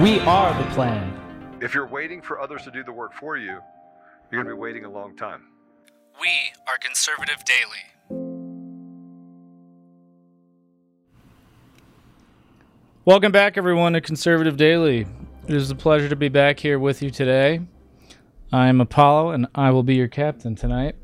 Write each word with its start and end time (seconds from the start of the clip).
We 0.00 0.20
are 0.20 0.54
the 0.60 0.70
plan. 0.70 1.58
If 1.60 1.74
you're 1.74 1.86
waiting 1.86 2.22
for 2.22 2.40
others 2.40 2.62
to 2.62 2.70
do 2.70 2.82
the 2.82 2.90
work 2.90 3.12
for 3.12 3.36
you, 3.36 3.58
you're 4.30 4.42
going 4.42 4.46
to 4.46 4.54
be 4.54 4.58
waiting 4.58 4.86
a 4.86 4.90
long 4.90 5.14
time. 5.14 5.42
We 6.18 6.30
are 6.66 6.78
Conservative 6.78 7.44
Daily. 7.44 8.22
Welcome 13.04 13.32
back, 13.32 13.58
everyone, 13.58 13.92
to 13.92 14.00
Conservative 14.00 14.56
Daily. 14.56 15.06
It 15.46 15.54
is 15.54 15.70
a 15.70 15.74
pleasure 15.74 16.08
to 16.08 16.16
be 16.16 16.30
back 16.30 16.58
here 16.58 16.78
with 16.78 17.02
you 17.02 17.10
today. 17.10 17.60
I 18.50 18.68
am 18.68 18.80
Apollo, 18.80 19.32
and 19.32 19.46
I 19.54 19.72
will 19.72 19.82
be 19.82 19.94
your 19.94 20.08
captain 20.08 20.56
tonight. 20.56 20.96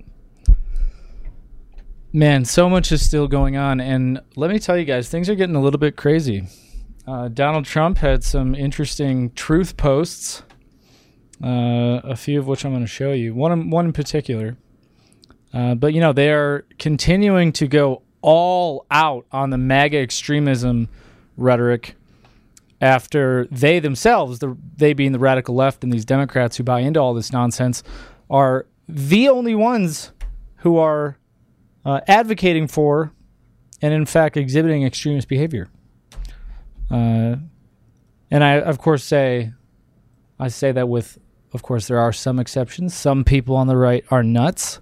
Man, 2.10 2.46
so 2.46 2.70
much 2.70 2.90
is 2.90 3.04
still 3.04 3.28
going 3.28 3.54
on, 3.58 3.82
and 3.82 4.22
let 4.34 4.50
me 4.50 4.58
tell 4.58 4.78
you 4.78 4.86
guys, 4.86 5.10
things 5.10 5.28
are 5.28 5.34
getting 5.34 5.56
a 5.56 5.60
little 5.60 5.78
bit 5.78 5.94
crazy. 5.94 6.48
Uh, 7.08 7.26
Donald 7.28 7.64
Trump 7.64 7.96
had 7.98 8.22
some 8.22 8.54
interesting 8.54 9.30
truth 9.32 9.78
posts, 9.78 10.42
uh, 11.42 12.00
a 12.04 12.14
few 12.14 12.38
of 12.38 12.46
which 12.46 12.66
I'm 12.66 12.72
going 12.72 12.84
to 12.84 12.86
show 12.86 13.12
you. 13.12 13.34
One, 13.34 13.70
one 13.70 13.86
in 13.86 13.92
particular. 13.94 14.58
Uh, 15.54 15.74
but 15.74 15.94
you 15.94 16.00
know, 16.00 16.12
they 16.12 16.30
are 16.30 16.66
continuing 16.78 17.50
to 17.52 17.66
go 17.66 18.02
all 18.20 18.84
out 18.90 19.24
on 19.32 19.48
the 19.48 19.56
MAGA 19.56 19.96
extremism 19.96 20.90
rhetoric 21.38 21.94
after 22.82 23.46
they 23.50 23.78
themselves, 23.78 24.40
the, 24.40 24.54
they 24.76 24.92
being 24.92 25.12
the 25.12 25.18
radical 25.18 25.54
left 25.54 25.82
and 25.82 25.90
these 25.90 26.04
Democrats 26.04 26.58
who 26.58 26.62
buy 26.62 26.80
into 26.80 27.00
all 27.00 27.14
this 27.14 27.32
nonsense, 27.32 27.82
are 28.28 28.66
the 28.86 29.30
only 29.30 29.54
ones 29.54 30.12
who 30.56 30.76
are 30.76 31.16
uh, 31.86 32.00
advocating 32.06 32.68
for 32.68 33.12
and, 33.80 33.94
in 33.94 34.04
fact, 34.04 34.36
exhibiting 34.36 34.84
extremist 34.84 35.26
behavior. 35.26 35.70
Uh, 36.90 37.36
and 38.30 38.44
I, 38.44 38.60
of 38.60 38.78
course, 38.78 39.04
say, 39.04 39.52
I 40.38 40.48
say 40.48 40.72
that 40.72 40.88
with, 40.88 41.18
of 41.52 41.62
course, 41.62 41.88
there 41.88 41.98
are 41.98 42.12
some 42.12 42.38
exceptions. 42.38 42.94
Some 42.94 43.24
people 43.24 43.56
on 43.56 43.66
the 43.66 43.76
right 43.76 44.04
are 44.10 44.22
nuts. 44.22 44.80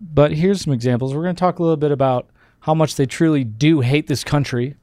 But 0.00 0.32
here's 0.32 0.60
some 0.60 0.72
examples. 0.72 1.14
We're 1.14 1.22
going 1.22 1.34
to 1.34 1.40
talk 1.40 1.58
a 1.58 1.62
little 1.62 1.76
bit 1.76 1.90
about 1.90 2.28
how 2.60 2.74
much 2.74 2.96
they 2.96 3.06
truly 3.06 3.44
do 3.44 3.80
hate 3.80 4.06
this 4.06 4.24
country 4.24 4.76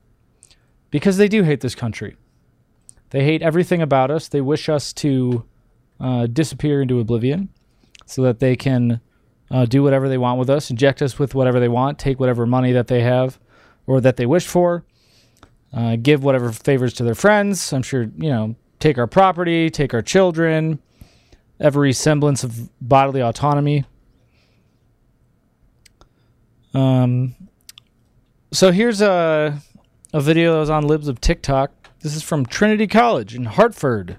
because 0.91 1.17
they 1.17 1.27
do 1.27 1.44
hate 1.44 1.61
this 1.61 1.75
country. 1.75 2.16
They 3.11 3.23
hate 3.23 3.41
everything 3.41 3.81
about 3.81 4.11
us. 4.11 4.27
They 4.27 4.41
wish 4.41 4.67
us 4.67 4.91
to 4.94 5.45
uh, 6.00 6.27
disappear 6.27 6.81
into 6.81 7.00
oblivion 7.00 7.50
so 8.05 8.21
that 8.23 8.39
they 8.39 8.55
can 8.55 9.00
uh, 9.51 9.66
do 9.66 9.83
whatever 9.83 10.09
they 10.09 10.17
want 10.17 10.39
with 10.39 10.50
us, 10.50 10.69
inject 10.69 11.01
us 11.01 11.17
with 11.17 11.35
whatever 11.35 11.59
they 11.59 11.67
want, 11.69 12.00
take 12.00 12.19
whatever 12.19 12.45
money 12.45 12.71
that 12.71 12.88
they 12.88 13.01
have 13.01 13.39
or 13.88 14.01
that 14.01 14.17
they 14.17 14.25
wish 14.25 14.47
for, 14.47 14.83
uh, 15.75 15.97
give 15.97 16.24
whatever 16.24 16.52
favors 16.52 16.94
to 16.94 17.03
their 17.03 17.16
friends. 17.16 17.74
I'm 17.74 17.84
sure, 17.84 18.03
you 18.03 18.30
know, 18.30 18.56
take 18.80 18.97
our 18.97 19.08
property, 19.08 19.69
take 19.69 19.94
our 19.94 20.02
children, 20.02 20.80
every 21.59 21.94
semblance 21.94 22.44
of 22.44 22.69
bodily 22.81 23.22
autonomy. 23.22 23.84
Um, 26.74 27.36
so 28.52 28.72
here's 28.72 29.02
a 29.02 29.62
a 30.13 30.22
video 30.22 30.53
that 30.53 30.59
was 30.59 30.69
on 30.69 30.88
Libs 30.88 31.09
of 31.09 31.19
TikTok. 31.19 31.72
This 32.00 32.16
is 32.16 32.24
from 32.24 32.46
Trinity 32.46 32.88
College 32.88 33.36
in 33.36 33.44
Hartford. 33.44 34.16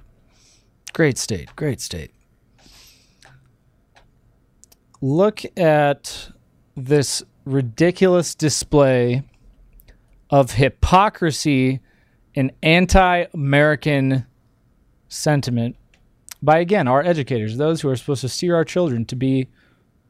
Great 0.93 1.17
state, 1.17 1.49
great 1.57 1.81
state. 1.81 2.11
Look 5.01 5.43
at 5.59 6.31
this 6.77 7.23
ridiculous 7.47 8.35
display 8.35 9.23
of 10.31 10.53
hypocrisy 10.53 11.81
and 12.35 12.53
anti-American 12.63 14.27
sentiment 15.09 15.77
by 16.43 16.59
again 16.59 16.87
our 16.87 17.03
educators, 17.03 17.57
those 17.57 17.81
who 17.81 17.89
are 17.89 17.97
supposed 17.97 18.21
to 18.21 18.29
steer 18.29 18.55
our 18.55 18.65
children 18.65 19.05
to 19.07 19.17
be 19.17 19.49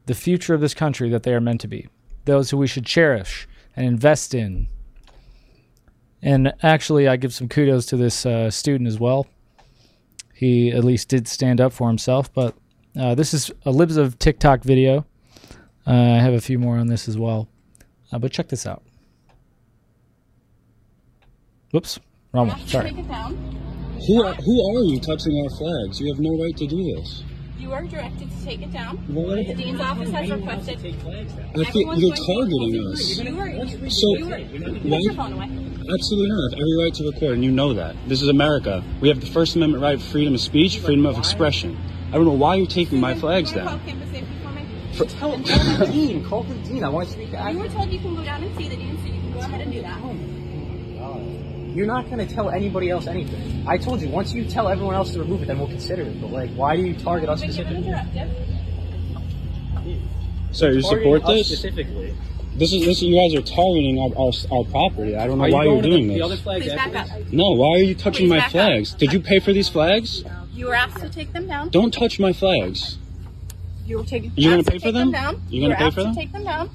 the 0.05 0.15
future 0.15 0.53
of 0.53 0.61
this 0.61 0.73
country 0.73 1.09
that 1.09 1.23
they 1.23 1.33
are 1.33 1.41
meant 1.41 1.61
to 1.61 1.67
be 1.67 1.87
those 2.25 2.49
who 2.49 2.57
we 2.57 2.67
should 2.67 2.85
cherish 2.85 3.47
and 3.75 3.85
invest 3.85 4.33
in. 4.33 4.67
And 6.21 6.53
actually, 6.61 7.07
I 7.07 7.15
give 7.15 7.33
some 7.33 7.47
kudos 7.47 7.85
to 7.87 7.97
this 7.97 8.25
uh, 8.25 8.51
student 8.51 8.87
as 8.87 8.99
well. 8.99 9.27
He 10.33 10.71
at 10.71 10.83
least 10.83 11.09
did 11.09 11.27
stand 11.27 11.61
up 11.61 11.73
for 11.73 11.87
himself. 11.87 12.31
But 12.33 12.55
uh, 12.99 13.15
this 13.15 13.33
is 13.33 13.49
a 13.65 13.71
Libs 13.71 13.97
of 13.97 14.19
TikTok 14.19 14.63
video. 14.63 15.05
Uh, 15.85 15.93
I 15.93 16.19
have 16.19 16.33
a 16.33 16.41
few 16.41 16.59
more 16.59 16.77
on 16.77 16.87
this 16.87 17.07
as 17.07 17.17
well. 17.17 17.47
Uh, 18.11 18.19
but 18.19 18.31
check 18.31 18.49
this 18.49 18.65
out. 18.65 18.83
Whoops, 21.77 21.99
wrong 22.33 22.47
one. 22.47 22.67
Sorry. 22.67 22.89
Who 22.89 24.23
are, 24.23 24.33
who 24.33 24.77
are 24.77 24.83
you 24.85 24.99
touching 24.99 25.37
our 25.43 25.57
flags? 25.57 26.01
You 26.01 26.11
have 26.11 26.19
no 26.19 26.31
right 26.41 26.57
to 26.57 26.65
do 26.65 26.95
this. 26.95 27.23
You 27.59 27.71
are 27.71 27.83
directed 27.83 28.31
to 28.31 28.43
take 28.43 28.63
it 28.63 28.71
down. 28.71 29.05
Well, 29.13 29.35
The 29.35 29.53
dean's 29.53 29.79
office 29.79 30.09
has 30.09 30.31
requested. 30.31 30.77
I 30.79 30.81
think 30.81 31.67
Everyone's 31.67 32.01
you're 32.01 32.15
going 32.15 32.15
to 32.15 32.33
targeting 32.33 32.87
us. 32.91 33.17
You 33.19 33.39
are. 33.39 33.89
So, 33.91 34.17
you 34.17 34.33
are. 34.33 34.39
Put 34.39 34.85
why- 34.85 34.97
your 35.01 35.13
phone 35.13 35.33
away. 35.33 35.45
Absolutely 35.45 36.29
not. 36.29 36.39
I 36.39 36.49
have 36.49 36.53
every 36.53 36.83
right 36.83 36.93
to 36.95 37.11
record, 37.11 37.33
and 37.33 37.43
you 37.43 37.51
know 37.51 37.75
that. 37.75 37.95
This 38.07 38.23
is 38.23 38.27
America. 38.29 38.83
We 38.99 39.09
have 39.09 39.21
the 39.21 39.27
First 39.27 39.55
Amendment 39.55 39.83
right 39.83 39.93
of 39.93 40.01
freedom 40.01 40.33
of 40.33 40.41
speech, 40.41 40.79
freedom 40.79 41.05
of 41.05 41.19
expression. 41.19 41.77
I 42.09 42.13
don't 42.13 42.25
know 42.25 42.31
why 42.31 42.55
you're 42.55 42.65
taking 42.65 42.99
my 42.99 43.13
flags 43.13 43.51
down. 43.51 43.67
call 43.67 43.79
campus 43.85 44.09
safety 44.09 44.33
for 44.95 45.05
Tell, 45.05 45.39
tell 45.43 45.77
the 45.77 45.85
dean. 45.85 46.25
Call 46.25 46.41
the 46.41 46.55
dean. 46.55 46.83
I 46.83 46.89
want 46.89 47.07
to 47.09 47.13
speak 47.13 47.29
to 47.29 47.51
You 47.51 47.59
were 47.59 47.67
told 47.67 47.91
you 47.91 47.99
can 47.99 48.15
go 48.15 48.23
down 48.23 48.41
and 48.41 48.57
see 48.57 48.67
the 48.67 48.77
dean, 48.77 48.97
so 48.97 49.05
you 49.05 49.21
can 49.21 49.31
go 49.31 49.39
ahead 49.41 49.61
and 49.61 49.71
do 49.71 49.81
that. 49.83 50.36
You're 51.77 51.85
not 51.85 52.05
going 52.09 52.27
to 52.27 52.33
tell 52.33 52.49
anybody 52.49 52.89
else 52.89 53.05
anything. 53.05 53.67
I 53.67 53.77
told 53.77 54.01
you, 54.01 54.09
once 54.09 54.33
you 54.33 54.45
tell 54.45 54.67
everyone 54.67 54.95
else 54.95 55.11
to 55.13 55.19
remove 55.19 55.43
it, 55.43 55.45
then 55.45 55.59
we'll 55.59 55.67
consider 55.67 56.01
it. 56.01 56.19
But, 56.19 56.31
like, 56.31 56.49
why 56.55 56.75
do 56.75 56.81
you 56.81 56.95
target 56.95 57.29
us 57.29 57.43
You've 57.43 57.55
been 57.55 57.83
given 57.83 57.93
a 57.93 58.03
specifically? 58.03 58.33
directive. 59.83 60.01
So 60.53 60.69
you 60.69 60.81
support 60.81 61.23
this? 61.27 61.45
Specifically. 61.49 62.15
This 62.55 62.73
is 62.73 62.83
this. 62.83 63.03
You 63.03 63.15
guys 63.15 63.35
are 63.39 63.43
targeting 63.45 63.99
our, 63.99 64.09
our, 64.17 64.31
our 64.51 64.63
property. 64.71 65.15
I 65.15 65.27
don't 65.27 65.37
know 65.37 65.43
Are 65.43 65.51
why 65.51 65.65
you 65.65 65.73
you're 65.73 65.81
doing 65.83 66.07
to 66.07 66.07
the, 66.07 66.13
the 66.15 66.21
other 66.23 66.33
this. 66.35 66.43
flags 66.43 66.65
Please 66.65 66.73
back 66.73 66.95
afterwards? 66.95 67.27
up. 67.27 67.33
No, 67.33 67.51
why 67.51 67.67
are 67.75 67.83
you 67.83 67.93
touching 67.93 68.25
Please 68.25 68.29
my 68.31 68.37
back 68.37 68.45
up. 68.47 68.51
flags? 68.53 68.93
Did 68.95 69.13
you 69.13 69.19
pay 69.19 69.39
for 69.39 69.53
these 69.53 69.69
flags? 69.69 70.23
You 70.55 70.65
were 70.65 70.73
asked 70.73 70.97
to 71.01 71.09
take 71.09 71.31
them 71.31 71.45
down. 71.45 71.69
Don't 71.69 71.93
touch 71.93 72.19
my 72.19 72.33
flags. 72.33 72.97
You 73.85 73.99
were 73.99 74.03
taking. 74.03 74.31
You're 74.35 74.53
gonna 74.53 74.59
asked 74.61 74.65
to 74.65 74.71
pay 74.71 74.77
for 74.79 74.83
take 74.85 74.93
them? 74.95 75.11
down. 75.11 75.43
You're 75.51 75.61
You 75.61 75.61
gonna 75.61 75.73
were 75.73 75.77
pay 75.77 75.85
asked 75.85 75.95
for 75.95 76.03
them? 76.03 76.15
to 76.15 76.19
take 76.19 76.31
them 76.31 76.43
down, 76.43 76.69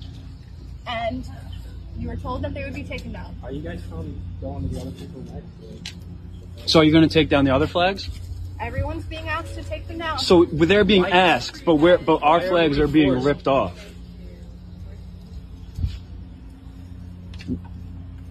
and 0.87 1.29
you 2.03 2.09
were 2.09 2.17
told 2.17 2.43
that 2.43 2.53
they 2.53 2.65
would 2.65 2.75
be 2.75 2.83
taken 2.83 3.13
down. 3.13 3.35
Are 3.45 3.53
you 3.53 3.63
guys 3.63 3.81
from 3.89 4.21
going 4.41 4.69
to 4.69 4.75
the 4.75 4.81
other 4.81 4.91
people 4.91 5.23
next? 5.33 5.95
So 6.67 6.81
are 6.81 6.85
you're 6.85 6.93
going 6.93 7.09
to 7.09 7.13
take 7.13 7.29
down 7.29 7.45
the 7.45 7.55
other 7.55 7.69
flags? 7.69 8.11
Everyone's 8.61 9.05
being 9.05 9.29
asked 9.29 9.55
to 9.55 9.63
take 9.63 9.87
them 9.87 9.99
down. 9.99 10.19
So 10.19 10.45
they're 10.45 10.85
being 10.85 11.07
asked, 11.07 11.65
but 11.65 11.77
we're 11.77 11.99
but 11.99 12.23
our 12.23 12.41
Why 12.41 12.49
flags 12.49 12.77
we 12.77 12.85
are 12.85 12.89
being 12.89 13.13
forced? 13.13 13.27
ripped 13.27 13.47
off. 13.49 13.89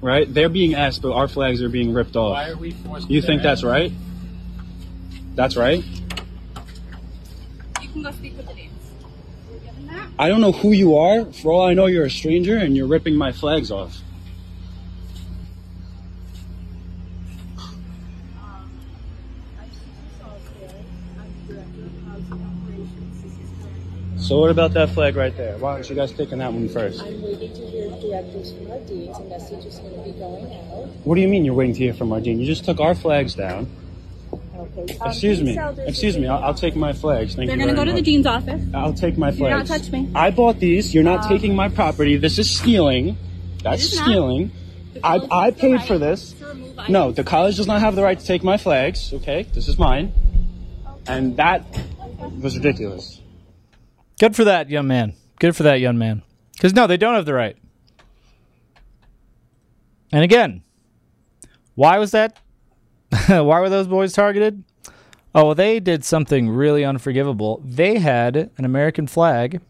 Right? 0.01 0.31
They're 0.31 0.49
being 0.49 0.75
asked, 0.75 1.01
but 1.01 1.13
our 1.13 1.27
flags 1.27 1.61
are 1.61 1.69
being 1.69 1.93
ripped 1.93 2.15
off. 2.15 2.33
Why 2.33 2.49
are 2.49 2.57
we 2.57 2.71
forced? 2.71 3.09
You 3.09 3.21
think 3.21 3.41
that's 3.41 3.63
right? 3.63 3.91
That's 5.35 5.55
right? 5.55 5.83
you 7.81 7.89
can 7.89 8.03
go 8.03 8.11
speak 8.11 8.37
I 10.21 10.29
don't 10.29 10.39
know 10.39 10.51
who 10.51 10.71
you 10.71 10.97
are. 10.97 11.25
For 11.25 11.51
all 11.51 11.65
I 11.65 11.73
know, 11.73 11.87
you're 11.87 12.05
a 12.05 12.11
stranger 12.11 12.55
and 12.55 12.77
you're 12.77 12.85
ripping 12.85 13.15
my 13.15 13.31
flags 13.31 13.71
off. 13.71 13.97
So 24.17 24.39
what 24.39 24.51
about 24.51 24.75
that 24.75 24.91
flag 24.91 25.15
right 25.15 25.35
there? 25.35 25.57
Why 25.57 25.73
don't 25.73 25.89
you 25.89 25.95
guys 25.95 26.11
take 26.11 26.29
that 26.29 26.37
one 26.37 26.69
first? 26.69 27.01
I'm 27.01 27.19
waiting 27.23 27.51
to 27.55 27.65
hear 27.65 27.89
directly 27.89 28.43
from 28.43 28.71
our 28.71 28.79
deans. 28.81 29.19
Message 29.27 29.65
is 29.65 29.79
going 29.79 29.95
to 29.95 30.03
be 30.03 30.19
going 30.19 30.45
out. 30.45 30.85
What 31.03 31.15
do 31.15 31.21
you 31.21 31.27
mean 31.27 31.45
you're 31.45 31.55
waiting 31.55 31.73
to 31.73 31.79
hear 31.79 31.95
from 31.95 32.13
our 32.13 32.21
dean? 32.21 32.39
You 32.39 32.45
just 32.45 32.63
took 32.63 32.79
our 32.79 32.93
flags 32.93 33.33
down. 33.33 33.67
Okay. 34.77 34.97
Um, 34.99 35.09
Excuse 35.09 35.41
me. 35.41 35.57
Excuse 35.85 36.17
me. 36.17 36.27
I'll, 36.27 36.43
I'll 36.43 36.53
take 36.53 36.75
my 36.75 36.93
flags. 36.93 37.35
Thank 37.35 37.49
you. 37.51 37.57
They're 37.57 37.57
gonna 37.57 37.75
very 37.75 37.85
go 37.87 37.91
to 37.91 37.95
the 37.95 38.01
dean's 38.01 38.25
office. 38.25 38.61
I'll 38.73 38.93
take 38.93 39.17
my 39.17 39.31
Do 39.31 39.39
not 39.49 39.67
flags. 39.67 39.69
touch 39.83 39.91
me. 39.91 40.09
I 40.15 40.31
bought 40.31 40.59
these. 40.59 40.93
You're 40.93 41.03
not 41.03 41.23
Um, 41.25 41.29
taking 41.29 41.55
my 41.55 41.67
property. 41.69 42.15
This 42.17 42.39
is 42.39 42.49
stealing. 42.49 43.17
That's 43.63 43.83
is 43.83 43.99
stealing. 43.99 44.51
I, 45.03 45.19
I 45.29 45.51
paid 45.51 45.75
right 45.75 45.87
for 45.87 45.97
this. 45.97 46.35
No, 46.89 47.11
the 47.11 47.23
college 47.23 47.57
does 47.57 47.67
not 47.67 47.81
have 47.81 47.95
the 47.95 48.03
right 48.03 48.19
to 48.19 48.25
take 48.25 48.43
my 48.43 48.57
flags. 48.57 49.13
Okay, 49.13 49.43
this 49.53 49.67
is 49.67 49.77
mine, 49.77 50.13
and 51.07 51.37
that 51.37 51.65
was 52.39 52.55
ridiculous. 52.57 53.19
Good 54.19 54.35
for 54.35 54.43
that 54.45 54.69
young 54.69 54.87
man. 54.87 55.13
Good 55.39 55.55
for 55.55 55.63
that 55.63 55.79
young 55.79 55.97
man. 55.97 56.21
Because 56.53 56.73
no, 56.73 56.87
they 56.87 56.97
don't 56.97 57.15
have 57.15 57.25
the 57.25 57.33
right. 57.33 57.57
And 60.11 60.23
again, 60.23 60.63
why 61.75 61.97
was 61.99 62.11
that? 62.11 62.37
why 63.27 63.59
were 63.59 63.69
those 63.69 63.87
boys 63.87 64.13
targeted? 64.13 64.63
Oh, 65.33 65.47
well, 65.47 65.55
they 65.55 65.79
did 65.79 66.03
something 66.03 66.49
really 66.49 66.83
unforgivable. 66.83 67.61
They 67.63 67.99
had 67.99 68.49
an 68.57 68.65
American 68.65 69.07
flag, 69.07 69.61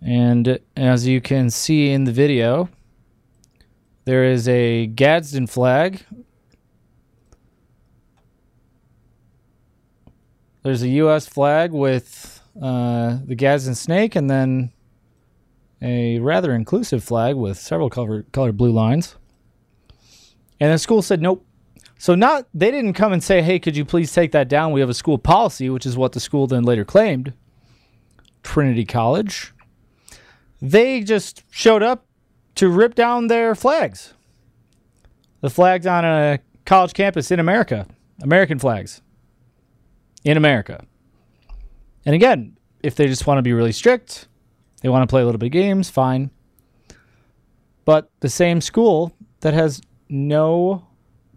and 0.00 0.58
as 0.76 1.06
you 1.06 1.20
can 1.20 1.50
see 1.50 1.90
in 1.90 2.04
the 2.04 2.12
video, 2.12 2.68
there 4.04 4.24
is 4.24 4.48
a 4.48 4.86
Gadsden 4.86 5.46
flag. 5.46 6.04
There's 10.62 10.82
a 10.82 10.88
U.S. 10.88 11.26
flag 11.26 11.72
with 11.72 12.42
uh, 12.60 13.18
the 13.24 13.34
Gadsden 13.34 13.74
snake, 13.74 14.16
and 14.16 14.28
then 14.28 14.72
a 15.80 16.18
rather 16.18 16.54
inclusive 16.54 17.04
flag 17.04 17.36
with 17.36 17.58
several 17.58 17.90
color, 17.90 18.24
colored 18.32 18.56
blue 18.56 18.72
lines. 18.72 19.16
And 20.60 20.72
the 20.72 20.78
school 20.78 21.02
said 21.02 21.22
nope. 21.22 21.44
So 21.98 22.14
not 22.14 22.46
they 22.54 22.70
didn't 22.70 22.94
come 22.94 23.12
and 23.12 23.22
say, 23.22 23.42
"Hey, 23.42 23.58
could 23.58 23.76
you 23.76 23.84
please 23.84 24.12
take 24.12 24.32
that 24.32 24.48
down? 24.48 24.72
We 24.72 24.80
have 24.80 24.88
a 24.88 24.94
school 24.94 25.18
policy," 25.18 25.68
which 25.68 25.84
is 25.84 25.96
what 25.96 26.12
the 26.12 26.20
school 26.20 26.46
then 26.46 26.62
later 26.62 26.84
claimed. 26.84 27.32
Trinity 28.42 28.84
College. 28.84 29.52
They 30.62 31.02
just 31.02 31.42
showed 31.50 31.82
up 31.82 32.06
to 32.54 32.68
rip 32.68 32.94
down 32.94 33.26
their 33.26 33.54
flags. 33.54 34.14
The 35.40 35.50
flags 35.50 35.86
on 35.86 36.04
a 36.04 36.38
college 36.64 36.94
campus 36.94 37.30
in 37.30 37.38
America, 37.38 37.86
American 38.22 38.58
flags 38.58 39.00
in 40.24 40.36
America. 40.36 40.84
And 42.04 42.14
again, 42.14 42.56
if 42.82 42.94
they 42.94 43.06
just 43.06 43.26
want 43.26 43.38
to 43.38 43.42
be 43.42 43.52
really 43.52 43.72
strict, 43.72 44.28
they 44.82 44.88
want 44.88 45.02
to 45.02 45.12
play 45.12 45.22
a 45.22 45.24
little 45.24 45.38
bit 45.38 45.46
of 45.46 45.52
games, 45.52 45.90
fine. 45.90 46.30
But 47.84 48.10
the 48.20 48.28
same 48.28 48.60
school 48.60 49.12
that 49.40 49.54
has 49.54 49.80
no 50.08 50.87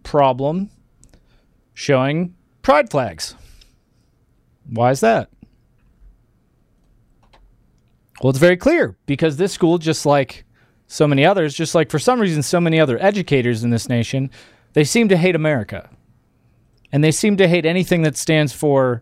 problem 0.04 0.70
showing 1.74 2.36
pride 2.62 2.90
flags. 2.90 3.36
Why 4.70 4.92
is 4.92 5.00
that? 5.02 5.30
Well, 8.22 8.30
it's 8.30 8.40
very 8.40 8.58
clear 8.58 8.98
because 9.06 9.38
this 9.38 9.52
school, 9.52 9.80
just 9.80 10.06
like 10.06 10.46
so 10.88 11.08
many 11.08 11.26
others, 11.26 11.56
just 11.56 11.74
like 11.74 11.90
for 11.90 12.00
some 12.00 12.20
reason 12.20 12.44
so 12.44 12.62
many 12.62 12.80
other 12.80 13.02
educators 13.02 13.64
in 13.64 13.72
this 13.72 13.90
nation, 13.90 14.30
they 14.74 14.84
seem 14.84 15.10
to 15.10 15.18
hate 15.18 15.36
America. 15.36 15.90
And 16.92 17.04
they 17.04 17.12
seem 17.12 17.38
to 17.38 17.48
hate 17.48 17.66
anything 17.66 18.04
that 18.04 18.18
stands 18.18 18.54
for 18.54 19.02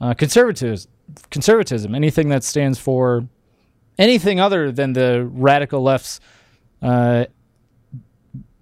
uh, 0.00 0.14
conservatism, 0.14 0.90
conservatism, 1.30 1.94
anything 1.94 2.28
that 2.28 2.44
stands 2.44 2.78
for 2.78 3.26
anything 3.98 4.38
other 4.38 4.70
than 4.70 4.92
the 4.92 5.28
radical 5.32 5.82
left's 5.82 6.20
uh, 6.82 7.24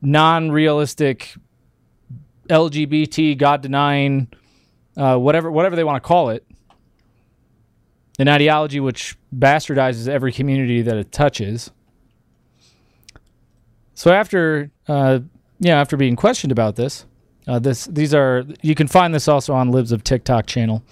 non-realistic 0.01 1.35
LGBT, 2.49 3.37
God-denying, 3.39 4.29
uh, 4.97 5.17
whatever 5.17 5.51
whatever 5.51 5.77
they 5.77 5.85
want 5.85 6.03
to 6.03 6.07
call 6.07 6.31
it, 6.31 6.47
an 8.19 8.29
ideology 8.29 8.81
which 8.81 9.17
bastardizes 9.35 10.09
every 10.09 10.33
community 10.33 10.83
that 10.83 10.97
it 10.97 11.13
touches. 11.13 11.71
So 13.95 14.13
after, 14.13 14.71
uh, 14.89 15.21
yeah, 15.61 15.81
after 15.81 15.97
being 15.97 16.17
questioned 16.17 16.53
about 16.53 16.77
this, 16.77 17.07
uh, 17.47 17.59
this 17.59 17.87
these 17.87 18.15
are 18.15 18.45
you 18.63 18.75
can 18.75 18.87
find 18.87 19.15
this 19.15 19.29
also 19.29 19.55
on 19.55 19.71
Libs 19.71 19.93
of 19.93 20.05
TikTok 20.05 20.47
channel 20.47 20.83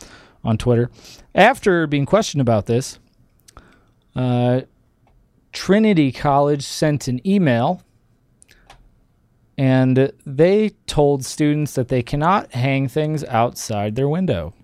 on 0.45 0.59
Twitter. 0.59 0.91
After 1.35 1.87
being 1.87 2.07
questioned 2.07 2.41
about 2.41 2.67
this, 2.67 2.99
uh, 4.17 4.63
Trinity 5.53 6.13
College 6.13 6.63
sent 6.63 7.09
an 7.09 7.27
email 7.27 7.83
and 9.61 10.11
they 10.25 10.71
told 10.87 11.23
students 11.23 11.75
that 11.75 11.89
they 11.89 12.03
cannot 12.03 12.51
hang 12.55 12.89
things 12.89 13.23
outside 13.25 13.95
their 13.95 14.09
window. 14.09 14.55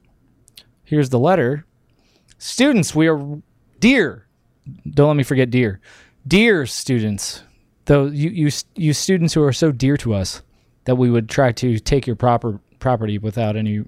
Here's 0.84 1.10
the 1.10 1.18
letter. 1.18 1.66
Students, 2.38 2.94
we 2.94 3.06
are 3.06 3.42
dear. 3.78 4.26
Don't 4.88 5.08
let 5.08 5.16
me 5.18 5.22
forget 5.22 5.50
dear. 5.50 5.80
Dear 6.26 6.64
students, 6.64 7.42
though 7.84 8.06
you 8.06 8.30
you 8.30 8.50
you 8.74 8.94
students 8.94 9.34
who 9.34 9.42
are 9.42 9.52
so 9.52 9.70
dear 9.70 9.98
to 9.98 10.14
us 10.14 10.40
that 10.84 10.94
we 10.94 11.10
would 11.10 11.28
try 11.28 11.52
to 11.52 11.78
take 11.78 12.06
your 12.06 12.16
proper 12.16 12.58
property 12.78 13.18
without 13.18 13.54
any 13.54 13.84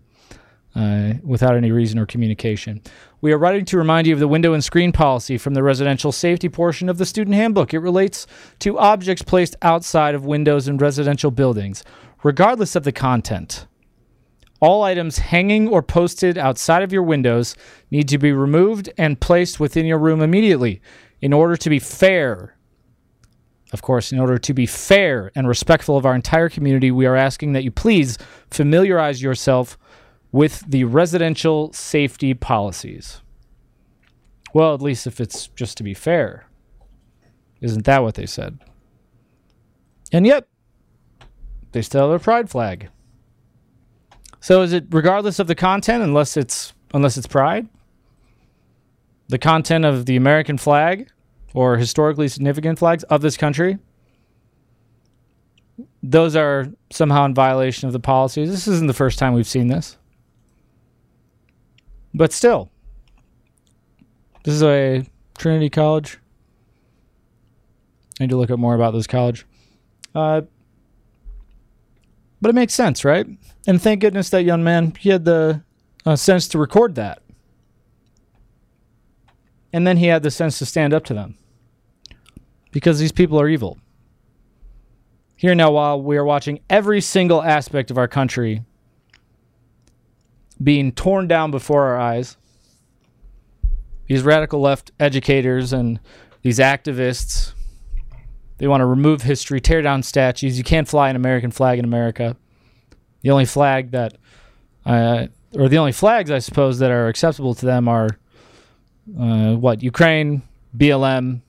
uh, 0.78 1.14
without 1.25 1.56
any 1.56 1.72
reason 1.72 1.98
or 1.98 2.06
communication. 2.06 2.80
We 3.20 3.32
are 3.32 3.38
writing 3.38 3.64
to 3.64 3.76
remind 3.76 4.06
you 4.06 4.14
of 4.14 4.20
the 4.20 4.28
window 4.28 4.52
and 4.52 4.62
screen 4.62 4.92
policy 4.92 5.36
from 5.36 5.54
the 5.54 5.62
residential 5.64 6.12
safety 6.12 6.48
portion 6.48 6.88
of 6.88 6.98
the 6.98 7.04
student 7.04 7.34
handbook. 7.34 7.75
It 7.75 7.80
relates 7.80 8.28
to 8.60 8.78
objects 8.78 9.22
placed 9.22 9.56
outside 9.60 10.14
of 10.14 10.25
windows 10.25 10.69
in 10.69 10.78
residential 10.78 11.32
buildings, 11.32 11.82
regardless 12.22 12.76
of 12.76 12.84
the 12.84 12.92
content. 12.92 13.66
All 14.60 14.84
items 14.84 15.19
hanging 15.19 15.66
or 15.66 15.82
posted 15.82 16.38
outside 16.38 16.84
of 16.84 16.92
your 16.92 17.02
windows 17.02 17.56
need 17.90 18.08
to 18.08 18.19
be 18.19 18.30
removed 18.30 18.88
and 18.96 19.20
placed 19.20 19.58
within 19.58 19.84
your 19.84 19.98
room 19.98 20.20
immediately 20.20 20.80
in 21.20 21.32
order 21.32 21.56
to 21.56 21.69
be 21.69 21.80
fair. 21.80 22.56
Of 23.72 23.82
course, 23.82 24.12
in 24.12 24.20
order 24.20 24.38
to 24.38 24.54
be 24.54 24.66
fair 24.66 25.32
and 25.34 25.48
respectful 25.48 25.96
of 25.96 26.06
our 26.06 26.14
entire 26.14 26.48
community, 26.48 26.92
we 26.92 27.04
are 27.04 27.16
asking 27.16 27.52
that 27.54 27.64
you 27.64 27.72
please 27.72 28.16
familiarize 28.48 29.20
yourself 29.20 29.76
with 30.32 30.64
the 30.69 30.84
residential 30.84 31.73
safety 31.73 32.35
policies. 32.35 33.20
Well, 34.54 34.75
at 34.75 34.82
least 34.82 35.06
if 35.06 35.20
it's 35.20 35.49
just 35.49 35.76
to 35.78 35.82
be 35.82 35.94
fair. 35.94 36.47
Isn't 37.61 37.85
that 37.85 38.02
what 38.02 38.14
they 38.14 38.26
said? 38.26 38.58
And 40.12 40.26
yet, 40.26 40.47
they 41.73 41.82
still 41.82 42.11
have 42.11 42.20
a 42.20 42.23
pride 42.23 42.49
flag. 42.49 42.88
So 44.40 44.62
is 44.62 44.73
it 44.73 44.87
regardless 44.90 45.38
of 45.38 45.49
the 45.49 45.54
content 45.54 46.02
unless 46.02 46.37
it's 46.37 46.73
unless 46.94 47.16
it's 47.16 47.26
pride? 47.26 47.68
The 49.28 49.38
content 49.38 49.85
of 49.85 50.06
the 50.06 50.16
American 50.16 50.56
flag 50.56 51.11
or 51.52 51.76
historically 51.76 52.28
significant 52.28 52.78
flags 52.78 53.02
of 53.04 53.20
this 53.20 53.37
country? 53.37 53.78
Those 56.02 56.37
are 56.37 56.68
somehow 56.90 57.26
in 57.26 57.35
violation 57.35 57.87
of 57.87 57.92
the 57.92 58.00
policies. 58.00 58.50
This 58.50 58.68
isn't 58.68 58.87
the 58.87 58.94
first 58.94 59.18
time 59.18 59.35
we've 59.35 59.47
seen 59.47 59.66
this. 59.66 59.98
But 62.15 62.33
still, 62.33 62.71
this 64.45 64.55
is 64.55 64.62
a 64.62 65.07
Trinity 65.37 65.71
College. 65.71 66.19
I 68.19 68.25
need 68.25 68.31
to 68.31 68.37
look 68.37 68.50
up 68.50 68.59
more 68.59 68.75
about 68.75 68.93
this 68.93 69.07
college. 69.07 69.47
Uh, 70.15 70.43
but 72.41 72.49
it 72.49 72.55
makes 72.55 72.75
sense, 72.75 73.05
right? 73.05 73.27
And 73.67 73.81
thank 73.81 74.00
goodness 74.00 74.31
that 74.31 74.43
young 74.43 74.65
man 74.65 74.95
he 74.99 75.11
had 75.11 75.25
the 75.25 75.62
uh, 76.07 76.17
sense 76.17 76.49
to 76.49 76.59
record 76.59 76.95
that, 76.95 77.23
and 79.73 79.87
then 79.87 79.99
he 79.99 80.07
had 80.07 80.23
the 80.23 80.31
sense 80.31 80.59
to 80.59 80.67
stand 80.67 80.95
up 80.95 81.05
to 81.05 81.15
them, 81.15 81.37
because 82.73 82.99
these 82.99 83.12
people 83.12 83.41
are 83.41 83.49
evil. 83.49 83.79
Here 85.37 85.55
now, 85.55 85.71
while 85.71 86.00
we 86.00 86.17
are 86.17 86.25
watching 86.25 86.61
every 86.69 87.00
single 87.00 87.43
aspect 87.43 87.91
of 87.91 87.99
our 87.99 88.09
country 88.09 88.65
being 90.62 90.93
torn 90.93 91.29
down 91.29 91.50
before 91.50 91.85
our 91.85 91.99
eyes, 91.99 92.37
these 94.07 94.23
radical 94.23 94.61
left 94.61 94.91
educators 94.99 95.73
and 95.73 96.00
these 96.43 96.59
activists 96.59 97.53
they 98.59 98.67
want 98.67 98.81
to 98.81 98.87
remove 98.87 99.23
history, 99.23 99.61
tear 99.61 99.83
down 99.83 100.03
statues. 100.03 100.59
You 100.59 100.65
can't 100.65 100.87
fly 100.87 101.09
an 101.09 101.17
American 101.17 101.50
flag 101.50 101.79
in 101.79 101.85
America. 101.85 102.37
The 103.23 103.31
only 103.31 103.45
flag 103.45 103.93
that, 103.93 104.15
uh, 104.85 105.29
or 105.55 105.69
the 105.69 105.79
only 105.79 105.93
flags, 105.93 106.31
I 106.31 106.41
suppose, 106.41 106.81
that 106.81 106.91
are 106.91 107.09
acceptable 107.09 107.55
to 107.55 107.67
them 107.67 107.88
are 107.88 108.09
uh, 109.19 109.55
what 109.55 109.83
Ukraine, 109.83 110.43
BLM, 110.77 111.41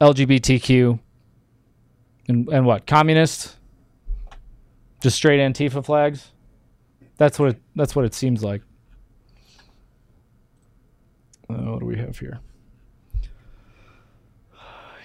LGBTQ, 0.00 0.98
and 2.28 2.48
and 2.48 2.66
what 2.66 2.86
communist. 2.86 3.56
Just 5.00 5.16
straight 5.16 5.38
Antifa 5.38 5.84
flags. 5.84 6.32
That's 7.18 7.38
what 7.38 7.50
it, 7.50 7.62
that's 7.74 7.96
what 7.96 8.04
it 8.04 8.14
seems 8.14 8.42
like. 8.42 8.62
Uh, 11.48 11.54
what 11.54 11.80
do 11.80 11.86
we 11.86 11.96
have 11.96 12.18
here? 12.18 12.40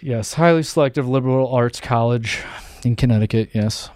Yes, 0.02 0.34
highly 0.34 0.64
selective 0.64 1.08
liberal 1.08 1.54
arts 1.54 1.80
college 1.80 2.42
in 2.84 2.96
Connecticut. 2.96 3.52
Yes. 3.54 3.90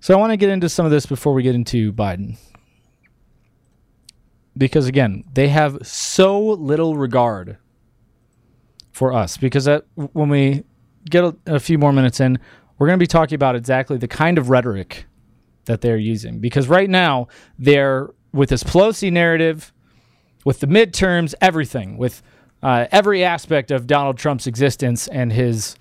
So 0.00 0.14
I 0.14 0.18
want 0.18 0.32
to 0.32 0.36
get 0.36 0.50
into 0.50 0.68
some 0.68 0.84
of 0.84 0.92
this 0.92 1.06
before 1.06 1.32
we 1.32 1.42
get 1.42 1.54
into 1.54 1.92
Biden. 1.92 2.36
Because 4.56 4.86
again, 4.86 5.24
they 5.32 5.48
have 5.48 5.78
so 5.82 6.40
little 6.40 6.96
regard 6.96 7.56
for 8.92 9.14
us. 9.14 9.38
Because 9.38 9.64
that, 9.64 9.86
when 9.94 10.28
we 10.28 10.64
get 11.08 11.24
a, 11.24 11.36
a 11.46 11.58
few 11.58 11.78
more 11.78 11.92
minutes 11.92 12.20
in, 12.20 12.38
we're 12.78 12.86
going 12.86 12.98
to 12.98 13.02
be 13.02 13.06
talking 13.06 13.36
about 13.36 13.56
exactly 13.56 13.96
the 13.96 14.06
kind 14.06 14.36
of 14.36 14.50
rhetoric 14.50 15.06
that 15.66 15.80
they're 15.80 15.98
using. 15.98 16.38
Because 16.38 16.68
right 16.68 16.90
now, 16.90 17.28
they're 17.58 18.10
with 18.32 18.48
this 18.48 18.64
Pelosi 18.64 19.12
narrative, 19.12 19.72
with 20.44 20.60
the 20.60 20.66
midterms, 20.66 21.34
everything, 21.40 21.96
with 21.96 22.22
uh, 22.62 22.86
every 22.90 23.24
aspect 23.24 23.70
of 23.70 23.86
Donald 23.86 24.18
Trump's 24.18 24.46
existence 24.46 25.06
and 25.08 25.32
his 25.32 25.76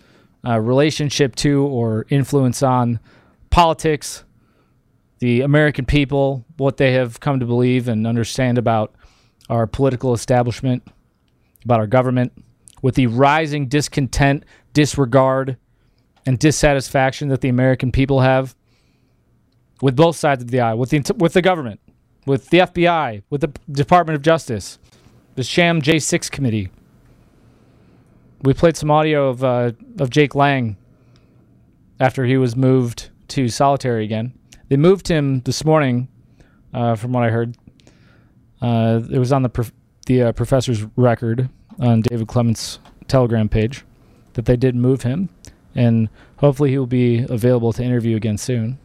uh, 0.46 0.60
relationship 0.60 1.36
to 1.38 1.64
or 1.64 2.06
influence 2.10 2.62
on 2.62 3.00
politics, 3.50 4.24
the 5.20 5.42
American 5.42 5.86
people, 5.86 6.46
what 6.58 6.78
they 6.78 6.94
have 6.94 7.20
come 7.20 7.40
to 7.40 7.46
believe 7.46 7.88
and 7.88 8.06
understand 8.06 8.58
about 8.58 8.94
our 9.50 9.66
political 9.66 10.14
establishment, 10.14 10.86
about 11.64 11.80
our 11.80 11.88
government, 11.88 12.34
with 12.82 12.96
the 12.96 13.08
rising 13.08 13.68
discontent, 13.68 14.44
disregard, 14.74 15.58
and 16.26 16.40
dissatisfaction 16.40 17.30
that 17.30 17.42
the 17.42 17.50
American 17.50 17.92
people 17.92 18.22
have 18.22 18.56
with 19.82 19.96
both 19.96 20.16
sides 20.16 20.44
of 20.44 20.52
the 20.52 20.60
aisle, 20.60 20.78
with 20.78 20.90
the 20.90 21.14
with 21.18 21.34
the 21.34 21.42
government, 21.42 21.80
with 22.26 22.50
the 22.50 22.60
FBI, 22.60 23.24
with 23.30 23.42
the 23.42 23.52
Department 23.72 24.16
of 24.16 24.22
Justice, 24.22 24.80
the 25.36 25.44
sham 25.44 25.82
J6 25.82 26.30
committee. 26.32 26.70
We 28.44 28.54
played 28.54 28.76
some 28.78 28.92
audio 28.92 29.30
of 29.30 29.44
uh, 29.44 29.72
of 30.00 30.10
Jake 30.10 30.36
Lang 30.36 30.78
after 32.00 32.26
he 32.26 32.38
was 32.38 32.56
moved 32.56 33.10
to 33.30 33.50
solitary 33.50 34.04
again. 34.04 34.34
They 34.70 34.78
moved 34.78 35.08
him 35.08 35.42
this 35.42 35.64
morning, 35.64 36.08
uh, 36.74 36.96
from 36.96 37.14
what 37.14 37.24
I 37.24 37.30
heard. 37.30 37.58
Uh, 38.62 39.02
it 39.12 39.20
was 39.20 39.32
on 39.32 39.44
the 39.44 39.50
prof- 39.50 39.74
the 40.06 40.24
uh, 40.24 40.32
professor's 40.32 40.86
record 40.96 41.50
on 41.80 42.02
David 42.02 42.28
Clements' 42.28 42.80
Telegram 43.08 43.50
page 43.50 43.84
that 44.34 44.46
they 44.46 44.56
did 44.56 44.76
move 44.76 45.04
him, 45.04 45.30
and 45.76 46.10
hopefully 46.38 46.72
he 46.72 46.78
will 46.78 46.86
be 46.86 47.26
available 47.30 47.74
to 47.74 47.84
interview 47.84 48.16
again 48.16 48.38
soon. 48.38 48.78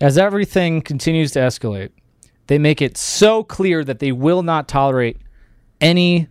As 0.00 0.16
everything 0.16 0.80
continues 0.80 1.32
to 1.32 1.40
escalate, 1.40 1.90
they 2.46 2.58
make 2.58 2.80
it 2.80 2.96
so 2.96 3.44
clear 3.44 3.84
that 3.84 3.98
they 3.98 4.12
will 4.12 4.42
not 4.42 4.66
tolerate 4.66 5.18
any 5.80 6.28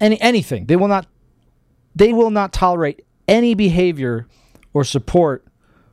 any 0.00 0.20
anything. 0.20 0.66
They 0.66 0.76
will 0.76 0.88
not 0.88 1.06
they 1.94 2.12
will 2.12 2.30
not 2.30 2.52
tolerate 2.52 3.04
any 3.28 3.54
behavior 3.54 4.26
or 4.72 4.84
support 4.84 5.46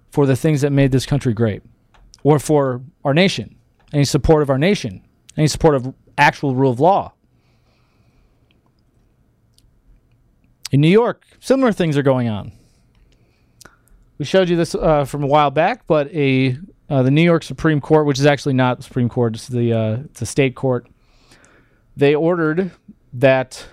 for 0.09 0.25
the 0.25 0.35
things 0.35 0.61
that 0.61 0.71
made 0.71 0.91
this 0.91 1.05
country 1.05 1.33
great 1.33 1.61
or 2.23 2.39
for 2.39 2.81
our 3.05 3.13
nation. 3.13 3.55
Any 3.93 4.05
support 4.05 4.41
of 4.41 4.49
our 4.49 4.57
nation, 4.57 5.05
any 5.37 5.47
support 5.47 5.75
of 5.75 5.93
actual 6.17 6.55
rule 6.55 6.71
of 6.71 6.79
law. 6.79 7.13
In 10.71 10.79
New 10.81 10.89
York, 10.89 11.25
similar 11.39 11.71
things 11.73 11.97
are 11.97 12.03
going 12.03 12.29
on. 12.29 12.53
We 14.21 14.25
showed 14.25 14.49
you 14.49 14.55
this 14.55 14.75
uh, 14.75 15.05
from 15.05 15.23
a 15.23 15.25
while 15.25 15.49
back, 15.49 15.87
but 15.87 16.07
a 16.13 16.55
uh, 16.91 17.01
the 17.01 17.09
New 17.09 17.23
York 17.23 17.41
Supreme 17.41 17.81
Court, 17.81 18.05
which 18.05 18.19
is 18.19 18.25
actually 18.27 18.53
not 18.53 18.77
the 18.77 18.83
Supreme 18.83 19.09
Court, 19.09 19.33
it's 19.33 19.47
the 19.47 19.73
uh, 19.73 19.97
it's 20.05 20.21
a 20.21 20.27
state 20.27 20.53
court. 20.53 20.87
They 21.97 22.13
ordered 22.13 22.69
that 23.13 23.67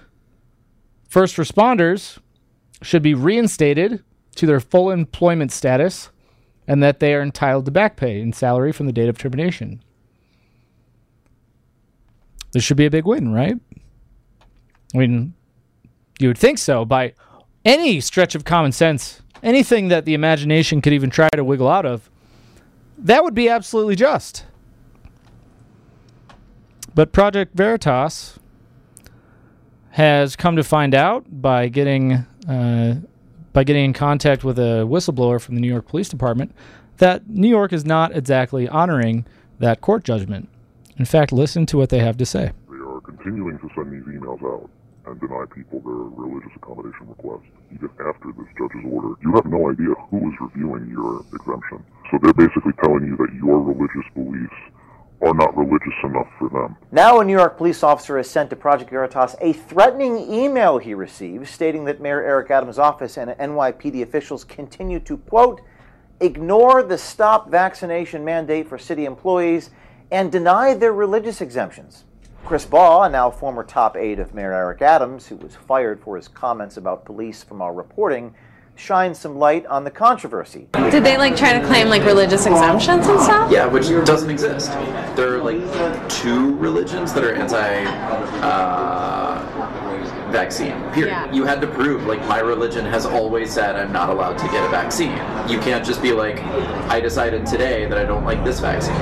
first 1.06 1.36
responders 1.36 2.16
should 2.80 3.02
be 3.02 3.12
reinstated 3.12 4.02
to 4.36 4.46
their 4.46 4.58
full 4.58 4.90
employment 4.90 5.52
status, 5.52 6.08
and 6.66 6.82
that 6.82 6.98
they 6.98 7.12
are 7.12 7.20
entitled 7.20 7.66
to 7.66 7.70
back 7.70 7.96
pay 7.96 8.18
and 8.18 8.34
salary 8.34 8.72
from 8.72 8.86
the 8.86 8.92
date 8.92 9.10
of 9.10 9.18
termination. 9.18 9.82
This 12.52 12.64
should 12.64 12.78
be 12.78 12.86
a 12.86 12.90
big 12.90 13.04
win, 13.04 13.34
right? 13.34 13.56
I 14.94 14.96
mean, 14.96 15.34
you 16.18 16.28
would 16.28 16.38
think 16.38 16.56
so 16.56 16.86
by 16.86 17.12
any 17.66 18.00
stretch 18.00 18.34
of 18.34 18.46
common 18.46 18.72
sense, 18.72 19.20
anything 19.42 19.88
that 19.88 20.04
the 20.04 20.14
imagination 20.14 20.80
could 20.80 20.92
even 20.92 21.10
try 21.10 21.28
to 21.34 21.44
wiggle 21.44 21.68
out 21.68 21.86
of. 21.86 22.10
That 22.96 23.22
would 23.22 23.34
be 23.34 23.48
absolutely 23.48 23.96
just. 23.96 24.44
But 26.94 27.12
Project 27.12 27.54
Veritas 27.54 28.38
has 29.90 30.36
come 30.36 30.56
to 30.56 30.64
find 30.64 30.94
out 30.94 31.26
by 31.28 31.68
getting 31.68 32.26
uh, 32.48 33.00
by 33.52 33.64
getting 33.64 33.84
in 33.84 33.92
contact 33.92 34.44
with 34.44 34.58
a 34.58 34.84
whistleblower 34.86 35.40
from 35.40 35.54
the 35.54 35.60
New 35.60 35.68
York 35.68 35.86
Police 35.86 36.08
Department 36.08 36.54
that 36.98 37.28
New 37.28 37.48
York 37.48 37.72
is 37.72 37.84
not 37.84 38.16
exactly 38.16 38.68
honoring 38.68 39.26
that 39.58 39.80
court 39.80 40.04
judgment. 40.04 40.48
In 40.96 41.04
fact, 41.04 41.32
listen 41.32 41.66
to 41.66 41.76
what 41.76 41.90
they 41.90 42.00
have 42.00 42.16
to 42.16 42.26
say. 42.26 42.52
They 42.68 42.76
are 42.76 43.00
continuing 43.00 43.58
to 43.58 43.68
send 43.74 43.92
these 43.92 44.02
emails 44.04 44.42
out 44.42 44.68
and 45.10 45.20
deny 45.20 45.44
people 45.54 45.80
their 45.80 46.08
religious 46.12 46.52
accommodation 46.56 47.08
request, 47.08 47.44
even 47.72 47.90
after 48.06 48.32
this 48.36 48.46
judge's 48.56 48.84
order. 48.90 49.14
You 49.22 49.32
have 49.34 49.46
no 49.46 49.70
idea 49.70 49.94
who 50.10 50.30
is 50.30 50.36
reviewing 50.40 50.90
your 50.90 51.24
exemption. 51.32 51.84
So 52.10 52.18
they're 52.22 52.32
basically 52.32 52.72
telling 52.82 53.06
you 53.06 53.16
that 53.16 53.32
your 53.34 53.60
religious 53.60 54.04
beliefs 54.14 54.54
are 55.20 55.34
not 55.34 55.56
religious 55.56 55.94
enough 56.04 56.28
for 56.38 56.48
them. 56.48 56.76
Now, 56.92 57.20
a 57.20 57.24
New 57.24 57.36
York 57.36 57.56
police 57.56 57.82
officer 57.82 58.16
has 58.18 58.30
sent 58.30 58.50
to 58.50 58.56
Project 58.56 58.90
Veritas 58.90 59.34
a 59.40 59.52
threatening 59.52 60.32
email 60.32 60.78
he 60.78 60.94
received 60.94 61.48
stating 61.48 61.84
that 61.86 62.00
Mayor 62.00 62.22
Eric 62.22 62.50
Adams' 62.50 62.78
office 62.78 63.18
and 63.18 63.30
NYPD 63.30 64.02
officials 64.02 64.44
continue 64.44 65.00
to, 65.00 65.16
quote, 65.16 65.60
ignore 66.20 66.82
the 66.82 66.98
stop 66.98 67.50
vaccination 67.50 68.24
mandate 68.24 68.68
for 68.68 68.78
city 68.78 69.06
employees 69.06 69.70
and 70.10 70.30
deny 70.30 70.74
their 70.74 70.92
religious 70.92 71.40
exemptions. 71.40 72.04
Chris 72.48 72.64
Baugh, 72.64 73.02
a 73.02 73.10
now 73.10 73.30
former 73.30 73.62
top 73.62 73.94
aide 73.94 74.18
of 74.18 74.32
Mayor 74.32 74.54
Eric 74.54 74.80
Adams, 74.80 75.26
who 75.26 75.36
was 75.36 75.54
fired 75.54 76.00
for 76.00 76.16
his 76.16 76.28
comments 76.28 76.78
about 76.78 77.04
police 77.04 77.42
from 77.42 77.60
our 77.60 77.74
reporting, 77.74 78.34
shines 78.74 79.18
some 79.18 79.36
light 79.36 79.66
on 79.66 79.84
the 79.84 79.90
controversy. 79.90 80.66
Did 80.72 81.04
they 81.04 81.18
like 81.18 81.36
try 81.36 81.58
to 81.58 81.66
claim 81.66 81.88
like 81.88 82.06
religious 82.06 82.46
exemptions 82.46 83.06
and 83.06 83.20
stuff? 83.20 83.52
Yeah, 83.52 83.66
which 83.66 83.88
doesn't 84.06 84.30
exist. 84.30 84.70
There 85.14 85.34
are 85.34 85.42
like 85.42 86.08
two 86.08 86.56
religions 86.56 87.12
that 87.12 87.22
are 87.22 87.34
anti 87.34 87.84
uh, 88.40 89.28
vaccine. 90.30 90.72
Period. 90.92 91.08
Yeah. 91.08 91.30
You 91.30 91.44
had 91.44 91.60
to 91.60 91.66
prove 91.66 92.06
like 92.06 92.20
my 92.28 92.38
religion 92.38 92.86
has 92.86 93.04
always 93.04 93.52
said 93.52 93.76
I'm 93.76 93.92
not 93.92 94.08
allowed 94.08 94.38
to 94.38 94.46
get 94.46 94.64
a 94.64 94.70
vaccine. 94.70 95.12
You 95.50 95.58
can't 95.60 95.84
just 95.84 96.00
be 96.00 96.12
like 96.12 96.42
I 96.88 96.98
decided 96.98 97.44
today 97.44 97.84
that 97.84 97.98
I 97.98 98.06
don't 98.06 98.24
like 98.24 98.42
this 98.42 98.58
vaccine. 98.58 98.96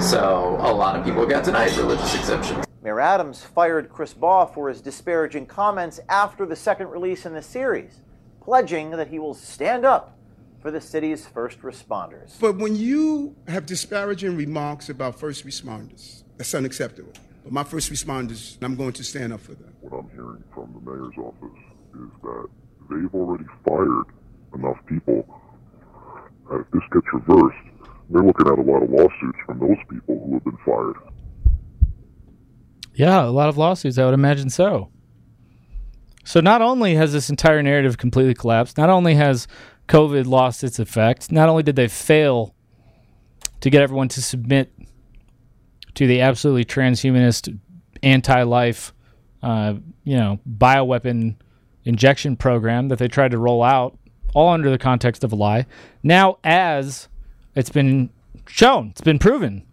So 0.00 0.58
a 0.60 0.72
lot 0.72 0.94
of 0.94 1.04
people 1.04 1.26
got 1.26 1.42
denied 1.42 1.76
religious 1.76 2.14
exemptions. 2.14 2.67
Mayor 2.88 3.00
Adams 3.00 3.44
fired 3.44 3.90
Chris 3.90 4.14
Baugh 4.14 4.46
for 4.46 4.70
his 4.70 4.80
disparaging 4.80 5.44
comments 5.44 6.00
after 6.08 6.46
the 6.46 6.56
second 6.56 6.88
release 6.88 7.26
in 7.26 7.34
the 7.34 7.42
series, 7.42 8.00
pledging 8.42 8.92
that 8.92 9.08
he 9.08 9.18
will 9.18 9.34
stand 9.34 9.84
up 9.84 10.16
for 10.62 10.70
the 10.70 10.80
city's 10.80 11.26
first 11.26 11.60
responders. 11.60 12.40
But 12.40 12.56
when 12.56 12.74
you 12.76 13.36
have 13.46 13.66
disparaging 13.66 14.38
remarks 14.38 14.88
about 14.88 15.20
first 15.20 15.46
responders, 15.46 16.22
that's 16.38 16.54
unacceptable. 16.54 17.12
But 17.44 17.52
my 17.52 17.62
first 17.62 17.92
responders, 17.92 18.56
I'm 18.62 18.74
going 18.74 18.94
to 18.94 19.04
stand 19.04 19.34
up 19.34 19.40
for 19.40 19.52
them. 19.52 19.74
What 19.82 19.98
I'm 19.98 20.08
hearing 20.08 20.42
from 20.54 20.72
the 20.72 20.90
mayor's 20.90 21.12
office 21.18 21.58
is 21.92 22.10
that 22.22 22.48
they've 22.88 23.14
already 23.14 23.44
fired 23.66 24.06
enough 24.54 24.78
people. 24.86 25.28
And 26.50 26.64
if 26.64 26.70
this 26.70 26.82
gets 26.90 27.06
reversed, 27.12 27.58
they're 28.08 28.22
looking 28.22 28.46
at 28.46 28.58
a 28.58 28.62
lot 28.62 28.82
of 28.82 28.88
lawsuits 28.88 29.38
from 29.44 29.58
those 29.58 29.76
people 29.90 30.24
who 30.24 30.32
have 30.32 30.44
been 30.44 30.56
fired. 30.64 30.96
Yeah, 32.98 33.24
a 33.24 33.30
lot 33.30 33.48
of 33.48 33.56
lawsuits, 33.56 33.96
I 33.96 34.04
would 34.04 34.12
imagine 34.12 34.50
so. 34.50 34.90
So 36.24 36.40
not 36.40 36.60
only 36.60 36.96
has 36.96 37.12
this 37.12 37.30
entire 37.30 37.62
narrative 37.62 37.96
completely 37.96 38.34
collapsed, 38.34 38.76
not 38.76 38.90
only 38.90 39.14
has 39.14 39.46
COVID 39.86 40.26
lost 40.26 40.64
its 40.64 40.80
effect, 40.80 41.30
not 41.30 41.48
only 41.48 41.62
did 41.62 41.76
they 41.76 41.86
fail 41.86 42.56
to 43.60 43.70
get 43.70 43.82
everyone 43.82 44.08
to 44.08 44.20
submit 44.20 44.72
to 45.94 46.08
the 46.08 46.22
absolutely 46.22 46.64
transhumanist, 46.64 47.56
anti-life, 48.02 48.92
uh, 49.44 49.74
you 50.02 50.16
know, 50.16 50.40
bioweapon 50.50 51.36
injection 51.84 52.34
program 52.34 52.88
that 52.88 52.98
they 52.98 53.06
tried 53.06 53.30
to 53.30 53.38
roll 53.38 53.62
out, 53.62 53.96
all 54.34 54.48
under 54.48 54.70
the 54.70 54.78
context 54.78 55.22
of 55.22 55.32
a 55.32 55.36
lie. 55.36 55.66
Now, 56.02 56.38
as 56.42 57.06
it's 57.54 57.70
been 57.70 58.10
shown, 58.48 58.88
it's 58.88 59.02
been 59.02 59.20
proven, 59.20 59.64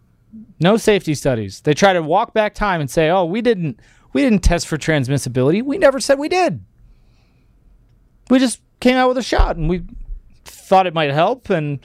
no 0.59 0.77
safety 0.77 1.13
studies. 1.13 1.61
They 1.61 1.73
try 1.73 1.93
to 1.93 2.01
walk 2.01 2.33
back 2.33 2.53
time 2.53 2.81
and 2.81 2.89
say, 2.89 3.09
"Oh, 3.09 3.25
we 3.25 3.41
didn't, 3.41 3.79
we 4.13 4.21
didn't 4.21 4.43
test 4.43 4.67
for 4.67 4.77
transmissibility. 4.77 5.63
We 5.63 5.77
never 5.77 5.99
said 5.99 6.19
we 6.19 6.29
did. 6.29 6.63
We 8.29 8.39
just 8.39 8.61
came 8.79 8.95
out 8.95 9.07
with 9.07 9.17
a 9.17 9.23
shot 9.23 9.57
and 9.57 9.69
we 9.69 9.83
thought 10.45 10.87
it 10.87 10.93
might 10.93 11.11
help, 11.11 11.49
and 11.49 11.79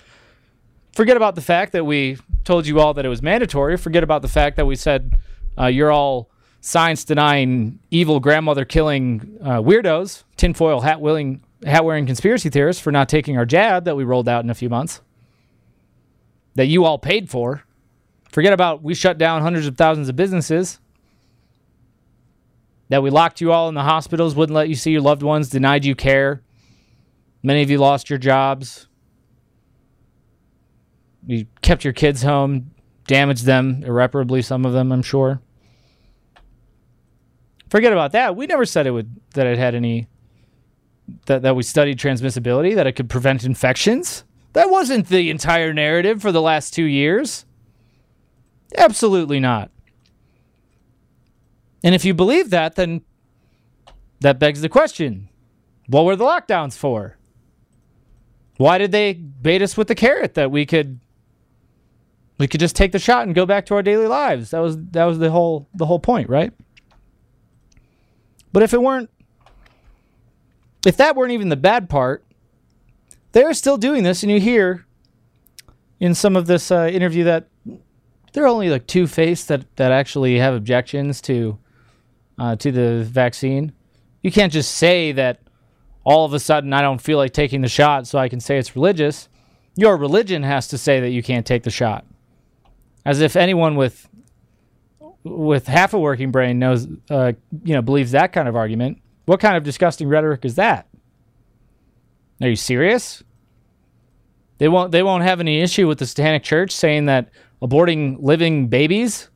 forget 0.92 1.16
about 1.16 1.35
the 1.35 1.40
fact 1.40 1.73
that 1.73 1.85
we 1.85 2.19
told 2.45 2.66
you 2.66 2.80
all 2.80 2.95
that 2.95 3.04
it 3.04 3.09
was 3.09 3.23
mandatory. 3.23 3.76
Forget 3.76 4.02
about 4.02 4.23
the 4.23 4.28
fact 4.28 4.57
that 4.57 4.66
we 4.66 4.76
said 4.76 5.19
uh, 5.59 5.66
you're 5.66 5.92
all 5.92 6.30
science 6.61 7.04
denying, 7.04 7.78
evil 7.90 8.21
grandmother 8.21 8.64
killing 8.64 9.38
uh, 9.42 9.61
weirdos, 9.61 10.25
tinfoil 10.37 10.80
hat 10.80 11.00
willing, 11.00 11.42
hat 11.64 11.85
wearing 11.85 12.07
conspiracy 12.07 12.50
theorists 12.50 12.83
for 12.83 12.92
not 12.92 13.09
taking 13.09 13.37
our 13.37 13.47
jab 13.47 13.85
that 13.85 13.97
we 13.97 14.04
rolled 14.04 14.28
out 14.28 14.45
in 14.45 14.50
a 14.50 14.54
few 14.54 14.69
months 14.69 15.00
that 16.54 16.66
you 16.66 16.85
all 16.85 16.99
paid 16.99 17.30
for. 17.30 17.64
Forget 18.33 18.53
about 18.53 18.83
we 18.83 18.95
shut 18.95 19.19
down 19.19 19.43
hundreds 19.43 19.67
of 19.67 19.77
thousands 19.77 20.09
of 20.09 20.17
businesses. 20.17 20.79
That 22.89 23.03
we 23.03 23.11
locked 23.11 23.41
you 23.41 23.53
all 23.53 23.69
in 23.69 23.75
the 23.75 23.83
hospitals, 23.83 24.35
wouldn't 24.35 24.55
let 24.55 24.69
you 24.69 24.75
see 24.75 24.91
your 24.91 25.01
loved 25.01 25.23
ones, 25.23 25.49
denied 25.49 25.85
you 25.85 25.95
care. 25.95 26.43
Many 27.43 27.63
of 27.63 27.71
you 27.71 27.79
lost 27.79 28.11
your 28.11 28.19
jobs. 28.19 28.89
You 31.27 31.47
kept 31.63 31.85
your 31.85 31.93
kids 31.93 32.23
home, 32.23 32.73
damaged 33.07 33.45
them 33.45 33.83
irreparably, 33.85 34.43
some 34.43 34.65
of 34.65 34.73
them, 34.73 34.91
I'm 34.91 35.03
sure. 35.03 35.41
Forget 37.69 37.93
about 37.93 38.13
that. 38.13 38.35
We 38.35 38.47
never 38.47 38.65
said 38.65 38.87
it 38.87 38.91
would 38.91 39.21
that 39.35 39.47
it 39.47 39.59
had 39.59 39.75
any 39.77 40.09
that, 41.27 41.43
that 41.43 41.55
we 41.55 41.63
studied 41.63 41.99
transmissibility, 41.99 42.75
that 42.75 42.87
it 42.87 42.93
could 42.93 43.09
prevent 43.09 43.45
infections. 43.45 44.25
That 44.53 44.71
wasn't 44.71 45.09
the 45.09 45.31
entire 45.31 45.73
narrative 45.73 46.21
for 46.21 46.33
the 46.33 46.43
last 46.43 46.75
two 46.75 46.85
years. 46.85 47.45
Absolutely 48.77 49.41
not. 49.41 49.71
And 51.83 51.95
if 51.95 52.05
you 52.05 52.15
believe 52.15 52.50
that, 52.50 52.77
then 52.77 53.03
that 54.21 54.39
begs 54.39 54.61
the 54.61 54.69
question 54.69 55.29
what 55.87 56.05
were 56.05 56.15
the 56.15 56.25
lockdowns 56.25 56.77
for? 56.77 57.17
Why 58.59 58.79
did 58.79 58.93
they 58.93 59.15
bait 59.15 59.61
us 59.62 59.77
with 59.77 59.89
the 59.89 59.95
carrot 59.95 60.35
that 60.35 60.50
we 60.50 60.65
could 60.67 61.00
we 62.39 62.47
could 62.47 62.61
just 62.61 62.77
take 62.77 62.93
the 62.93 62.99
shot 62.99 63.27
and 63.27 63.35
go 63.35 63.45
back 63.45 63.67
to 63.67 63.75
our 63.75 63.83
daily 63.83 64.07
lives? 64.07 64.50
That 64.50 64.61
was 64.61 64.77
that 64.91 65.05
was 65.05 65.19
the 65.19 65.31
whole 65.31 65.69
the 65.75 65.87
whole 65.87 65.99
point, 65.99 66.29
right? 66.29 66.53
But 68.53 68.62
if 68.62 68.73
it 68.73 68.81
weren't 68.81 69.11
if 70.87 70.97
that 70.99 71.17
weren't 71.17 71.33
even 71.33 71.49
the 71.49 71.57
bad 71.57 71.91
part, 71.91 72.25
they're 73.33 73.55
still 73.55 73.77
doing 73.77 74.03
this 74.05 74.23
and 74.23 74.31
you 74.31 74.39
hear 74.39 74.87
in 75.99 76.15
some 76.15 76.37
of 76.37 76.47
this 76.47 76.71
uh, 76.71 76.89
interview 76.93 77.25
that 77.25 77.49
there 78.33 78.45
are 78.45 78.49
only 78.49 78.71
like 78.71 78.87
two 78.87 79.07
faiths 79.07 79.45
that, 79.45 79.65
that 79.77 79.93
actually 79.93 80.39
have 80.39 80.55
objections 80.55 81.21
to 81.23 81.59
uh, 82.39 82.57
to 82.57 82.73
the 82.73 83.05
vaccine. 83.05 83.73
You 84.23 84.33
can't 84.33 84.53
just 84.53 84.75
say 84.75 85.13
that 85.13 85.41
all 86.05 86.25
of 86.25 86.33
a 86.33 86.41
sudden 86.41 86.73
I 86.73 86.81
don't 86.81 87.01
feel 87.01 87.19
like 87.19 87.33
taking 87.33 87.61
the 87.61 87.69
shot 87.69 88.07
so 88.07 88.19
I 88.19 88.29
can 88.29 88.41
say 88.41 88.59
it's 88.59 88.75
religious. 88.75 89.29
Your 89.77 89.97
religion 89.97 90.43
has 90.43 90.69
to 90.69 90.79
say 90.79 91.01
that 91.01 91.11
you 91.11 91.23
can't 91.23 91.47
take 91.47 91.65
the 91.65 91.71
shot. 91.71 92.05
As 93.05 93.21
if 93.21 93.37
anyone 93.37 93.77
with 93.77 94.09
with 95.23 95.67
half 95.67 95.93
a 95.93 95.99
working 95.99 96.31
brain 96.31 96.59
knows 96.59 96.87
uh, 97.11 97.33
you 97.65 97.75
know 97.75 97.83
believes 97.83 98.13
that 98.13 98.33
kind 98.33 98.49
of 98.49 98.57
argument. 98.57 98.99
What 99.27 99.41
kind 99.41 99.57
of 99.57 99.63
disgusting 99.63 100.09
rhetoric 100.09 100.45
is 100.45 100.57
that? 100.57 100.89
Are 102.43 102.49
you 102.49 102.57
serious? 102.57 103.23
They 104.59 104.69
won't 104.69 104.93
they 104.93 105.03
won't 105.03 105.25
have 105.25 105.41
any 105.41 105.61
issue 105.61 105.87
with 105.87 105.99
the 105.99 106.07
Satanic 106.07 106.43
Church 106.43 106.73
saying 106.73 107.07
that 107.07 107.31
aborting 107.62 108.17
living 108.21 108.69
babies 108.69 109.29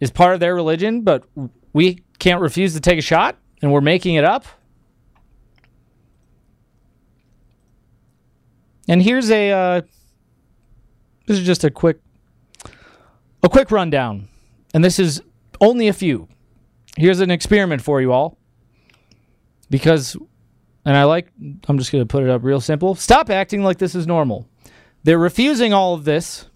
is 0.00 0.10
part 0.10 0.34
of 0.34 0.40
their 0.40 0.54
religion, 0.54 1.02
but 1.02 1.24
we 1.72 2.02
can't 2.18 2.40
refuse 2.40 2.74
to 2.74 2.80
take 2.80 2.98
a 2.98 3.02
shot 3.02 3.38
and 3.62 3.72
we're 3.72 3.80
making 3.80 4.14
it 4.14 4.24
up. 4.24 4.46
And 8.88 9.02
here's 9.02 9.30
a 9.30 9.50
uh, 9.50 9.80
this 11.26 11.38
is 11.38 11.46
just 11.46 11.64
a 11.64 11.70
quick 11.70 12.00
a 13.42 13.48
quick 13.48 13.70
rundown. 13.70 14.28
And 14.74 14.84
this 14.84 14.98
is 14.98 15.22
only 15.60 15.88
a 15.88 15.92
few. 15.92 16.28
Here's 16.96 17.20
an 17.20 17.30
experiment 17.30 17.82
for 17.82 18.00
you 18.00 18.12
all. 18.12 18.38
Because 19.70 20.16
and 20.84 20.96
I 20.96 21.04
like 21.04 21.32
I'm 21.68 21.78
just 21.78 21.92
going 21.92 22.02
to 22.02 22.06
put 22.06 22.22
it 22.22 22.28
up 22.28 22.44
real 22.44 22.60
simple. 22.60 22.94
Stop 22.94 23.30
acting 23.30 23.62
like 23.62 23.78
this 23.78 23.94
is 23.94 24.06
normal. 24.06 24.46
They're 25.02 25.18
refusing 25.18 25.72
all 25.72 25.94
of 25.94 26.04
this. 26.04 26.46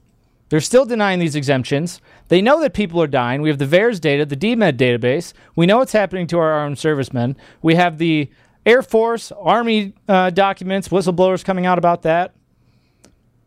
They're 0.49 0.61
still 0.61 0.87
denying 0.87 1.19
these 1.19 1.35
exemptions. 1.35 2.01
They 2.29 2.41
know 2.41 2.61
that 2.61 2.73
people 2.73 3.03
are 3.03 3.07
dying. 3.07 3.43
We 3.43 3.51
have 3.51 3.59
the 3.59 3.67
VAERS 3.67 4.01
data, 4.01 4.25
the 4.25 4.37
DMED 4.37 4.77
database. 4.77 5.33
We 5.55 5.67
know 5.67 5.79
what's 5.79 5.93
happening 5.93 6.27
to 6.29 6.39
our 6.39 6.51
armed 6.53 6.79
servicemen. 6.79 7.37
We 7.61 7.75
have 7.75 7.99
the 7.99 8.31
Air 8.65 8.83
Force, 8.83 9.31
Army 9.33 9.95
uh, 10.09 10.31
documents, 10.31 10.89
whistleblowers 10.89 11.45
coming 11.45 11.67
out 11.67 11.79
about 11.79 12.03
that. 12.03 12.35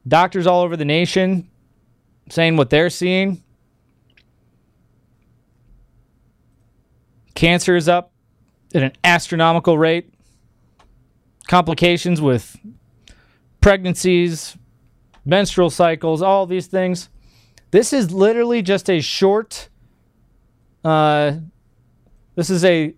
Doctors 0.08 0.48
all 0.48 0.62
over 0.62 0.78
the 0.78 0.86
nation 0.86 1.50
saying 2.30 2.58
what 2.58 2.70
they're 2.70 2.90
seeing. 2.90 3.44
Cancer 7.36 7.76
is 7.76 7.90
up 7.90 8.12
at 8.74 8.84
an 8.84 8.94
astronomical 9.04 9.78
rate. 9.78 10.14
Complications 11.48 12.22
with 12.22 12.56
pregnancies, 13.60 14.56
menstrual 15.26 15.70
cycles, 15.70 16.22
all 16.22 16.46
these 16.46 16.68
things. 16.68 17.10
This 17.72 17.94
is 17.94 18.12
literally 18.12 18.62
just 18.62 18.90
a 18.90 19.00
short. 19.00 19.70
Uh, 20.84 21.34
this 22.36 22.50
is 22.50 22.66
a 22.66 22.96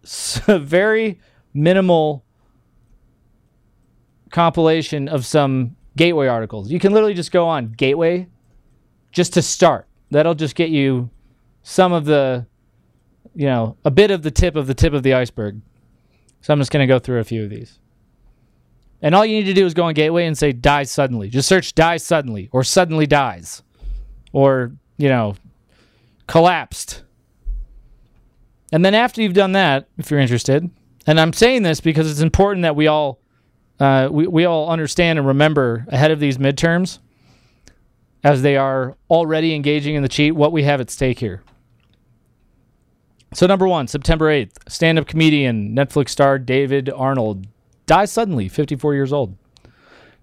very 0.60 1.20
minimal 1.54 2.26
compilation 4.32 5.08
of 5.08 5.26
some 5.26 5.76
Gateway 5.96 6.26
articles. 6.26 6.72
You 6.72 6.80
can 6.80 6.92
literally 6.92 7.14
just 7.14 7.32
go 7.32 7.48
on 7.48 7.72
Gateway 7.72 8.28
just 9.12 9.34
to 9.34 9.44
start. 9.44 9.88
That'll 10.10 10.34
just 10.34 10.56
get 10.56 10.70
you 10.70 11.12
some 11.62 11.94
of 11.94 12.06
the, 12.06 12.48
you 13.36 13.46
know, 13.46 13.78
a 13.86 13.92
bit 13.92 14.10
of 14.10 14.24
the 14.24 14.32
tip 14.32 14.56
of 14.56 14.66
the 14.66 14.74
tip 14.74 14.94
of 14.94 15.04
the 15.04 15.14
iceberg. 15.14 15.62
So 16.42 16.52
I'm 16.52 16.60
just 16.60 16.72
going 16.72 16.86
to 16.86 16.92
go 16.92 16.98
through 16.98 17.20
a 17.20 17.24
few 17.24 17.44
of 17.44 17.52
these. 17.52 17.80
And 19.04 19.13
all 19.13 19.26
you 19.26 19.36
need 19.36 19.46
to 19.48 19.54
do 19.54 19.66
is 19.66 19.74
go 19.74 19.84
on 19.84 19.94
Gateway 19.94 20.26
and 20.26 20.38
say 20.38 20.54
dies 20.54 20.89
suddenly. 20.89 21.28
Just 21.28 21.50
search 21.50 21.76
dies 21.76 22.04
suddenly 22.04 22.50
or 22.54 22.63
suddenly 22.63 23.06
dies 23.06 23.62
or, 24.32 24.72
you 24.98 25.10
know, 25.10 25.36
collapsed. 26.26 27.04
And 28.72 28.84
then 28.84 28.96
after 28.96 29.22
you've 29.22 29.34
done 29.34 29.52
that, 29.52 29.89
if 29.98 30.10
you're 30.10 30.22
interested, 30.22 30.72
and 31.06 31.20
I'm 31.20 31.34
saying 31.34 31.63
this 31.63 31.82
because 31.82 32.10
it's 32.10 32.22
important 32.22 32.63
that 32.63 32.78
we 32.78 32.88
all 32.88 33.20
uh, 33.80 34.08
we, 34.10 34.26
we 34.26 34.46
all 34.46 34.70
understand 34.70 35.20
and 35.20 35.28
remember 35.28 35.86
ahead 35.89 36.12
of 36.12 36.22
these 36.22 36.38
midterms 36.38 37.00
as 38.24 38.42
they 38.42 38.56
are 38.56 38.96
already 39.10 39.54
engaging 39.54 39.96
in 39.96 40.04
the 40.04 40.08
cheat 40.08 40.34
what 40.34 40.54
we 40.54 40.63
have 40.63 40.80
at 40.80 40.89
stake 40.89 41.20
here. 41.20 41.44
So, 43.34 43.48
number 43.48 43.68
one, 43.68 43.88
September 43.88 44.28
8th, 44.28 44.70
stand 44.70 44.98
up 44.98 45.08
comedian, 45.08 45.76
Netflix 45.76 46.10
star 46.10 46.39
David 46.39 46.89
Arnold 46.89 47.48
dies 47.86 48.12
suddenly, 48.12 48.48
54 48.48 48.93
years 48.93 49.13
old. 49.13 49.38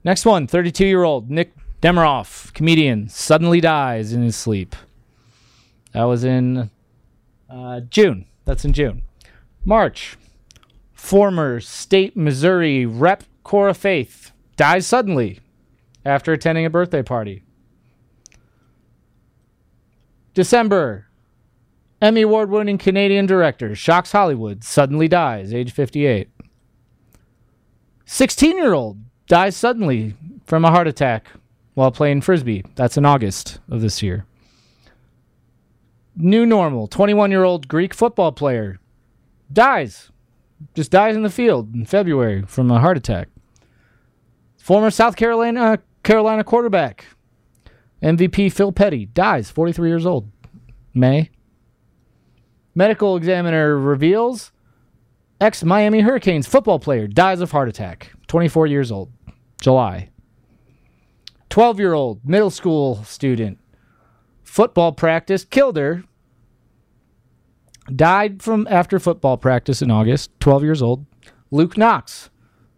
Next 0.05 0.25
one, 0.25 0.47
32 0.47 0.87
year 0.87 1.05
old 1.05 1.31
Nick 1.31 1.53
Demeroff, 1.83 2.53
comedian, 2.55 3.09
suddenly 3.09 3.61
dies 3.61 4.13
in 4.13 4.23
his 4.23 4.37
sleep. 4.37 4.75
That 5.93 6.05
was 6.05 6.25
in 6.25 6.71
uh, 7.49 7.81
June. 7.81 8.27
That's 8.45 8.65
in 8.65 8.73
June. 8.73 9.03
March, 9.65 10.17
former 10.93 11.61
state 11.61 12.17
Missouri 12.17 12.87
rep 12.87 13.25
Cora 13.43 13.75
Faith 13.75 14.33
dies 14.57 14.87
suddenly 14.87 15.41
after 16.05 16.33
attending 16.33 16.65
a 16.65 16.71
birthday 16.71 17.03
party. 17.03 17.43
December, 20.35 21.07
Emmy 22.01 22.23
Award 22.23 22.51
winning 22.51 22.79
Canadian 22.79 23.27
director 23.27 23.75
shocks 23.75 24.13
Hollywood, 24.13 24.65
suddenly 24.65 25.09
dies, 25.09 25.53
age 25.53 25.73
58. 25.73 26.31
16 28.13 28.57
year 28.57 28.73
old 28.73 28.99
dies 29.29 29.57
suddenly 29.57 30.17
from 30.45 30.65
a 30.65 30.71
heart 30.73 30.89
attack 30.89 31.29
while 31.75 31.93
playing 31.93 32.21
frisbee. 32.21 32.65
That's 32.75 32.97
in 32.97 33.07
August 33.07 33.61
of 33.71 33.83
this 33.83 34.03
year. 34.03 34.27
New 36.17 36.45
normal 36.45 36.89
21 36.89 37.31
year 37.31 37.45
old 37.45 37.69
Greek 37.69 37.95
football 37.95 38.33
player 38.33 38.81
dies, 39.53 40.11
just 40.75 40.91
dies 40.91 41.15
in 41.15 41.23
the 41.23 41.31
field 41.31 41.73
in 41.73 41.87
February 41.87 42.43
from 42.49 42.69
a 42.73 42.81
heart 42.81 42.97
attack. 42.97 43.29
Former 44.59 44.91
South 44.91 45.15
Carolina 45.15 45.79
Carolina 46.03 46.43
quarterback 46.43 47.07
MVP 48.03 48.53
Phil 48.53 48.73
Petty 48.73 49.07
dies, 49.07 49.51
43 49.53 49.89
years 49.89 50.05
old. 50.05 50.29
May. 50.93 51.31
Medical 52.75 53.17
examiner 53.17 53.79
reveals 53.79 54.51
ex 55.41 55.65
Miami 55.65 56.01
Hurricanes 56.01 56.47
football 56.47 56.79
player 56.79 57.07
dies 57.07 57.41
of 57.41 57.51
heart 57.51 57.69
attack, 57.69 58.13
24 58.29 58.67
years 58.67 58.93
old. 58.93 59.13
July. 59.61 60.09
12 61.51 61.79
year 61.79 61.93
old 61.93 62.21
middle 62.25 62.51
school 62.51 63.03
student 63.05 63.59
football 64.43 64.93
practice 64.93 65.45
killed 65.45 65.77
her. 65.77 66.05
Died 67.95 68.43
from 68.43 68.69
after 68.71 69.01
football 69.01 69.37
practice 69.37 69.83
in 69.83 69.91
August, 69.91 70.31
12 70.41 70.63
years 70.63 70.83
old. 70.83 71.07
Luke 71.51 71.77
Knox, 71.77 72.31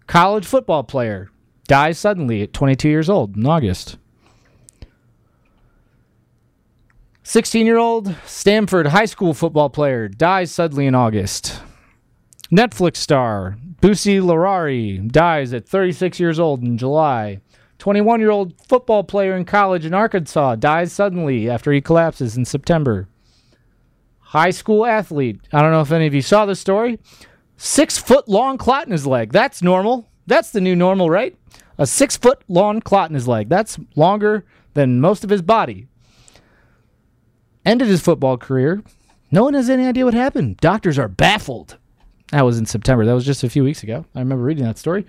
college 0.07 0.47
football 0.47 0.85
player, 0.85 1.29
dies 1.67 1.99
suddenly 1.99 2.43
at 2.43 2.55
22 2.55 2.89
years 2.89 3.11
old 3.11 3.37
in 3.37 3.47
August. 3.47 3.99
16 7.25 7.67
year 7.67 7.79
old 7.79 8.15
Stanford 8.27 8.89
high 8.89 9.05
school 9.05 9.35
football 9.35 9.71
player 9.71 10.09
dies 10.09 10.51
suddenly 10.51 10.87
in 10.87 10.95
August. 10.95 11.61
Netflix 12.53 12.97
star 12.97 13.57
Busi 13.81 14.21
Lurayi 14.21 15.11
dies 15.11 15.55
at 15.55 15.67
36 15.67 16.21
years 16.21 16.39
old 16.39 16.63
in 16.63 16.77
July. 16.77 17.41
21 17.79 18.21
year 18.21 18.31
old 18.31 18.53
football 18.69 19.03
player 19.03 19.35
in 19.35 19.47
college 19.47 19.87
in 19.87 19.95
Arkansas 19.95 20.57
dies 20.57 20.93
suddenly 20.93 21.49
after 21.49 21.73
he 21.73 21.81
collapses 21.81 22.37
in 22.37 22.45
September. 22.45 23.09
High 24.21 24.51
school 24.51 24.85
athlete. 24.85 25.41
I 25.51 25.63
don't 25.63 25.73
know 25.73 25.81
if 25.81 25.93
any 25.93 26.07
of 26.07 26.13
you 26.13 26.21
saw 26.21 26.45
this 26.45 26.61
story. 26.61 26.99
Six 27.57 27.97
foot 27.97 28.29
long 28.29 28.59
clot 28.59 28.85
in 28.85 28.93
his 28.93 29.07
leg. 29.07 29.33
That's 29.33 29.63
normal. 29.63 30.07
That's 30.27 30.51
the 30.51 30.61
new 30.61 30.77
normal, 30.77 31.09
right? 31.09 31.35
A 31.79 31.87
six 31.87 32.19
foot 32.19 32.43
long 32.49 32.83
clot 32.83 33.09
in 33.09 33.15
his 33.15 33.27
leg. 33.27 33.49
That's 33.49 33.79
longer 33.97 34.45
than 34.75 35.01
most 35.01 35.25
of 35.25 35.31
his 35.31 35.43
body. 35.43 35.87
Ended 37.65 37.89
his 37.89 38.03
football 38.03 38.37
career. 38.37 38.83
No 39.31 39.43
one 39.43 39.55
has 39.55 39.71
any 39.71 39.87
idea 39.87 40.05
what 40.05 40.13
happened. 40.13 40.59
Doctors 40.59 40.99
are 40.99 41.09
baffled. 41.09 41.79
That 42.33 42.47
was 42.47 42.59
in 42.59 42.65
September. 42.65 43.05
That 43.05 43.13
was 43.13 43.27
just 43.27 43.45
a 43.45 43.51
few 43.51 43.63
weeks 43.63 43.83
ago. 43.83 44.07
I 44.15 44.21
remember 44.21 44.43
reading 44.43 44.65
that 44.65 44.79
story. 44.79 45.07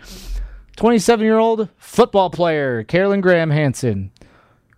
27 0.76 1.26
year 1.26 1.38
old 1.38 1.70
football 1.78 2.30
player, 2.30 2.84
Caroline 2.84 3.22
Graham 3.22 3.50
Hansen, 3.50 4.12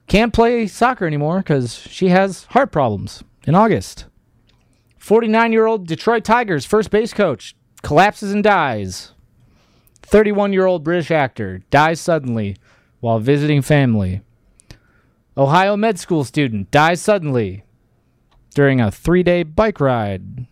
can't 0.08 0.31
play 0.31 0.67
soccer 0.67 1.08
anymore 1.08 1.39
because 1.39 1.75
she 1.75 2.10
has 2.10 2.45
heart 2.45 2.71
problems 2.71 3.23
in 3.47 3.55
August. 3.55 4.05
49 4.99 5.51
year 5.53 5.65
old 5.65 5.88
Detroit 5.88 6.23
Tigers 6.23 6.65
first 6.65 6.91
base 6.91 7.13
coach 7.13 7.55
collapses 7.81 8.31
and 8.31 8.43
dies. 8.43 9.13
31 10.03 10.53
year 10.53 10.67
old 10.67 10.84
British 10.84 11.10
actor 11.10 11.62
dies 11.71 11.99
suddenly 11.99 12.58
while 12.99 13.17
visiting 13.17 13.63
family. 13.63 14.21
Ohio 15.36 15.75
med 15.75 15.97
school 15.97 16.23
student 16.23 16.69
dies 16.69 17.01
suddenly 17.01 17.63
during 18.53 18.79
a 18.79 18.91
three 18.91 19.23
day 19.23 19.41
bike 19.41 19.79
ride. 19.79 20.45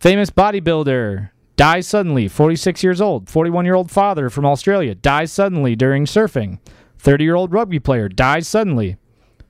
Famous 0.00 0.30
bodybuilder 0.30 1.28
dies 1.56 1.86
suddenly, 1.86 2.26
46 2.26 2.82
years 2.82 3.02
old. 3.02 3.28
41 3.28 3.66
year 3.66 3.74
old 3.74 3.90
father 3.90 4.30
from 4.30 4.46
Australia 4.46 4.94
dies 4.94 5.30
suddenly 5.30 5.76
during 5.76 6.06
surfing. 6.06 6.58
30 6.96 7.22
year 7.22 7.34
old 7.34 7.52
rugby 7.52 7.78
player 7.78 8.08
dies 8.08 8.48
suddenly. 8.48 8.96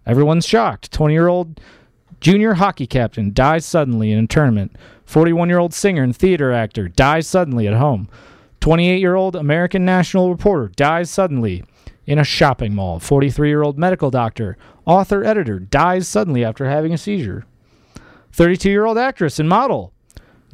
Everyone's 0.05 0.45
shocked. 0.45 0.91
20 0.91 1.15
year 1.15 1.29
old 1.29 1.61
junior 2.21 2.55
hockey 2.55 2.89
captain 2.89 3.33
dies 3.33 3.65
suddenly 3.65 4.11
in 4.11 4.25
a 4.25 4.27
tournament. 4.27 4.75
41 5.05 5.49
year 5.49 5.61
old 5.61 5.73
singer 5.73 6.03
and 6.03 6.17
theater 6.17 6.51
actor 6.51 6.89
dies 6.89 7.29
suddenly 7.29 7.69
at 7.69 7.75
home. 7.75 8.09
28 8.59 8.99
year 8.99 9.15
old 9.15 9.37
American 9.37 9.85
national 9.85 10.31
reporter 10.31 10.73
dies 10.75 11.09
suddenly 11.11 11.63
in 12.07 12.19
a 12.19 12.25
shopping 12.25 12.75
mall. 12.75 12.99
43 12.99 13.49
year 13.49 13.63
old 13.63 13.79
medical 13.79 14.11
doctor, 14.11 14.59
author, 14.85 15.23
editor 15.23 15.61
dies 15.61 16.09
suddenly 16.09 16.45
after 16.45 16.69
having 16.69 16.93
a 16.93 16.99
seizure. 16.99 17.45
32 18.33 18.69
year 18.69 18.85
old 18.85 18.99
actress 18.99 19.39
and 19.39 19.49
model 19.49 19.93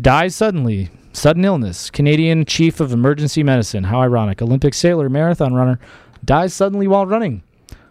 dies 0.01 0.37
suddenly. 0.37 0.91
Sudden 1.13 1.45
illness. 1.45 1.91
Canadian 1.91 2.45
chief 2.45 2.79
of 2.81 2.93
emergency 2.93 3.43
medicine. 3.43 3.85
How 3.85 4.01
ironic. 4.01 4.43
Olympic 4.43 4.75
sailor, 4.75 5.09
marathon 5.09 5.55
runner 5.55 5.79
dies 6.25 6.53
suddenly 6.53 6.87
while 6.87 7.07
running. 7.07 7.43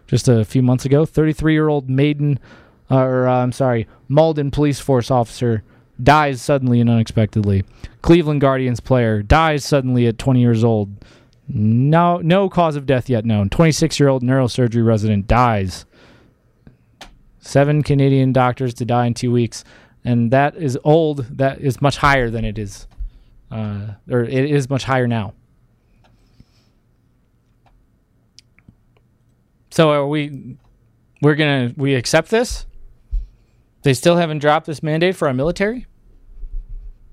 Just 0.06 0.28
a 0.28 0.44
few 0.44 0.62
months 0.62 0.84
ago, 0.84 1.04
33 1.04 1.52
year 1.52 1.68
old 1.68 1.90
maiden, 1.90 2.38
or 2.88 3.26
uh, 3.26 3.42
I'm 3.42 3.52
sorry, 3.52 3.88
Malden 4.08 4.52
police 4.52 4.78
force 4.78 5.10
officer 5.10 5.64
dies 6.00 6.40
suddenly 6.40 6.80
and 6.80 6.88
unexpectedly. 6.88 7.64
Cleveland 8.02 8.40
Guardians 8.40 8.78
player 8.78 9.22
dies 9.22 9.64
suddenly 9.64 10.06
at 10.06 10.18
20 10.18 10.40
years 10.40 10.62
old. 10.62 11.04
No, 11.48 12.18
no 12.18 12.48
cause 12.48 12.76
of 12.76 12.86
death 12.86 13.08
yet 13.08 13.24
known. 13.24 13.48
26 13.50 13.98
year 13.98 14.08
old 14.08 14.22
neurosurgery 14.22 14.86
resident 14.86 15.26
dies. 15.26 15.86
Seven 17.40 17.82
Canadian 17.82 18.32
doctors 18.32 18.74
to 18.74 18.84
die 18.84 19.06
in 19.06 19.14
two 19.14 19.30
weeks, 19.30 19.64
and 20.06 20.30
that 20.30 20.56
is 20.56 20.78
old. 20.84 21.26
That 21.36 21.60
is 21.60 21.82
much 21.82 21.96
higher 21.96 22.30
than 22.30 22.44
it 22.44 22.58
is, 22.58 22.86
uh, 23.50 23.88
or 24.08 24.22
it 24.22 24.50
is 24.50 24.70
much 24.70 24.84
higher 24.84 25.08
now. 25.08 25.34
So 29.70 29.90
are 29.90 30.06
we? 30.06 30.56
We're 31.20 31.34
gonna 31.34 31.74
we 31.76 31.94
accept 31.94 32.30
this? 32.30 32.66
They 33.82 33.94
still 33.94 34.16
haven't 34.16 34.38
dropped 34.38 34.66
this 34.66 34.82
mandate 34.82 35.16
for 35.16 35.26
our 35.28 35.34
military. 35.34 35.86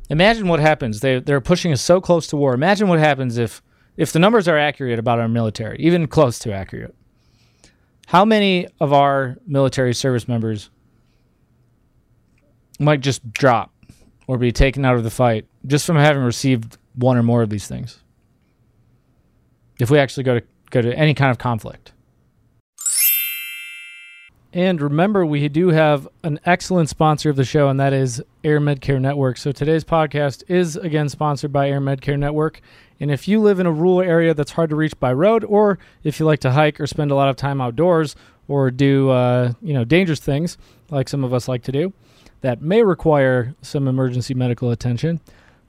Imagine 0.09 0.47
what 0.47 0.59
happens. 0.59 0.99
They 0.99 1.19
they're 1.19 1.41
pushing 1.41 1.71
us 1.71 1.81
so 1.81 1.99
close 1.99 2.27
to 2.27 2.37
war. 2.37 2.53
Imagine 2.53 2.87
what 2.87 2.99
happens 2.99 3.39
if 3.39 3.63
if 3.97 4.13
the 4.13 4.19
numbers 4.19 4.47
are 4.47 4.57
accurate 4.57 4.99
about 4.99 5.19
our 5.19 5.27
military, 5.27 5.77
even 5.79 6.05
close 6.07 6.37
to 6.39 6.53
accurate. 6.53 6.93
How 8.07 8.23
many 8.23 8.67
of 8.79 8.93
our 8.93 9.37
military 9.47 9.95
service 9.95 10.27
members 10.27 10.69
might 12.83 13.01
just 13.01 13.31
drop 13.31 13.71
or 14.27 14.37
be 14.37 14.51
taken 14.51 14.85
out 14.85 14.95
of 14.95 15.03
the 15.03 15.09
fight 15.09 15.45
just 15.65 15.85
from 15.85 15.95
having 15.95 16.23
received 16.23 16.77
one 16.95 17.17
or 17.17 17.23
more 17.23 17.41
of 17.41 17.49
these 17.49 17.67
things? 17.67 17.99
If 19.79 19.89
we 19.89 19.97
actually 19.99 20.23
go 20.23 20.39
to 20.39 20.45
go 20.69 20.81
to 20.81 20.97
any 20.97 21.13
kind 21.13 21.31
of 21.31 21.37
conflict. 21.37 21.93
And 24.55 24.79
remember, 24.79 25.25
we 25.25 25.49
do 25.49 25.69
have 25.69 26.07
an 26.23 26.39
excellent 26.45 26.87
sponsor 26.87 27.31
of 27.31 27.35
the 27.35 27.43
show, 27.43 27.69
and 27.69 27.79
that 27.79 27.91
is 27.91 28.21
AirMedCare 28.43 29.01
Network. 29.01 29.37
So 29.37 29.51
today's 29.51 29.83
podcast 29.83 30.43
is 30.47 30.75
again 30.75 31.09
sponsored 31.09 31.51
by 31.51 31.69
AirMedCare 31.69 32.19
Network. 32.19 32.61
And 32.99 33.09
if 33.09 33.27
you 33.27 33.41
live 33.41 33.59
in 33.59 33.65
a 33.65 33.71
rural 33.71 34.01
area 34.01 34.35
that's 34.35 34.51
hard 34.51 34.69
to 34.69 34.75
reach 34.75 34.97
by 34.99 35.11
road, 35.11 35.43
or 35.43 35.79
if 36.03 36.19
you 36.19 36.27
like 36.27 36.39
to 36.41 36.51
hike 36.51 36.79
or 36.79 36.85
spend 36.85 37.09
a 37.09 37.15
lot 37.15 37.29
of 37.29 37.35
time 37.35 37.61
outdoors 37.61 38.15
or 38.47 38.69
do 38.69 39.09
uh, 39.09 39.53
you 39.61 39.73
know 39.73 39.83
dangerous 39.83 40.19
things 40.19 40.57
like 40.91 41.09
some 41.09 41.23
of 41.23 41.33
us 41.33 41.47
like 41.47 41.63
to 41.63 41.71
do, 41.71 41.91
that 42.43 42.61
may 42.61 42.83
require 42.83 43.55
some 43.61 43.87
emergency 43.87 44.33
medical 44.33 44.69
attention, 44.69 45.21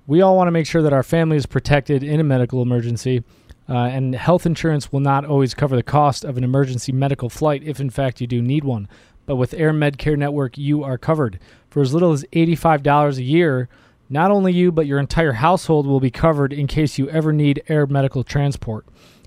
we 0.08 0.20
all 0.20 0.36
want 0.36 0.48
to 0.48 0.52
make 0.52 0.66
sure 0.66 0.82
that 0.82 0.92
our 0.92 1.04
family 1.04 1.36
is 1.36 1.46
protected 1.46 2.02
in 2.02 2.18
a 2.18 2.24
medical 2.24 2.60
emergency. 2.60 3.22
Uh, 3.68 3.86
and 3.86 4.14
health 4.16 4.44
insurance 4.44 4.92
will 4.92 5.00
not 5.00 5.24
always 5.24 5.54
cover 5.54 5.76
the 5.76 5.84
cost 5.84 6.24
of 6.24 6.36
an 6.36 6.42
emergency 6.42 6.90
medical 6.90 7.30
flight 7.30 7.62
if, 7.62 7.78
in 7.78 7.90
fact, 7.90 8.20
you 8.20 8.26
do 8.26 8.42
need 8.42 8.64
one. 8.64 8.88
But 9.24 9.36
with 9.36 9.52
AirMedCare 9.52 10.18
Network, 10.18 10.58
you 10.58 10.82
are 10.82 10.98
covered. 10.98 11.38
For 11.70 11.80
as 11.80 11.94
little 11.94 12.10
as 12.10 12.24
$85 12.32 13.18
a 13.18 13.22
year, 13.22 13.68
not 14.10 14.32
only 14.32 14.52
you, 14.52 14.72
but 14.72 14.86
your 14.86 14.98
entire 14.98 15.32
household 15.32 15.86
will 15.86 16.00
be 16.00 16.10
covered 16.10 16.52
in 16.52 16.66
case 16.66 16.98
you 16.98 17.08
ever 17.08 17.32
need 17.32 17.62
air 17.68 17.86
medical 17.86 18.24
transport. 18.24 18.84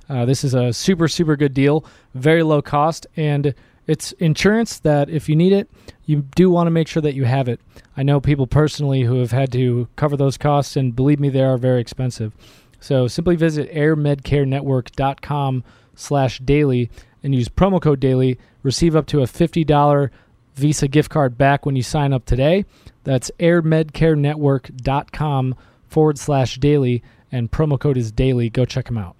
Uh, 0.10 0.25
this 0.25 0.43
is 0.43 0.53
a 0.53 0.73
super, 0.73 1.07
super 1.07 1.38
good 1.38 1.53
deal, 1.53 1.86
very 2.13 2.43
low 2.43 2.62
cost, 2.62 3.07
and 3.15 3.55
it's 3.88 4.12
insurance 4.13 4.80
that 4.80 5.10
if 5.10 5.30
you 5.30 5.36
need 5.36 5.54
it, 5.54 5.69
you 6.06 6.23
do 6.36 6.50
want 6.50 6.67
to 6.67 6.71
make 6.71 6.88
sure 6.88 7.02
that 7.02 7.15
you 7.15 7.23
have 7.23 7.47
it. 7.47 7.62
I 7.95 8.04
know 8.04 8.19
people 8.19 8.45
personally 8.45 9.04
who 9.04 9.19
have 9.19 9.32
had 9.32 9.52
to 9.54 9.88
cover 9.95 10.17
those 10.17 10.38
costs, 10.38 10.76
and 10.76 10.95
believe 10.95 11.19
me, 11.19 11.30
they 11.30 11.43
are 11.43 11.58
very 11.58 11.82
expensive. 11.82 12.36
So 12.80 13.08
simply 13.08 13.36
visit 13.36 13.73
airmedcarenetwork.com 13.73 15.63
slash 15.95 16.39
daily 16.39 16.91
and 17.23 17.34
use 17.34 17.50
promo 17.50 17.82
code 17.82 18.00
daily. 18.00 18.38
Receive 18.62 18.95
up 18.95 19.08
to 19.08 19.21
a 19.21 19.26
$50 19.26 20.12
Visa 20.56 20.88
gift 20.88 21.10
card 21.10 21.38
back 21.38 21.65
when 21.65 21.76
you 21.76 21.84
sign 21.84 22.13
up 22.13 22.26
today. 22.26 22.65
That's 23.04 23.32
airmedcarenetwork.com 23.39 25.56
forward 25.88 26.19
slash 26.19 26.58
daily, 26.58 27.04
and 27.32 27.52
promo 27.52 27.80
code 27.80 27.97
is 27.97 28.12
daily. 28.12 28.50
Go 28.50 28.65
check 28.65 28.86
them 28.86 28.97
out. 28.97 29.15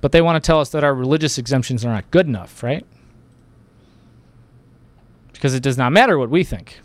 But 0.00 0.12
they 0.12 0.20
want 0.20 0.42
to 0.42 0.46
tell 0.46 0.60
us 0.60 0.70
that 0.70 0.84
our 0.84 0.94
religious 0.94 1.38
exemptions 1.38 1.84
are 1.84 1.92
not 1.92 2.10
good 2.10 2.26
enough, 2.26 2.62
right? 2.62 2.86
Because 5.42 5.54
it 5.54 5.62
does 5.64 5.76
not 5.76 5.90
matter 5.90 6.20
what 6.20 6.30
we 6.30 6.44
think, 6.44 6.80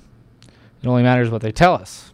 it 0.81 0.87
only 0.87 1.03
matters 1.03 1.29
what 1.29 1.43
they 1.43 1.51
tell 1.51 1.75
us. 1.75 2.11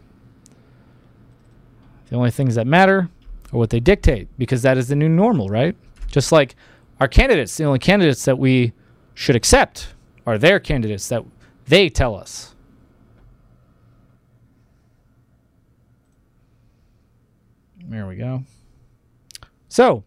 The 2.09 2.17
only 2.17 2.31
things 2.31 2.55
that 2.55 2.67
matter 2.67 3.09
are 3.53 3.57
what 3.57 3.69
they 3.69 3.79
dictate, 3.79 4.27
because 4.37 4.61
that 4.63 4.77
is 4.77 4.89
the 4.89 4.95
new 4.97 5.07
normal, 5.07 5.47
right? 5.47 5.73
Just 6.07 6.33
like 6.33 6.57
our 6.99 7.07
candidates, 7.07 7.55
the 7.55 7.63
only 7.63 7.79
candidates 7.79 8.25
that 8.25 8.37
we 8.37 8.73
should 9.13 9.37
accept 9.37 9.93
are 10.25 10.37
their 10.37 10.59
candidates 10.59 11.07
that 11.07 11.23
they 11.67 11.87
tell 11.87 12.13
us. 12.13 12.53
There 17.85 18.05
we 18.05 18.17
go. 18.17 18.43
So, 19.69 20.03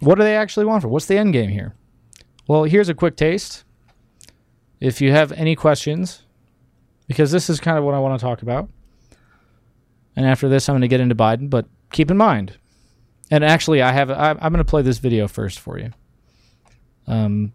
what 0.00 0.14
do 0.14 0.22
they 0.22 0.36
actually 0.36 0.64
want 0.64 0.80
for? 0.80 0.88
What's 0.88 1.04
the 1.04 1.18
end 1.18 1.34
game 1.34 1.50
here? 1.50 1.74
Well, 2.46 2.64
here's 2.64 2.88
a 2.88 2.94
quick 2.94 3.14
taste. 3.14 3.64
If 4.80 5.00
you 5.00 5.12
have 5.12 5.32
any 5.32 5.56
questions, 5.56 6.22
because 7.06 7.32
this 7.32 7.50
is 7.50 7.58
kind 7.60 7.78
of 7.78 7.84
what 7.84 7.94
I 7.94 7.98
want 7.98 8.18
to 8.18 8.24
talk 8.24 8.42
about. 8.42 8.68
And 10.14 10.26
after 10.26 10.48
this, 10.48 10.68
I'm 10.68 10.74
going 10.74 10.82
to 10.82 10.88
get 10.88 11.00
into 11.00 11.14
Biden, 11.14 11.48
but 11.48 11.66
keep 11.92 12.10
in 12.10 12.16
mind, 12.16 12.58
and 13.30 13.44
actually, 13.44 13.82
I 13.82 13.92
have 13.92 14.10
I, 14.10 14.30
I'm 14.30 14.52
going 14.52 14.54
to 14.54 14.64
play 14.64 14.82
this 14.82 14.98
video 14.98 15.28
first 15.28 15.58
for 15.58 15.78
you. 15.78 15.90
Um, 17.06 17.52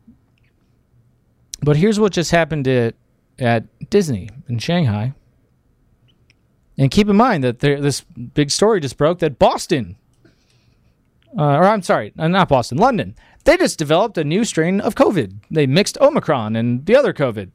but 1.61 1.77
here's 1.77 1.99
what 1.99 2.13
just 2.13 2.31
happened 2.31 2.67
at 2.67 2.95
at 3.39 3.89
Disney 3.89 4.29
in 4.47 4.59
Shanghai. 4.59 5.13
And 6.77 6.89
keep 6.89 7.07
in 7.07 7.15
mind 7.15 7.43
that 7.43 7.59
there, 7.59 7.79
this 7.79 8.01
big 8.01 8.49
story 8.49 8.79
just 8.79 8.97
broke 8.97 9.19
that 9.19 9.37
Boston, 9.37 9.95
uh, 11.37 11.57
or 11.57 11.65
I'm 11.65 11.83
sorry, 11.83 12.13
uh, 12.17 12.27
not 12.27 12.49
Boston, 12.49 12.77
London, 12.77 13.15
They 13.43 13.57
just 13.57 13.77
developed 13.77 14.17
a 14.17 14.23
new 14.23 14.45
strain 14.45 14.79
of 14.79 14.95
COVID. 14.95 15.37
They 15.51 15.67
mixed 15.67 15.97
Omicron 15.99 16.55
and 16.55 16.85
the 16.85 16.95
other 16.95 17.13
COVID, 17.13 17.51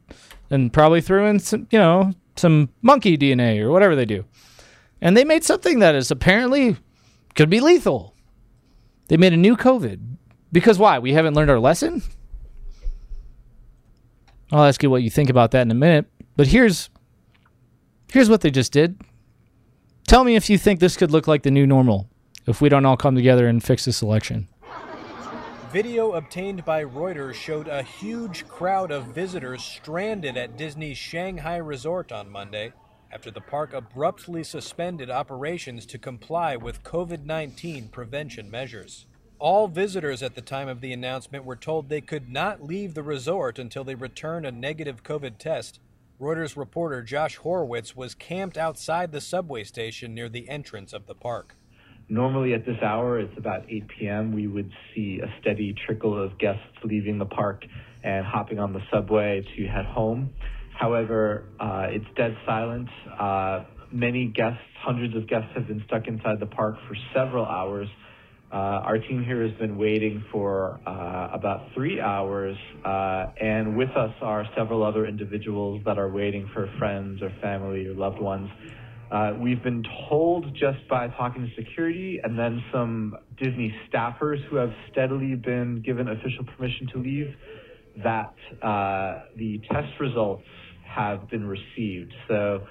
and 0.51 0.73
probably 0.73 1.01
threw 1.01 1.27
in 1.27 1.41
some, 1.41 1.67
you 1.71 1.79
know, 1.79 2.13
some 2.37 2.69
monkey 2.83 3.17
DNA 3.17 3.61
or 3.61 3.71
whatever 3.71 3.97
they 3.97 4.05
do, 4.05 4.25
and 5.01 5.17
they 5.17 5.25
made 5.25 5.45
something 5.45 5.79
that 5.79 5.95
is 5.95 6.11
apparently 6.11 6.77
could 7.35 7.51
be 7.51 7.61
lethal. 7.61 8.15
They 9.09 9.17
made 9.17 9.33
a 9.33 9.39
new 9.39 9.57
COVID 9.57 10.17
because 10.53 10.79
why? 10.79 10.99
We 10.99 11.13
haven't 11.13 11.35
learned 11.35 11.51
our 11.51 11.59
lesson. 11.59 12.03
I'll 14.51 14.65
ask 14.65 14.83
you 14.83 14.91
what 14.91 15.03
you 15.03 15.11
think 15.11 15.31
about 15.31 15.51
that 15.53 15.63
in 15.63 15.71
a 15.71 15.75
minute. 15.75 16.07
But 16.37 16.49
here's 16.49 16.91
here's 18.13 18.31
what 18.31 18.41
they 18.43 18.51
just 18.51 18.73
did. 18.73 19.01
Tell 20.07 20.25
me 20.25 20.37
if 20.37 20.49
you 20.49 20.57
think 20.57 20.81
this 20.81 20.97
could 20.97 21.11
look 21.11 21.27
like 21.27 21.43
the 21.43 21.51
new 21.51 21.67
normal 21.67 22.09
if 22.47 22.61
we 22.63 22.69
don't 22.71 22.87
all 22.87 22.97
come 22.97 23.15
together 23.15 23.47
and 23.47 23.63
fix 23.63 23.85
this 23.85 24.01
election. 24.01 24.49
Video 25.73 26.13
obtained 26.13 26.65
by 26.65 26.83
Reuters 26.83 27.35
showed 27.35 27.69
a 27.69 27.83
huge 27.83 28.49
crowd 28.49 28.91
of 28.91 29.09
visitors 29.09 29.63
stranded 29.63 30.35
at 30.39 30.57
Disney's 30.57 30.97
Shanghai 30.97 31.59
resort 31.59 32.11
on 32.11 32.31
Monday 32.31 32.73
after 33.13 33.31
the 33.31 33.43
park 33.43 33.75
abruptly 33.75 34.43
suspended 34.43 35.11
operations 35.11 35.85
to 35.85 35.99
comply 35.99 36.57
with 36.57 36.83
COVID 36.85 37.27
19 37.27 37.89
prevention 37.89 38.51
measures. 38.51 39.05
All 39.39 39.69
visitors 39.69 40.23
at 40.23 40.35
the 40.35 40.41
time 40.41 40.69
of 40.69 40.81
the 40.81 40.95
announcement 40.95 41.45
were 41.45 41.55
told 41.55 41.91
they 41.91 42.01
could 42.01 42.31
not 42.31 42.65
leave 42.65 42.95
the 42.95 43.03
resort 43.03 43.59
until 43.59 43.85
they 43.85 43.95
return 43.95 44.47
a 44.47 44.51
negative 44.51 45.03
COVID 45.03 45.37
test. 45.37 45.81
Reuters 46.19 46.57
reporter 46.57 47.03
Josh 47.03 47.41
Horwitz 47.41 47.95
was 47.95 48.15
camped 48.15 48.57
outside 48.57 49.13
the 49.13 49.21
subway 49.21 49.65
station 49.65 50.15
near 50.15 50.31
the 50.31 50.49
entrance 50.49 50.95
of 50.95 51.07
the 51.07 51.15
park. 51.15 51.58
Normally 52.11 52.55
at 52.55 52.65
this 52.65 52.79
hour, 52.83 53.21
it's 53.21 53.37
about 53.37 53.65
8 53.69 53.89
p.m., 53.89 54.33
we 54.33 54.47
would 54.47 54.71
see 54.95 55.21
a 55.23 55.29
steady 55.41 55.75
trickle 55.87 56.23
of 56.23 56.39
guests 56.39 56.63
leaving 56.83 57.19
the 57.19 57.27
park 57.27 57.65
and 58.03 58.25
hopping 58.25 58.59
on 58.59 58.73
the 58.73 58.81
subway 58.91 59.47
to 59.57 59.67
head 59.67 59.85
home. 59.85 60.31
However, 60.79 61.45
uh, 61.61 61.89
it's 61.91 62.07
dead 62.17 62.35
silent. 62.47 62.89
Uh, 63.19 63.65
many 63.93 64.27
guests, 64.27 64.63
hundreds 64.81 65.15
of 65.17 65.29
guests, 65.29 65.49
have 65.55 65.69
been 65.69 65.83
stuck 65.87 66.07
inside 66.07 66.41
the 66.41 66.47
park 66.47 66.77
for 66.89 66.97
several 67.15 67.45
hours. 67.45 67.89
Uh, 68.51 68.57
our 68.57 68.97
team 68.97 69.23
here 69.23 69.47
has 69.47 69.55
been 69.59 69.77
waiting 69.77 70.25
for 70.33 70.81
uh, 70.87 71.29
about 71.35 71.69
three 71.75 72.01
hours, 72.01 72.57
uh, 72.87 73.27
and 73.39 73.77
with 73.77 73.91
us 73.91 74.15
are 74.23 74.47
several 74.57 74.83
other 74.83 75.05
individuals 75.05 75.83
that 75.85 75.99
are 75.99 76.09
waiting 76.09 76.49
for 76.55 76.73
friends 76.79 77.21
or 77.21 77.31
family 77.43 77.87
or 77.87 77.93
loved 77.93 78.19
ones. 78.19 78.49
Uh, 79.11 79.33
we've 79.41 79.63
been 79.63 79.83
told 80.09 80.53
just 80.55 80.87
by 80.89 81.09
talking 81.09 81.47
to 81.47 81.63
security 81.63 82.21
and 82.23 82.39
then 82.39 82.63
some 82.73 83.17
Disney 83.43 83.75
staffers 83.91 84.43
who 84.49 84.57
have 84.57 84.71
steadily 84.93 85.35
been 85.35 85.81
given 85.83 86.09
official 86.09 86.45
permission 86.57 86.89
to 86.93 86.99
leave 86.99 87.35
that 88.03 88.35
uh, 88.63 89.25
the 89.37 89.61
test 89.71 89.89
results 89.99 90.45
have 90.85 91.29
been 91.31 91.47
received. 91.47 92.13
So 92.29 92.67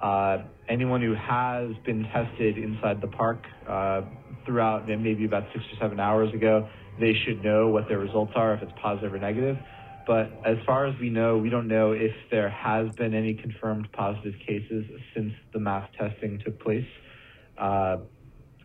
uh, 0.00 0.38
anyone 0.68 1.02
who 1.02 1.14
has 1.14 1.70
been 1.84 2.04
tested 2.12 2.56
inside 2.56 3.00
the 3.00 3.08
park 3.08 3.44
uh, 3.68 4.02
throughout 4.46 4.88
maybe 4.88 5.24
about 5.24 5.44
six 5.52 5.64
or 5.72 5.76
seven 5.80 5.98
hours 5.98 6.32
ago, 6.32 6.68
they 7.00 7.14
should 7.24 7.42
know 7.44 7.68
what 7.68 7.88
their 7.88 7.98
results 7.98 8.32
are 8.36 8.54
if 8.54 8.62
it's 8.62 8.72
positive 8.80 9.12
or 9.12 9.18
negative. 9.18 9.56
But 10.06 10.32
as 10.44 10.56
far 10.66 10.86
as 10.86 10.98
we 10.98 11.10
know, 11.10 11.38
we 11.38 11.50
don't 11.50 11.68
know 11.68 11.92
if 11.92 12.12
there 12.30 12.48
has 12.48 12.90
been 12.96 13.14
any 13.14 13.34
confirmed 13.34 13.88
positive 13.92 14.34
cases 14.46 14.86
since 15.14 15.32
the 15.52 15.60
mass 15.60 15.88
testing 15.98 16.40
took 16.44 16.60
place. 16.60 16.86
Uh, 17.58 17.98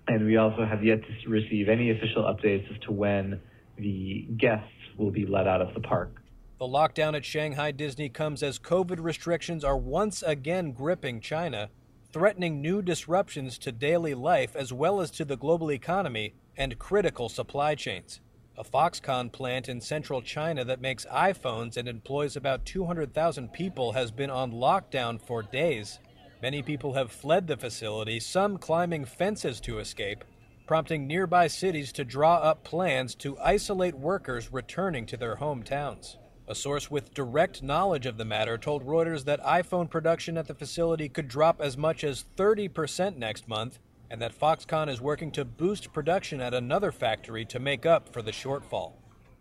and 0.08 0.26
we 0.26 0.38
also 0.38 0.65
have 0.65 0.84
yet 0.84 1.00
to 1.02 1.30
receive 1.30 1.67
any 1.67 1.91
official 1.91 2.24
updates 2.24 2.71
as 2.74 2.80
to 2.84 2.91
when 2.91 3.41
the 3.78 4.28
guests 4.38 4.69
will 4.98 5.12
be 5.12 5.26
let 5.26 5.48
out 5.48 5.62
of 5.62 5.74
the 5.74 5.82
park. 5.82 6.21
The 6.58 6.65
lockdown 6.65 7.15
at 7.15 7.26
Shanghai 7.26 7.71
Disney 7.71 8.08
comes 8.08 8.41
as 8.41 8.60
COVID 8.60 9.04
restrictions 9.04 9.63
are 9.63 9.78
once 9.78 10.24
again 10.24 10.71
gripping 10.71 11.19
China, 11.19 11.69
threatening 12.13 12.62
new 12.62 12.82
disruptions 12.82 13.58
to 13.58 13.74
daily 13.74 14.13
life 14.13 14.56
as 14.56 14.71
well 14.71 15.02
as 15.02 15.12
to 15.12 15.26
the 15.26 15.36
global 15.36 15.69
economy 15.69 16.34
and 16.56 16.80
critical 16.80 17.28
supply 17.28 17.76
chains. 17.76 18.21
A 18.57 18.63
Foxconn 18.63 19.33
plant 19.33 19.67
in 19.67 19.81
central 19.81 20.21
China 20.21 20.63
that 20.63 20.79
makes 20.79 21.05
iPhones 21.07 21.75
and 21.75 21.89
employs 21.89 22.37
about 22.37 22.65
200,000 22.65 23.51
people 23.51 23.91
has 23.91 24.11
been 24.11 24.29
on 24.29 24.53
lockdown 24.53 25.19
for 25.19 25.43
days. 25.43 25.99
Many 26.41 26.61
people 26.61 26.93
have 26.93 27.11
fled 27.11 27.47
the 27.47 27.57
facility, 27.57 28.17
some 28.21 28.57
climbing 28.57 29.03
fences 29.03 29.59
to 29.61 29.79
escape, 29.79 30.23
prompting 30.67 31.05
nearby 31.05 31.47
cities 31.47 31.91
to 31.93 32.05
draw 32.05 32.35
up 32.35 32.63
plans 32.63 33.13
to 33.15 33.37
isolate 33.39 33.95
workers 33.95 34.53
returning 34.53 35.05
to 35.07 35.17
their 35.17 35.35
hometowns. 35.35 36.15
A 36.47 36.55
source 36.55 36.89
with 36.89 37.13
direct 37.13 37.61
knowledge 37.61 38.05
of 38.05 38.15
the 38.15 38.23
matter 38.23 38.57
told 38.57 38.85
Reuters 38.85 39.25
that 39.25 39.43
iPhone 39.43 39.89
production 39.89 40.37
at 40.37 40.47
the 40.47 40.53
facility 40.53 41.09
could 41.09 41.27
drop 41.27 41.59
as 41.59 41.75
much 41.75 42.05
as 42.05 42.23
30% 42.37 43.17
next 43.17 43.49
month 43.49 43.79
and 44.09 44.21
that 44.21 44.37
Foxconn 44.37 44.89
is 44.89 45.01
working 45.01 45.31
to 45.31 45.45
boost 45.45 45.93
production 45.93 46.41
at 46.41 46.53
another 46.53 46.91
factory 46.91 47.45
to 47.45 47.59
make 47.59 47.85
up 47.85 48.11
for 48.13 48.21
the 48.21 48.31
shortfall. 48.31 48.93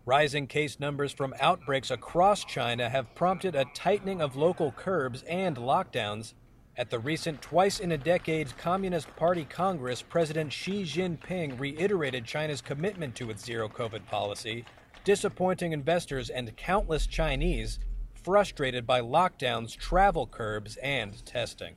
Rising 0.05 0.47
case 0.47 0.79
numbers 0.79 1.11
from 1.11 1.33
outbreaks 1.39 1.91
across 1.91 2.45
China 2.45 2.89
have 2.89 3.15
prompted 3.15 3.55
a 3.55 3.65
tightening 3.73 4.21
of 4.21 4.35
local 4.35 4.71
curbs 4.71 5.23
and 5.23 5.57
lockdowns. 5.57 6.33
At 6.77 6.89
the 6.89 6.99
recent 6.99 7.41
twice 7.41 7.79
in 7.79 7.91
a 7.91 7.97
decade 7.97 8.55
Communist 8.57 9.15
Party 9.15 9.45
Congress, 9.45 10.01
President 10.01 10.51
Xi 10.51 10.83
Jinping 10.83 11.59
reiterated 11.59 12.25
China's 12.25 12.61
commitment 12.61 13.15
to 13.15 13.29
its 13.29 13.45
zero 13.45 13.69
COVID 13.69 14.05
policy, 14.07 14.65
disappointing 15.03 15.71
investors 15.71 16.29
and 16.29 16.55
countless 16.57 17.07
Chinese 17.07 17.79
frustrated 18.23 18.85
by 18.85 19.01
lockdowns, 19.01 19.77
travel 19.77 20.27
curbs, 20.27 20.77
and 20.77 21.25
testing 21.25 21.75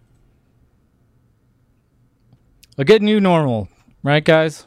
a 2.78 2.84
good 2.84 3.02
new 3.02 3.20
normal, 3.20 3.68
right, 4.02 4.24
guys? 4.24 4.66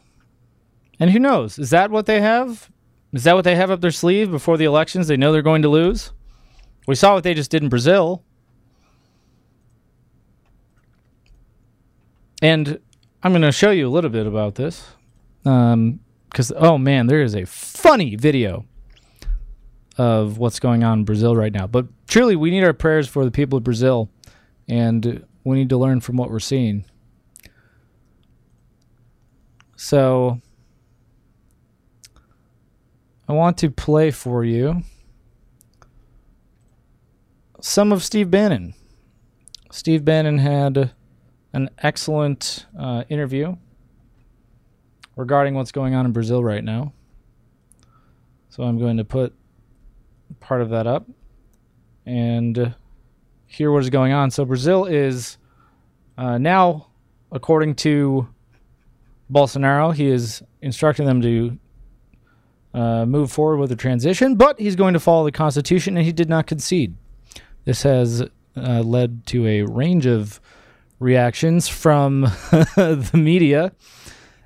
And 0.99 1.09
who 1.09 1.17
knows? 1.17 1.57
Is 1.57 1.71
that 1.71 1.89
what 1.89 2.05
they 2.05 2.21
have? 2.21 2.69
Is 3.13 3.23
that 3.23 3.33
what 3.33 3.43
they 3.43 3.55
have 3.55 3.71
up 3.71 3.81
their 3.81 3.91
sleeve 3.91 4.29
before 4.29 4.57
the 4.57 4.65
elections? 4.65 5.07
They 5.07 5.17
know 5.17 5.31
they're 5.31 5.41
going 5.41 5.63
to 5.63 5.69
lose. 5.69 6.11
We 6.87 6.95
saw 6.95 7.13
what 7.13 7.23
they 7.23 7.33
just 7.33 7.49
did 7.49 7.63
in 7.63 7.69
Brazil. 7.69 8.23
And 12.41 12.79
I'm 13.23 13.31
going 13.31 13.41
to 13.43 13.51
show 13.51 13.71
you 13.71 13.87
a 13.87 13.89
little 13.89 14.09
bit 14.09 14.27
about 14.27 14.55
this. 14.55 14.85
Because, 15.43 16.51
um, 16.51 16.57
oh 16.57 16.77
man, 16.77 17.07
there 17.07 17.21
is 17.21 17.35
a 17.35 17.45
funny 17.45 18.15
video 18.15 18.65
of 19.97 20.37
what's 20.37 20.59
going 20.59 20.83
on 20.83 20.99
in 20.99 21.05
Brazil 21.05 21.35
right 21.35 21.53
now. 21.53 21.67
But 21.67 21.87
truly, 22.07 22.35
we 22.35 22.51
need 22.51 22.63
our 22.63 22.73
prayers 22.73 23.07
for 23.07 23.25
the 23.25 23.31
people 23.31 23.57
of 23.57 23.63
Brazil. 23.63 24.09
And 24.67 25.25
we 25.43 25.57
need 25.57 25.69
to 25.69 25.77
learn 25.77 26.01
from 26.01 26.17
what 26.17 26.29
we're 26.29 26.39
seeing. 26.39 26.85
So 29.83 30.39
I 33.27 33.33
want 33.33 33.57
to 33.57 33.71
play 33.71 34.11
for 34.11 34.45
you 34.45 34.83
some 37.61 37.91
of 37.91 38.03
Steve 38.03 38.29
Bannon. 38.29 38.75
Steve 39.71 40.05
Bannon 40.05 40.37
had 40.37 40.93
an 41.53 41.71
excellent 41.79 42.67
uh, 42.79 43.05
interview 43.09 43.55
regarding 45.15 45.55
what's 45.55 45.71
going 45.71 45.95
on 45.95 46.05
in 46.05 46.11
Brazil 46.11 46.43
right 46.43 46.63
now. 46.63 46.93
So 48.49 48.61
I'm 48.61 48.77
going 48.77 48.97
to 48.97 49.03
put 49.03 49.33
part 50.39 50.61
of 50.61 50.69
that 50.69 50.85
up 50.85 51.09
and 52.05 52.75
hear 53.47 53.71
what 53.71 53.81
is 53.81 53.89
going 53.89 54.13
on. 54.13 54.29
So 54.29 54.45
Brazil 54.45 54.85
is 54.85 55.39
uh, 56.19 56.37
now, 56.37 56.85
according 57.31 57.75
to 57.77 58.27
Bolsonaro. 59.31 59.93
He 59.93 60.07
is 60.07 60.43
instructing 60.61 61.05
them 61.05 61.21
to 61.21 61.57
uh, 62.73 63.05
move 63.05 63.31
forward 63.31 63.57
with 63.57 63.69
the 63.69 63.75
transition, 63.75 64.35
but 64.35 64.59
he's 64.59 64.75
going 64.75 64.93
to 64.93 64.99
follow 64.99 65.25
the 65.25 65.31
Constitution, 65.31 65.97
and 65.97 66.05
he 66.05 66.11
did 66.11 66.29
not 66.29 66.47
concede. 66.47 66.95
This 67.65 67.83
has 67.83 68.21
uh, 68.55 68.81
led 68.81 69.25
to 69.27 69.47
a 69.47 69.63
range 69.63 70.05
of 70.05 70.39
reactions 70.99 71.67
from 71.67 72.21
the 72.51 73.11
media 73.13 73.71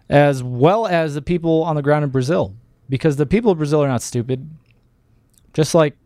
as 0.09 0.43
well 0.43 0.85
as 0.85 1.15
the 1.15 1.21
people 1.21 1.63
on 1.63 1.75
the 1.75 1.81
ground 1.81 2.03
in 2.03 2.11
Brazil, 2.11 2.55
because 2.89 3.15
the 3.15 3.25
people 3.25 3.51
of 3.51 3.57
Brazil 3.57 3.83
are 3.83 3.87
not 3.87 4.01
stupid. 4.01 4.49
Just 5.53 5.73
like 5.73 5.97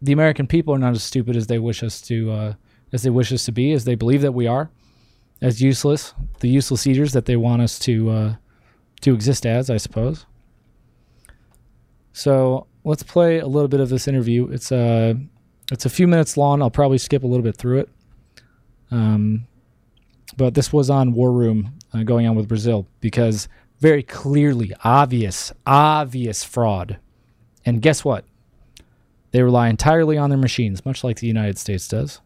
the 0.00 0.12
American 0.12 0.46
people 0.46 0.74
are 0.74 0.78
not 0.78 0.94
as 0.94 1.02
stupid 1.02 1.36
as 1.36 1.46
they 1.46 1.58
wish 1.58 1.82
us 1.82 2.00
to, 2.02 2.32
uh, 2.32 2.54
as 2.92 3.02
they 3.02 3.10
wish 3.10 3.32
us 3.32 3.44
to 3.44 3.52
be, 3.52 3.72
as 3.72 3.84
they 3.84 3.94
believe 3.94 4.22
that 4.22 4.32
we 4.32 4.46
are 4.46 4.70
as 5.42 5.60
useless, 5.60 6.14
the 6.40 6.48
useless 6.48 6.86
eaters 6.86 7.12
that 7.12 7.26
they 7.26 7.36
want 7.36 7.60
us 7.60 7.78
to 7.80 8.10
uh, 8.10 8.34
to 9.02 9.12
exist 9.12 9.44
as, 9.44 9.68
I 9.68 9.76
suppose. 9.76 10.24
So 12.14 12.66
let's 12.84 13.02
play 13.02 13.40
a 13.40 13.46
little 13.46 13.68
bit 13.68 13.80
of 13.80 13.90
this 13.90 14.08
interview. 14.08 14.48
It's 14.50 14.72
a 14.72 15.10
uh, 15.10 15.14
it's 15.70 15.84
a 15.84 15.90
few 15.90 16.06
minutes 16.08 16.36
long. 16.36 16.62
I'll 16.62 16.70
probably 16.70 16.98
skip 16.98 17.22
a 17.24 17.26
little 17.26 17.44
bit 17.44 17.56
through 17.56 17.80
it. 17.80 17.88
Um, 18.90 19.46
but 20.36 20.54
this 20.54 20.72
was 20.72 20.88
on 20.88 21.12
War 21.12 21.32
Room 21.32 21.74
uh, 21.92 22.02
going 22.04 22.26
on 22.26 22.36
with 22.36 22.48
Brazil 22.48 22.86
because 23.00 23.48
Very 23.82 24.04
clearly, 24.04 24.72
obvious, 24.84 25.52
obvious 25.66 26.44
fraud. 26.44 27.00
And 27.66 27.82
guess 27.82 28.04
what? 28.04 28.24
They 29.32 29.42
rely 29.42 29.68
entirely 29.70 30.16
on 30.16 30.30
their 30.30 30.38
machines, 30.38 30.86
much 30.86 31.02
like 31.02 31.18
the 31.18 31.26
United 31.26 31.58
States 31.58 31.88
does. 31.88 32.20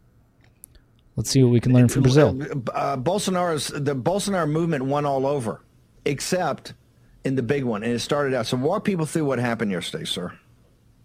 Let's 1.17 1.31
see 1.31 1.43
what 1.43 1.51
we 1.51 1.59
can 1.59 1.73
learn 1.73 1.89
from 1.89 2.03
Brazil. 2.03 2.39
Uh, 2.73 2.95
Bolsonaro's 2.95 3.69
the 3.69 3.95
Bolsonaro 3.95 4.47
movement 4.47 4.85
won 4.85 5.03
all 5.03 5.25
over, 5.25 5.61
except 6.05 6.75
in 7.25 7.35
the 7.35 7.41
big 7.41 7.63
one, 7.63 7.81
and 7.81 7.91
it 7.91 7.99
started 7.99 8.35
out. 8.35 8.45
So 8.45 8.55
walk 8.55 8.85
people 8.85 9.07
through 9.07 9.25
what 9.25 9.39
happened 9.39 9.71
yesterday, 9.71 10.05
sir. 10.05 10.37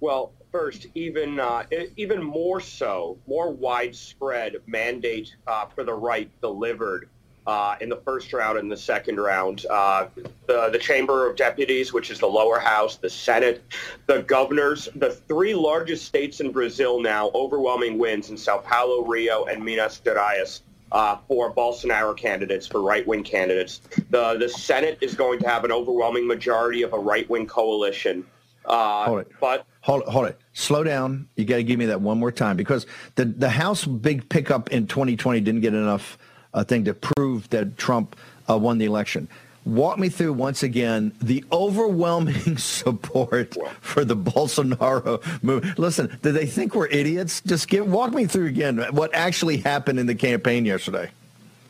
Well, 0.00 0.34
first, 0.52 0.86
even 0.94 1.40
uh, 1.40 1.64
even 1.96 2.22
more 2.22 2.60
so, 2.60 3.16
more 3.26 3.50
widespread 3.50 4.56
mandate 4.66 5.34
uh, 5.46 5.66
for 5.74 5.82
the 5.82 5.94
right 5.94 6.30
delivered 6.42 7.08
uh, 7.46 7.76
in 7.80 7.88
the 7.88 7.96
first 7.96 8.32
round 8.32 8.58
and 8.58 8.70
the 8.70 8.76
second 8.76 9.18
round. 9.18 9.66
Uh, 9.68 10.06
the, 10.46 10.68
the 10.70 10.78
Chamber 10.78 11.28
of 11.28 11.36
Deputies, 11.36 11.92
which 11.92 12.10
is 12.10 12.18
the 12.18 12.26
lower 12.26 12.58
house, 12.58 12.96
the 12.96 13.10
Senate, 13.10 13.62
the 14.06 14.22
governors, 14.22 14.88
the 14.96 15.10
three 15.10 15.54
largest 15.54 16.04
states 16.04 16.40
in 16.40 16.52
Brazil 16.52 17.00
now, 17.00 17.30
overwhelming 17.34 17.98
wins 17.98 18.30
in 18.30 18.36
Sao 18.36 18.58
Paulo, 18.58 19.04
Rio, 19.04 19.44
and 19.44 19.64
Minas 19.64 20.00
Gerais. 20.04 20.62
Uh, 20.90 21.16
for 21.26 21.50
Bolsonaro 21.50 22.14
candidates, 22.14 22.66
for 22.66 22.82
right-wing 22.82 23.24
candidates, 23.24 23.80
the 24.10 24.36
the 24.36 24.46
Senate 24.46 24.98
is 25.00 25.14
going 25.14 25.38
to 25.38 25.48
have 25.48 25.64
an 25.64 25.72
overwhelming 25.72 26.26
majority 26.26 26.82
of 26.82 26.92
a 26.92 26.98
right-wing 26.98 27.46
coalition. 27.46 28.26
Uh, 28.66 29.06
Hold 29.06 29.20
it. 29.20 29.28
But 29.40 29.64
Hold, 29.82 30.04
hold 30.04 30.26
it. 30.26 30.38
Slow 30.52 30.84
down. 30.84 31.28
You 31.34 31.44
got 31.44 31.56
to 31.56 31.64
give 31.64 31.78
me 31.78 31.86
that 31.86 32.00
one 32.00 32.18
more 32.18 32.30
time 32.30 32.56
because 32.56 32.86
the 33.16 33.24
the 33.24 33.48
House 33.48 33.84
big 33.84 34.28
pickup 34.28 34.70
in 34.70 34.86
2020 34.86 35.40
didn't 35.40 35.60
get 35.60 35.74
enough 35.74 36.18
uh, 36.54 36.64
thing 36.64 36.84
to 36.84 36.94
prove 36.94 37.48
that 37.50 37.76
Trump 37.76 38.16
uh, 38.48 38.56
won 38.56 38.78
the 38.78 38.84
election. 38.84 39.28
Walk 39.64 39.96
me 39.96 40.08
through 40.08 40.32
once 40.32 40.64
again 40.64 41.12
the 41.22 41.44
overwhelming 41.52 42.56
support 42.58 43.56
for 43.80 44.04
the 44.04 44.16
Bolsonaro 44.16 45.22
movement. 45.42 45.78
Listen, 45.78 46.18
do 46.22 46.32
they 46.32 46.46
think 46.46 46.74
we're 46.74 46.88
idiots? 46.88 47.40
Just 47.42 47.68
give 47.68 47.90
walk 47.90 48.12
me 48.12 48.24
through 48.24 48.46
again 48.46 48.78
what 48.90 49.14
actually 49.14 49.58
happened 49.58 50.00
in 50.00 50.06
the 50.06 50.16
campaign 50.16 50.64
yesterday. 50.64 51.10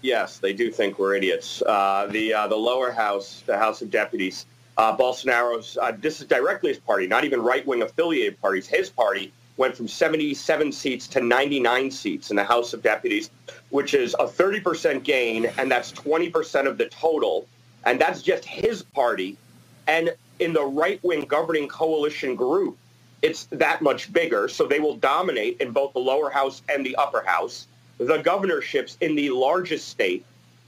Yes, 0.00 0.38
they 0.38 0.52
do 0.54 0.70
think 0.70 0.98
we're 0.98 1.14
idiots. 1.14 1.62
Uh, 1.62 2.08
the 2.10 2.32
uh, 2.32 2.48
the 2.48 2.56
lower 2.56 2.90
house, 2.90 3.42
the 3.46 3.58
House 3.58 3.82
of 3.82 3.90
Deputies, 3.90 4.46
uh, 4.78 4.96
Bolsonaro's. 4.96 5.76
Uh, 5.76 5.92
this 6.00 6.20
is 6.20 6.26
directly 6.26 6.70
his 6.70 6.78
party, 6.78 7.06
not 7.06 7.24
even 7.24 7.40
right 7.42 7.64
wing 7.66 7.82
affiliated 7.82 8.40
parties. 8.40 8.66
His 8.66 8.88
party 8.88 9.32
went 9.58 9.76
from 9.76 9.86
77 9.86 10.72
seats 10.72 11.06
to 11.08 11.20
99 11.20 11.90
seats 11.90 12.30
in 12.30 12.36
the 12.36 12.44
House 12.44 12.72
of 12.72 12.82
Deputies, 12.82 13.30
which 13.72 13.94
is 13.94 14.14
a 14.20 14.26
30% 14.26 15.02
gain, 15.02 15.46
and 15.56 15.70
that's 15.72 15.92
20% 15.92 16.66
of 16.66 16.76
the 16.76 16.86
total. 16.90 17.48
And 17.84 17.98
that's 17.98 18.20
just 18.20 18.44
his 18.44 18.82
party. 18.82 19.38
And 19.86 20.14
in 20.40 20.52
the 20.52 20.62
right 20.62 21.02
wing 21.02 21.22
governing 21.22 21.68
coalition 21.68 22.36
group, 22.36 22.76
it's 23.22 23.46
that 23.46 23.80
much 23.80 24.12
bigger. 24.12 24.46
So 24.48 24.66
they 24.66 24.78
will 24.78 24.96
dominate 24.96 25.56
in 25.62 25.70
both 25.70 25.94
the 25.94 26.00
lower 26.00 26.28
house 26.28 26.60
and 26.68 26.84
the 26.84 26.94
upper 26.96 27.22
house. 27.22 27.66
The 27.96 28.18
governorships 28.18 28.98
in 29.00 29.14
the 29.14 29.30
largest 29.30 29.88
state 29.88 30.26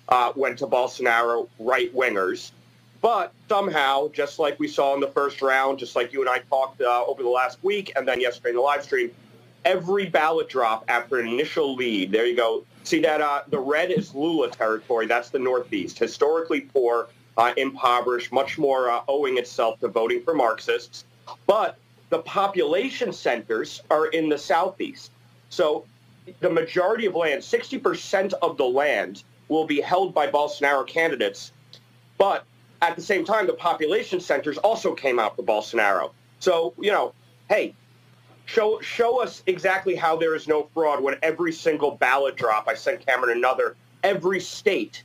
uh, 0.08 0.32
went 0.34 0.58
to 0.60 0.66
Bolsonaro 0.66 1.46
right 1.58 1.94
wingers. 1.94 2.52
But 3.02 3.34
somehow, 3.50 4.08
just 4.12 4.38
like 4.38 4.58
we 4.58 4.66
saw 4.66 4.94
in 4.94 5.00
the 5.00 5.08
first 5.08 5.42
round, 5.42 5.78
just 5.78 5.94
like 5.94 6.14
you 6.14 6.22
and 6.22 6.30
I 6.30 6.38
talked 6.38 6.80
uh, 6.80 7.04
over 7.04 7.22
the 7.22 7.28
last 7.28 7.58
week 7.62 7.92
and 7.96 8.08
then 8.08 8.18
yesterday 8.18 8.50
in 8.50 8.56
the 8.56 8.62
live 8.62 8.82
stream, 8.82 9.10
every 9.66 10.06
ballot 10.06 10.48
drop 10.48 10.86
after 10.88 11.18
an 11.18 11.28
initial 11.28 11.74
lead, 11.74 12.10
there 12.10 12.24
you 12.24 12.34
go. 12.34 12.64
See 12.84 13.00
that 13.00 13.20
uh, 13.20 13.42
the 13.48 13.58
red 13.58 13.90
is 13.90 14.14
Lula 14.14 14.50
territory. 14.50 15.06
That's 15.06 15.30
the 15.30 15.38
Northeast. 15.38 15.98
Historically 15.98 16.60
poor, 16.60 17.08
uh, 17.36 17.52
impoverished, 17.56 18.30
much 18.30 18.58
more 18.58 18.90
uh, 18.90 19.00
owing 19.08 19.38
itself 19.38 19.80
to 19.80 19.88
voting 19.88 20.22
for 20.22 20.34
Marxists. 20.34 21.04
But 21.46 21.78
the 22.10 22.18
population 22.20 23.12
centers 23.12 23.82
are 23.90 24.06
in 24.06 24.28
the 24.28 24.38
Southeast. 24.38 25.10
So 25.48 25.86
the 26.40 26.50
majority 26.50 27.06
of 27.06 27.14
land, 27.14 27.40
60% 27.40 28.34
of 28.42 28.56
the 28.58 28.64
land, 28.64 29.24
will 29.48 29.66
be 29.66 29.80
held 29.80 30.14
by 30.14 30.26
Bolsonaro 30.26 30.86
candidates. 30.86 31.52
But 32.18 32.44
at 32.82 32.96
the 32.96 33.02
same 33.02 33.24
time, 33.24 33.46
the 33.46 33.54
population 33.54 34.20
centers 34.20 34.58
also 34.58 34.94
came 34.94 35.18
out 35.18 35.36
for 35.36 35.42
Bolsonaro. 35.42 36.12
So, 36.38 36.74
you 36.78 36.92
know, 36.92 37.14
hey, 37.48 37.74
show 38.46 38.80
show 38.80 39.22
us 39.22 39.42
exactly 39.46 39.94
how 39.94 40.16
there 40.16 40.34
is 40.34 40.46
no 40.46 40.68
fraud 40.74 41.02
when 41.02 41.16
every 41.22 41.52
single 41.52 41.92
ballot 41.92 42.36
drop, 42.36 42.68
I 42.68 42.74
sent 42.74 43.04
Cameron 43.04 43.36
another, 43.36 43.76
every 44.02 44.40
state, 44.40 45.02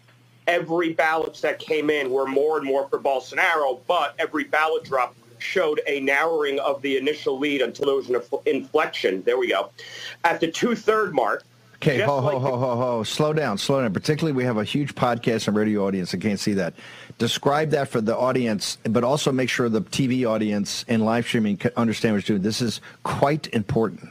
every 0.48 0.94
ballots 0.94 1.42
that 1.42 1.60
came 1.60 1.90
in 1.90 2.12
were 2.12 2.28
more 2.28 2.58
and 2.58 2.66
more 2.66 2.88
for 2.90 3.00
Bolsonaro, 3.00 3.80
but 3.88 4.16
every 4.20 4.46
ballot 4.46 4.84
drop 4.84 5.16
showed 5.38 5.82
a 5.88 6.02
narrowing 6.02 6.60
of 6.60 6.82
the 6.82 6.98
initial 6.98 7.40
lead 7.40 7.62
until 7.62 7.86
there 7.86 7.96
was 7.96 8.10
an 8.10 8.22
inflection. 8.46 9.24
There 9.24 9.38
we 9.38 9.48
go. 9.48 9.72
At 10.26 10.42
the 10.42 10.52
two-third 10.52 11.14
mark, 11.14 11.44
Okay, 11.82 12.00
ho, 12.00 12.20
ho, 12.20 12.28
like 12.28 12.38
ho, 12.42 12.58
ho, 12.58 12.76
ho. 12.76 13.04
Slow 13.04 13.32
down, 13.32 13.58
slow 13.58 13.82
down. 13.82 13.94
Particularly, 13.94 14.36
we 14.36 14.44
have 14.44 14.58
a 14.58 14.66
huge 14.66 14.96
podcast 14.96 15.48
and 15.48 15.56
radio 15.56 15.88
audience 15.88 16.12
that 16.12 16.20
can't 16.20 16.40
see 16.40 16.52
that. 16.56 16.74
Describe 17.20 17.72
that 17.72 17.90
for 17.90 18.00
the 18.00 18.18
audience, 18.18 18.78
but 18.84 19.04
also 19.04 19.30
make 19.30 19.50
sure 19.50 19.68
the 19.68 19.82
TV 19.82 20.26
audience 20.26 20.86
and 20.88 21.04
live 21.04 21.26
streaming 21.28 21.60
understand 21.76 22.16
what 22.16 22.28
you're 22.28 22.38
doing. 22.38 22.44
This 22.44 22.62
is 22.62 22.80
quite 23.04 23.48
important. 23.48 24.10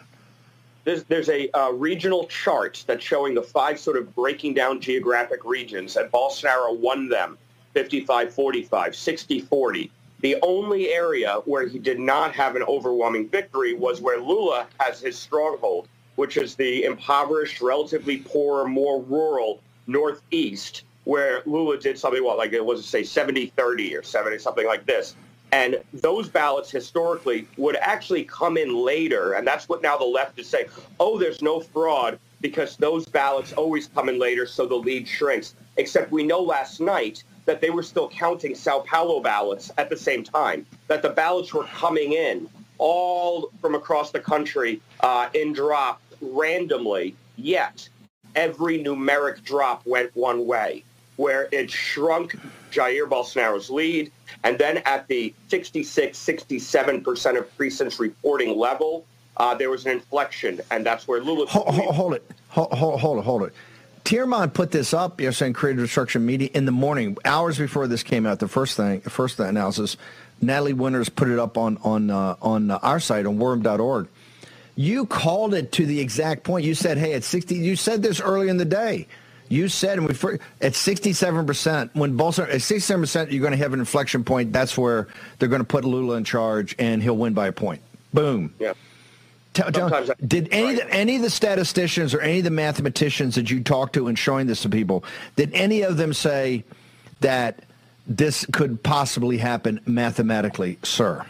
There's, 0.84 1.04
there's 1.04 1.30
a 1.30 1.50
uh, 1.52 1.70
regional 1.70 2.26
chart 2.26 2.84
that's 2.86 3.02
showing 3.02 3.32
the 3.32 3.42
five 3.42 3.80
sort 3.80 3.96
of 3.96 4.14
breaking 4.14 4.52
down 4.52 4.78
geographic 4.80 5.46
regions, 5.46 5.96
and 5.96 6.12
Bolsonaro 6.12 6.76
won 6.78 7.08
them 7.08 7.38
55-45, 7.74 8.68
60-40. 8.68 9.90
The 10.20 10.36
only 10.42 10.90
area 10.90 11.40
where 11.46 11.66
he 11.66 11.78
did 11.78 11.98
not 11.98 12.34
have 12.34 12.56
an 12.56 12.62
overwhelming 12.64 13.30
victory 13.30 13.72
was 13.72 14.02
where 14.02 14.20
Lula 14.20 14.66
has 14.80 15.00
his 15.00 15.18
stronghold, 15.18 15.88
which 16.16 16.36
is 16.36 16.56
the 16.56 16.84
impoverished, 16.84 17.62
relatively 17.62 18.18
poor, 18.18 18.66
more 18.66 19.00
rural 19.02 19.62
Northeast, 19.86 20.84
where 21.08 21.40
Lula 21.46 21.78
did 21.78 21.98
something, 21.98 22.22
what, 22.22 22.36
like 22.36 22.52
it 22.52 22.62
was, 22.62 22.84
say, 22.84 23.00
70-30 23.00 23.98
or 23.98 24.02
70, 24.02 24.38
something 24.38 24.66
like 24.66 24.84
this. 24.84 25.16
And 25.52 25.80
those 25.94 26.28
ballots 26.28 26.70
historically 26.70 27.48
would 27.56 27.76
actually 27.76 28.24
come 28.24 28.58
in 28.58 28.76
later. 28.76 29.32
And 29.32 29.46
that's 29.46 29.70
what 29.70 29.80
now 29.80 29.96
the 29.96 30.04
left 30.04 30.38
is 30.38 30.46
saying, 30.46 30.66
oh, 31.00 31.18
there's 31.18 31.40
no 31.40 31.60
fraud 31.60 32.18
because 32.42 32.76
those 32.76 33.06
ballots 33.06 33.54
always 33.54 33.86
come 33.86 34.10
in 34.10 34.18
later, 34.18 34.44
so 34.44 34.66
the 34.66 34.74
lead 34.74 35.08
shrinks. 35.08 35.54
Except 35.78 36.12
we 36.12 36.24
know 36.24 36.40
last 36.40 36.78
night 36.78 37.24
that 37.46 37.62
they 37.62 37.70
were 37.70 37.82
still 37.82 38.10
counting 38.10 38.54
Sao 38.54 38.80
Paulo 38.80 39.20
ballots 39.20 39.70
at 39.78 39.88
the 39.88 39.96
same 39.96 40.22
time, 40.22 40.66
that 40.88 41.00
the 41.00 41.08
ballots 41.08 41.54
were 41.54 41.64
coming 41.64 42.12
in 42.12 42.46
all 42.76 43.50
from 43.62 43.74
across 43.74 44.10
the 44.10 44.20
country 44.20 44.82
uh, 45.00 45.30
in 45.32 45.54
drop 45.54 46.02
randomly, 46.20 47.14
yet 47.36 47.88
every 48.36 48.78
numeric 48.78 49.42
drop 49.42 49.86
went 49.86 50.14
one 50.14 50.46
way, 50.46 50.84
where 51.18 51.48
it 51.50 51.68
shrunk 51.68 52.38
Jair 52.70 53.08
Bolsonaro's 53.08 53.68
lead. 53.68 54.10
And 54.44 54.56
then 54.56 54.78
at 54.78 55.08
the 55.08 55.34
66, 55.48 56.16
67% 56.16 57.38
of 57.38 57.56
precincts 57.56 57.98
reporting 57.98 58.56
level, 58.56 59.04
uh, 59.36 59.54
there 59.54 59.68
was 59.68 59.84
an 59.84 59.92
inflection, 59.92 60.60
and 60.70 60.86
that's 60.86 61.08
where 61.08 61.20
Lula... 61.20 61.46
Hold, 61.46 61.74
hold, 61.74 61.94
hold 61.94 62.14
it. 62.14 62.30
Hold, 62.48 62.72
hold, 62.72 63.00
hold 63.00 63.18
it. 63.18 63.24
Hold 63.24 63.42
it. 63.42 63.54
Tiermont 64.04 64.54
put 64.54 64.70
this 64.70 64.94
up, 64.94 65.20
you're 65.20 65.32
saying 65.32 65.52
Creative 65.52 65.84
Destruction 65.84 66.24
Media, 66.24 66.48
in 66.54 66.64
the 66.64 66.72
morning, 66.72 67.18
hours 67.24 67.58
before 67.58 67.88
this 67.88 68.02
came 68.02 68.24
out, 68.24 68.38
the 68.38 68.48
first 68.48 68.76
thing, 68.76 69.00
first 69.00 69.38
analysis. 69.40 69.96
Natalie 70.40 70.72
Winters 70.72 71.08
put 71.08 71.28
it 71.28 71.38
up 71.38 71.58
on, 71.58 71.78
on, 71.82 72.10
uh, 72.10 72.36
on 72.40 72.70
our 72.70 73.00
site, 73.00 73.26
on 73.26 73.38
warroom.org. 73.38 74.08
You 74.76 75.04
called 75.04 75.52
it 75.52 75.72
to 75.72 75.84
the 75.84 75.98
exact 75.98 76.44
point. 76.44 76.64
You 76.64 76.74
said, 76.74 76.96
hey, 76.96 77.14
at 77.14 77.24
60, 77.24 77.56
you 77.56 77.74
said 77.74 78.02
this 78.02 78.20
early 78.20 78.48
in 78.48 78.56
the 78.56 78.64
day. 78.64 79.08
You 79.48 79.68
said, 79.68 79.98
and 79.98 80.06
we 80.06 80.14
at 80.60 80.72
67%, 80.72 81.90
when 81.94 82.16
Bolsonaro, 82.16 82.48
at 82.48 82.60
67%, 82.60 83.30
you're 83.30 83.40
going 83.40 83.52
to 83.52 83.56
have 83.56 83.72
an 83.72 83.80
inflection 83.80 84.24
point. 84.24 84.52
That's 84.52 84.76
where 84.76 85.08
they're 85.38 85.48
going 85.48 85.62
to 85.62 85.66
put 85.66 85.84
Lula 85.84 86.16
in 86.16 86.24
charge, 86.24 86.74
and 86.78 87.02
he'll 87.02 87.16
win 87.16 87.34
by 87.34 87.48
a 87.48 87.52
point. 87.52 87.80
Boom. 88.12 88.54
Yeah. 88.58 88.74
Tell, 89.54 89.72
tell, 89.72 90.06
did 90.24 90.48
any 90.52 90.70
of 90.70 90.76
the, 90.76 90.94
any 90.94 91.16
of 91.16 91.22
the 91.22 91.30
statisticians 91.30 92.14
or 92.14 92.20
any 92.20 92.38
of 92.38 92.44
the 92.44 92.50
mathematicians 92.50 93.34
that 93.34 93.50
you 93.50 93.62
talked 93.62 93.94
to 93.94 94.06
and 94.06 94.16
showing 94.18 94.46
this 94.46 94.62
to 94.62 94.68
people, 94.68 95.02
did 95.34 95.52
any 95.52 95.82
of 95.82 95.96
them 95.96 96.12
say 96.12 96.62
that 97.20 97.64
this 98.06 98.46
could 98.52 98.82
possibly 98.82 99.38
happen 99.38 99.80
mathematically, 99.84 100.78
sir? 100.84 101.24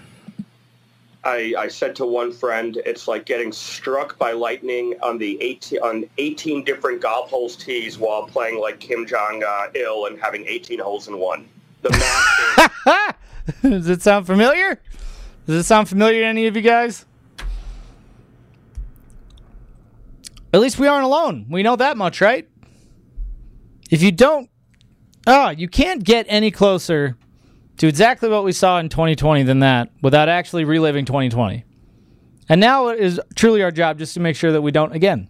I, 1.28 1.54
I 1.58 1.68
said 1.68 1.94
to 1.96 2.06
one 2.06 2.32
friend, 2.32 2.80
it's 2.86 3.06
like 3.06 3.26
getting 3.26 3.52
struck 3.52 4.18
by 4.18 4.32
lightning 4.32 4.94
on 5.02 5.18
the 5.18 5.40
18, 5.42 5.78
on 5.80 6.04
18 6.16 6.64
different 6.64 7.02
golf 7.02 7.28
holes 7.28 7.54
tees 7.54 7.98
while 7.98 8.26
playing 8.26 8.58
like 8.58 8.80
Kim 8.80 9.06
Jong 9.06 9.42
uh, 9.46 9.66
Il 9.74 10.06
and 10.06 10.18
having 10.18 10.46
18 10.46 10.78
holes 10.78 11.06
in 11.06 11.18
one. 11.18 11.46
The 11.82 11.90
math. 11.90 13.16
Does 13.62 13.88
it 13.88 14.00
sound 14.00 14.26
familiar? 14.26 14.80
Does 15.46 15.56
it 15.56 15.64
sound 15.64 15.88
familiar 15.88 16.20
to 16.20 16.26
any 16.26 16.46
of 16.46 16.56
you 16.56 16.62
guys? 16.62 17.04
At 20.54 20.60
least 20.60 20.78
we 20.78 20.86
aren't 20.86 21.04
alone. 21.04 21.44
We 21.50 21.62
know 21.62 21.76
that 21.76 21.98
much, 21.98 22.22
right? 22.22 22.48
If 23.90 24.02
you 24.02 24.12
don't, 24.12 24.48
ah, 25.26 25.50
you 25.50 25.68
can't 25.68 26.02
get 26.02 26.24
any 26.28 26.50
closer 26.50 27.18
to 27.78 27.86
exactly 27.86 28.28
what 28.28 28.44
we 28.44 28.52
saw 28.52 28.78
in 28.78 28.88
2020 28.88 29.44
than 29.44 29.60
that 29.60 29.90
without 30.02 30.28
actually 30.28 30.64
reliving 30.64 31.04
2020. 31.04 31.64
And 32.48 32.60
now 32.60 32.88
it 32.88 32.98
is 32.98 33.20
truly 33.34 33.62
our 33.62 33.70
job 33.70 33.98
just 33.98 34.14
to 34.14 34.20
make 34.20 34.36
sure 34.36 34.52
that 34.52 34.62
we 34.62 34.70
don't 34.70 34.92
again. 34.92 35.28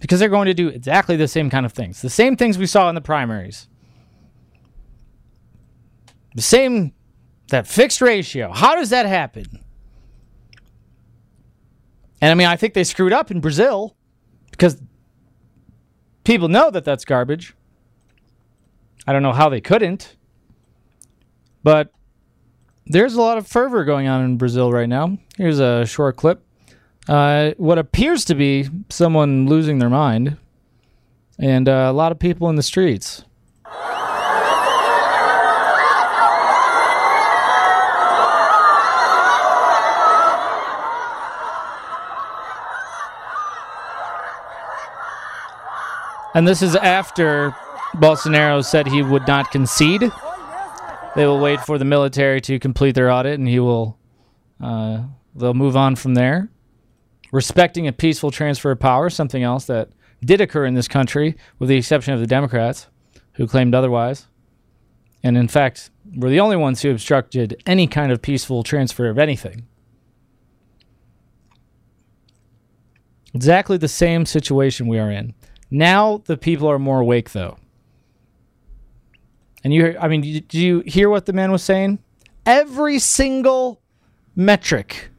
Because 0.00 0.20
they're 0.20 0.28
going 0.28 0.46
to 0.46 0.54
do 0.54 0.68
exactly 0.68 1.16
the 1.16 1.28
same 1.28 1.48
kind 1.48 1.64
of 1.64 1.72
things. 1.72 2.02
The 2.02 2.10
same 2.10 2.36
things 2.36 2.58
we 2.58 2.66
saw 2.66 2.88
in 2.88 2.94
the 2.94 3.00
primaries. 3.00 3.68
The 6.34 6.42
same 6.42 6.92
that 7.48 7.66
fixed 7.66 8.02
ratio. 8.02 8.52
How 8.52 8.74
does 8.74 8.90
that 8.90 9.06
happen? 9.06 9.46
And 12.20 12.30
I 12.30 12.34
mean, 12.34 12.48
I 12.48 12.56
think 12.56 12.74
they 12.74 12.84
screwed 12.84 13.12
up 13.12 13.30
in 13.30 13.40
Brazil 13.40 13.96
because 14.50 14.80
people 16.24 16.48
know 16.48 16.70
that 16.70 16.84
that's 16.84 17.04
garbage. 17.04 17.54
I 19.06 19.12
don't 19.12 19.22
know 19.22 19.32
how 19.32 19.48
they 19.48 19.60
couldn't. 19.60 20.16
But 21.66 21.90
there's 22.86 23.14
a 23.16 23.20
lot 23.20 23.38
of 23.38 23.46
fervor 23.48 23.84
going 23.84 24.06
on 24.06 24.24
in 24.24 24.36
Brazil 24.36 24.70
right 24.70 24.88
now. 24.88 25.18
Here's 25.36 25.58
a 25.58 25.84
short 25.84 26.14
clip. 26.14 26.40
Uh, 27.08 27.54
what 27.56 27.76
appears 27.76 28.24
to 28.26 28.36
be 28.36 28.68
someone 28.88 29.48
losing 29.48 29.80
their 29.80 29.90
mind, 29.90 30.36
and 31.40 31.68
uh, 31.68 31.88
a 31.90 31.92
lot 31.92 32.12
of 32.12 32.20
people 32.20 32.48
in 32.48 32.54
the 32.54 32.62
streets. 32.62 33.24
And 46.32 46.46
this 46.46 46.62
is 46.62 46.76
after 46.76 47.56
Bolsonaro 47.96 48.64
said 48.64 48.86
he 48.86 49.02
would 49.02 49.26
not 49.26 49.50
concede. 49.50 50.12
They 51.16 51.26
will 51.26 51.40
wait 51.40 51.60
for 51.62 51.78
the 51.78 51.84
military 51.86 52.42
to 52.42 52.58
complete 52.58 52.94
their 52.94 53.10
audit, 53.10 53.38
and 53.38 53.48
he 53.48 53.58
will. 53.58 53.98
Uh, 54.62 55.04
they'll 55.34 55.54
move 55.54 55.76
on 55.76 55.96
from 55.96 56.14
there. 56.14 56.50
Respecting 57.32 57.86
a 57.86 57.92
peaceful 57.92 58.30
transfer 58.30 58.70
of 58.70 58.80
power, 58.80 59.08
something 59.08 59.42
else 59.42 59.64
that 59.64 59.88
did 60.22 60.42
occur 60.42 60.66
in 60.66 60.74
this 60.74 60.88
country, 60.88 61.36
with 61.58 61.70
the 61.70 61.76
exception 61.76 62.12
of 62.12 62.20
the 62.20 62.26
Democrats, 62.26 62.88
who 63.34 63.46
claimed 63.46 63.74
otherwise. 63.74 64.26
And 65.22 65.38
in 65.38 65.48
fact, 65.48 65.90
we're 66.14 66.30
the 66.30 66.40
only 66.40 66.56
ones 66.56 66.82
who 66.82 66.90
obstructed 66.90 67.62
any 67.66 67.86
kind 67.86 68.12
of 68.12 68.20
peaceful 68.20 68.62
transfer 68.62 69.08
of 69.08 69.18
anything. 69.18 69.66
Exactly 73.34 73.76
the 73.76 73.88
same 73.88 74.26
situation 74.26 74.86
we 74.86 74.98
are 74.98 75.10
in. 75.10 75.34
Now 75.70 76.22
the 76.26 76.36
people 76.36 76.70
are 76.70 76.78
more 76.78 77.00
awake, 77.00 77.32
though. 77.32 77.58
And 79.66 79.74
you, 79.74 79.96
I 80.00 80.06
mean, 80.06 80.20
did 80.20 80.54
you 80.54 80.84
hear 80.86 81.10
what 81.10 81.26
the 81.26 81.32
man 81.32 81.50
was 81.50 81.60
saying? 81.60 81.98
Every 82.46 83.00
single 83.00 83.80
metric 84.36 85.10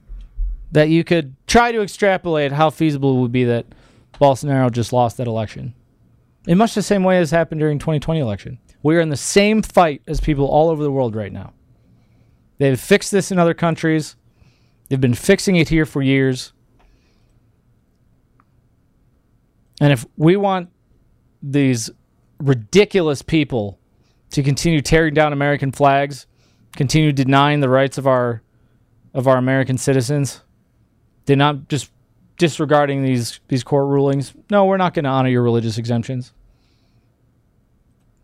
that 0.71 0.87
you 0.87 1.03
could 1.03 1.35
try 1.47 1.73
to 1.73 1.81
extrapolate 1.81 2.53
how 2.53 2.69
feasible 2.69 3.17
it 3.17 3.19
would 3.19 3.33
be 3.33 3.43
that 3.43 3.65
Bolsonaro 4.13 4.71
just 4.71 4.93
lost 4.93 5.17
that 5.17 5.27
election. 5.27 5.73
In 6.47 6.57
much 6.57 6.75
the 6.75 6.81
same 6.81 7.03
way 7.03 7.17
as 7.17 7.29
happened 7.29 7.59
during 7.59 7.77
2020 7.77 8.21
election. 8.21 8.57
We 8.83 8.95
are 8.95 9.01
in 9.01 9.09
the 9.09 9.17
same 9.17 9.61
fight 9.61 10.01
as 10.07 10.21
people 10.21 10.45
all 10.45 10.69
over 10.69 10.81
the 10.81 10.93
world 10.93 11.13
right 11.13 11.33
now. 11.33 11.51
They've 12.57 12.79
fixed 12.79 13.11
this 13.11 13.33
in 13.33 13.39
other 13.39 13.53
countries. 13.53 14.15
They've 14.87 15.01
been 15.01 15.13
fixing 15.13 15.57
it 15.57 15.67
here 15.67 15.85
for 15.85 16.01
years. 16.01 16.53
And 19.81 19.91
if 19.91 20.05
we 20.15 20.37
want 20.37 20.69
these 21.43 21.89
ridiculous 22.39 23.21
people 23.21 23.77
to 24.31 24.43
continue 24.43 24.81
tearing 24.81 25.13
down 25.13 25.33
American 25.33 25.71
flags, 25.71 26.27
continue 26.75 27.11
denying 27.11 27.59
the 27.59 27.69
rights 27.69 27.97
of 27.97 28.07
our 28.07 28.41
of 29.13 29.27
our 29.27 29.37
American 29.37 29.77
citizens, 29.77 30.41
they're 31.25 31.35
not 31.35 31.67
just 31.69 31.91
disregarding 32.37 33.03
these 33.03 33.39
these 33.47 33.63
court 33.63 33.87
rulings. 33.87 34.33
No, 34.49 34.65
we're 34.65 34.77
not 34.77 34.93
going 34.93 35.05
to 35.05 35.09
honor 35.09 35.29
your 35.29 35.43
religious 35.43 35.77
exemptions 35.77 36.33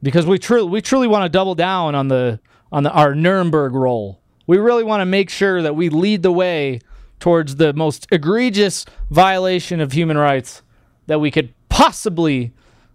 because 0.04 0.26
we 0.26 0.38
truly 0.38 0.70
we 0.70 0.82
truly 0.82 1.08
want 1.08 1.24
to 1.24 1.30
double 1.30 1.56
down 1.56 1.95
on 1.95 2.10
the 2.10 2.39
on 2.72 2.84
the, 2.84 2.91
our 2.91 3.16
Nuremberg 3.16 3.74
role. 3.74 4.20
We 4.45 4.58
really 4.58 4.84
want 4.84 5.01
to 5.01 5.06
make 5.06 5.30
sure 5.30 5.62
that 5.62 5.76
we 5.76 5.89
lead 5.89 6.22
the 6.22 6.32
way 6.32 6.82
towards 7.20 7.56
the 7.56 7.74
most 7.74 8.08
egregious 8.12 8.86
violation 9.10 9.80
of 9.80 9.93
human 9.93 10.18
rights 10.18 10.62
that 11.08 11.20
we 11.20 11.32
could 11.32 11.54
possibly 11.70 12.51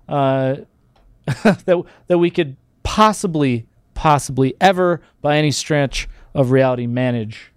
uh, 0.08 0.56
that 1.26 1.84
that 2.06 2.18
we 2.18 2.30
could 2.30 2.56
possibly 2.98 3.64
possibly 3.94 4.56
ever 4.60 5.00
by 5.20 5.36
any 5.36 5.52
stretch 5.52 6.08
of 6.34 6.50
reality 6.50 6.84
manage. 6.84 7.52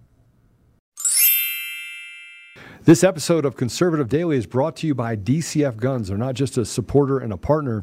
This 2.84 3.02
episode 3.02 3.44
of 3.44 3.56
Conservative 3.56 4.08
Daily 4.08 4.36
is 4.36 4.46
brought 4.46 4.76
to 4.76 4.86
you 4.86 4.94
by 4.94 5.16
DCF 5.16 5.78
Guns. 5.78 6.06
They're 6.06 6.16
not 6.16 6.36
just 6.36 6.58
a 6.58 6.64
supporter 6.64 7.18
and 7.18 7.32
a 7.32 7.36
partner 7.36 7.82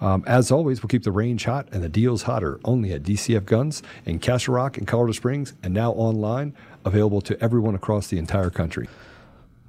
Um, 0.00 0.24
as 0.26 0.50
always, 0.50 0.82
we'll 0.82 0.88
keep 0.88 1.02
the 1.02 1.12
range 1.12 1.44
hot 1.44 1.68
and 1.72 1.82
the 1.82 1.88
deals 1.88 2.22
hotter 2.22 2.58
only 2.64 2.92
at 2.92 3.02
DCF 3.02 3.44
Guns 3.44 3.82
in 4.06 4.18
Castle 4.18 4.54
Rock 4.54 4.78
and 4.78 4.86
Colorado 4.86 5.12
Springs 5.12 5.52
and 5.62 5.74
now 5.74 5.92
online, 5.92 6.54
available 6.84 7.20
to 7.20 7.38
everyone 7.42 7.74
across 7.74 8.06
the 8.06 8.18
entire 8.18 8.50
country. 8.50 8.88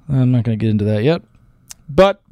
I'm 0.08 0.32
not 0.32 0.44
going 0.44 0.58
to 0.58 0.62
get 0.62 0.70
into 0.70 0.84
that 0.86 1.04
yet. 1.04 1.22
But 1.88 2.22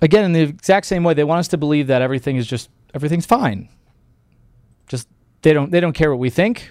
again, 0.00 0.24
in 0.24 0.32
the 0.32 0.42
exact 0.42 0.86
same 0.86 1.02
way, 1.02 1.14
they 1.14 1.24
want 1.24 1.40
us 1.40 1.48
to 1.48 1.58
believe 1.58 1.88
that 1.88 2.02
everything 2.02 2.36
is 2.36 2.46
just 2.46 2.70
everything's 2.94 3.26
fine. 3.26 3.68
Just 4.86 5.08
they 5.42 5.52
don't 5.52 5.70
they 5.70 5.80
don't 5.80 5.92
care 5.92 6.10
what 6.10 6.20
we 6.20 6.30
think, 6.30 6.70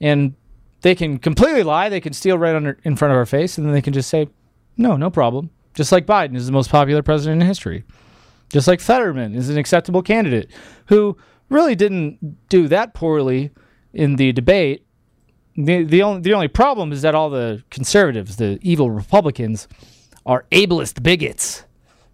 and 0.00 0.34
they 0.80 0.94
can 0.94 1.18
completely 1.18 1.62
lie. 1.62 1.90
They 1.90 2.00
can 2.00 2.14
steal 2.14 2.38
right 2.38 2.54
under 2.54 2.78
in 2.84 2.96
front 2.96 3.12
of 3.12 3.18
our 3.18 3.26
face, 3.26 3.58
and 3.58 3.66
then 3.66 3.74
they 3.74 3.82
can 3.82 3.92
just 3.92 4.08
say, 4.08 4.28
"No, 4.76 4.96
no 4.96 5.10
problem." 5.10 5.50
Just 5.74 5.92
like 5.92 6.06
Biden 6.06 6.36
is 6.36 6.46
the 6.46 6.52
most 6.52 6.70
popular 6.70 7.02
president 7.02 7.42
in 7.42 7.46
history. 7.46 7.84
Just 8.52 8.66
like 8.66 8.80
Fetterman 8.80 9.34
is 9.34 9.48
an 9.48 9.58
acceptable 9.58 10.02
candidate 10.02 10.50
who 10.86 11.16
really 11.48 11.74
didn't 11.74 12.48
do 12.48 12.68
that 12.68 12.94
poorly 12.94 13.50
in 13.92 14.16
the 14.16 14.32
debate. 14.32 14.84
The, 15.56 15.84
the 15.84 16.02
only 16.02 16.20
the 16.22 16.32
only 16.32 16.48
problem 16.48 16.92
is 16.92 17.02
that 17.02 17.14
all 17.14 17.30
the 17.30 17.62
conservatives, 17.70 18.36
the 18.36 18.58
evil 18.62 18.90
Republicans, 18.90 19.68
are 20.24 20.46
ableist 20.52 21.02
bigots, 21.02 21.64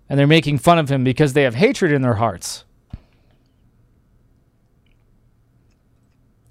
and 0.09 0.19
they're 0.19 0.27
making 0.27 0.59
fun 0.59 0.79
of 0.79 0.91
him 0.91 1.05
because 1.05 1.33
they 1.33 1.43
have 1.43 1.55
hatred 1.55 1.93
in 1.93 2.03
their 2.03 2.15
hearts. 2.15 2.65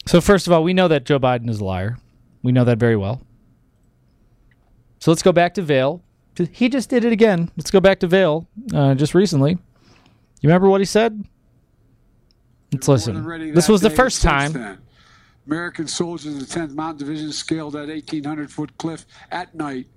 So 0.08 0.22
first 0.22 0.46
of 0.46 0.54
all, 0.54 0.64
we 0.64 0.74
know 0.74 0.88
that 0.88 1.06
Joe 1.06 1.20
Biden 1.20 1.50
is 1.50 1.60
a 1.60 1.66
liar. 1.66 1.98
We 2.44 2.52
know 2.52 2.64
that 2.64 2.78
very 2.78 2.96
well. 2.96 3.22
So 5.00 5.12
let's 5.12 5.24
go 5.24 5.32
back 5.32 5.56
to 5.56 5.62
Vail 5.62 6.02
He 6.52 6.70
just 6.70 6.90
did 6.90 7.06
it 7.06 7.12
again. 7.12 7.52
Let's 7.58 7.72
go 7.72 7.80
back 7.80 8.00
to 8.00 8.08
Vail 8.08 8.48
uh, 8.74 8.96
just 8.96 9.16
recently. 9.16 9.58
You 10.46 10.50
remember 10.50 10.70
what 10.70 10.80
he 10.80 10.86
said? 10.86 11.26
Let's 12.72 12.88
listen. 12.88 13.52
This 13.56 13.68
was 13.68 13.82
the 13.82 13.89
first 13.89 14.22
time. 14.22 14.52
then. 14.52 14.78
American 15.48 15.88
soldiers 15.88 16.34
in 16.34 16.38
the 16.38 16.46
10th 16.46 16.76
Mountain 16.76 17.00
Division 17.00 17.32
scaled 17.32 17.74
that 17.74 17.88
1,800 17.88 18.52
foot 18.52 18.78
cliff 18.78 19.08
at 19.32 19.56
night, 19.56 19.88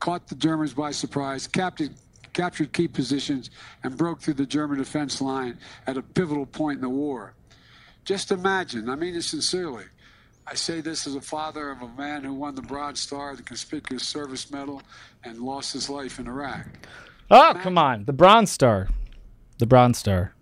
caught 0.00 0.26
the 0.26 0.34
Germans 0.34 0.72
by 0.72 0.92
surprise, 0.92 1.46
captured, 1.46 1.90
captured 2.32 2.72
key 2.72 2.88
positions, 2.88 3.50
and 3.82 3.98
broke 3.98 4.22
through 4.22 4.32
the 4.32 4.46
German 4.46 4.78
defense 4.78 5.20
line 5.20 5.58
at 5.86 5.98
a 5.98 6.02
pivotal 6.02 6.46
point 6.46 6.76
in 6.76 6.82
the 6.82 6.88
war. 6.88 7.34
Just 8.06 8.32
imagine, 8.32 8.88
I 8.88 8.94
mean 8.94 9.14
it 9.14 9.24
sincerely. 9.24 9.84
I 10.46 10.54
say 10.54 10.80
this 10.80 11.06
as 11.06 11.16
a 11.16 11.20
father 11.20 11.70
of 11.70 11.82
a 11.82 11.88
man 11.88 12.24
who 12.24 12.32
won 12.32 12.54
the 12.54 12.62
Bronze 12.62 13.00
Star, 13.00 13.36
the 13.36 13.42
Conspicuous 13.42 14.04
Service 14.04 14.50
Medal, 14.50 14.80
and 15.22 15.38
lost 15.38 15.74
his 15.74 15.90
life 15.90 16.18
in 16.18 16.26
Iraq. 16.26 16.64
Oh, 17.30 17.52
come 17.60 17.76
on. 17.76 18.06
The 18.06 18.14
Bronze 18.14 18.50
Star. 18.50 18.88
The 19.58 19.66
Bronze 19.66 19.98
Star. 19.98 20.34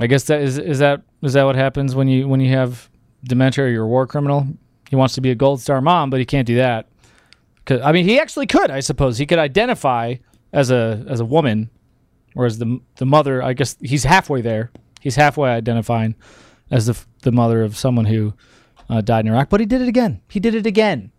I 0.00 0.06
guess 0.06 0.24
that 0.24 0.42
is 0.42 0.58
is 0.58 0.78
that 0.80 1.02
is 1.22 1.32
that 1.32 1.44
what 1.44 1.56
happens 1.56 1.94
when 1.94 2.08
you 2.08 2.28
when 2.28 2.40
you 2.40 2.50
have 2.50 2.90
dementia 3.24 3.64
or 3.64 3.68
you're 3.68 3.84
a 3.84 3.88
war 3.88 4.06
criminal? 4.06 4.46
He 4.90 4.96
wants 4.96 5.14
to 5.14 5.20
be 5.20 5.30
a 5.30 5.34
gold 5.34 5.60
star 5.60 5.80
mom, 5.80 6.10
but 6.10 6.20
he 6.20 6.26
can't 6.26 6.46
do 6.46 6.56
that. 6.56 6.88
Cause, 7.64 7.80
I 7.82 7.90
mean, 7.90 8.04
he 8.04 8.20
actually 8.20 8.46
could, 8.46 8.70
I 8.70 8.80
suppose. 8.80 9.18
He 9.18 9.26
could 9.26 9.38
identify 9.38 10.16
as 10.52 10.70
a 10.70 11.04
as 11.08 11.20
a 11.20 11.24
woman, 11.24 11.70
or 12.34 12.46
as 12.46 12.58
the 12.58 12.80
the 12.96 13.06
mother. 13.06 13.42
I 13.42 13.54
guess 13.54 13.76
he's 13.80 14.04
halfway 14.04 14.42
there. 14.42 14.70
He's 15.00 15.16
halfway 15.16 15.50
identifying 15.50 16.14
as 16.70 16.86
the 16.86 16.98
the 17.22 17.32
mother 17.32 17.62
of 17.62 17.76
someone 17.76 18.04
who 18.04 18.34
uh, 18.88 19.00
died 19.00 19.26
in 19.26 19.32
Iraq. 19.32 19.48
But 19.48 19.60
he 19.60 19.66
did 19.66 19.82
it 19.82 19.88
again. 19.88 20.20
He 20.28 20.40
did 20.40 20.54
it 20.54 20.66
again. 20.66 21.10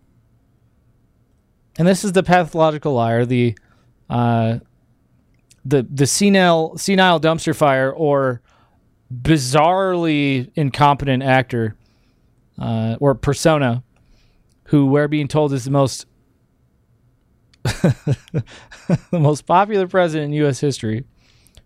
And 1.77 1.87
this 1.87 2.03
is 2.03 2.13
the 2.13 2.23
pathological 2.23 2.93
liar, 2.93 3.25
the 3.25 3.55
uh, 4.09 4.59
the 5.67 5.85
the 5.89 6.07
senile 6.07 6.77
senile 6.77 7.19
dumpster 7.19 7.55
fire 7.55 7.91
or 7.91 8.41
bizarrely 9.13 10.49
incompetent 10.55 11.23
actor 11.23 11.75
uh, 12.59 12.95
or 12.99 13.15
persona 13.15 13.83
who 14.65 14.87
we're 14.87 15.07
being 15.07 15.27
told 15.27 15.53
is 15.53 15.65
the 15.65 15.71
most 15.71 16.05
the 17.63 18.43
most 19.11 19.45
popular 19.45 19.87
president 19.87 20.31
in 20.31 20.33
U.S. 20.39 20.59
history, 20.59 21.03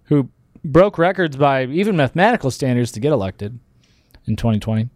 who 0.06 0.30
broke 0.64 0.98
records 0.98 1.36
by 1.36 1.66
even 1.66 1.96
mathematical 1.96 2.50
standards 2.50 2.92
to 2.94 3.00
get 3.00 3.12
elected 3.12 3.60
in 4.26 4.36
2020. 4.36 4.90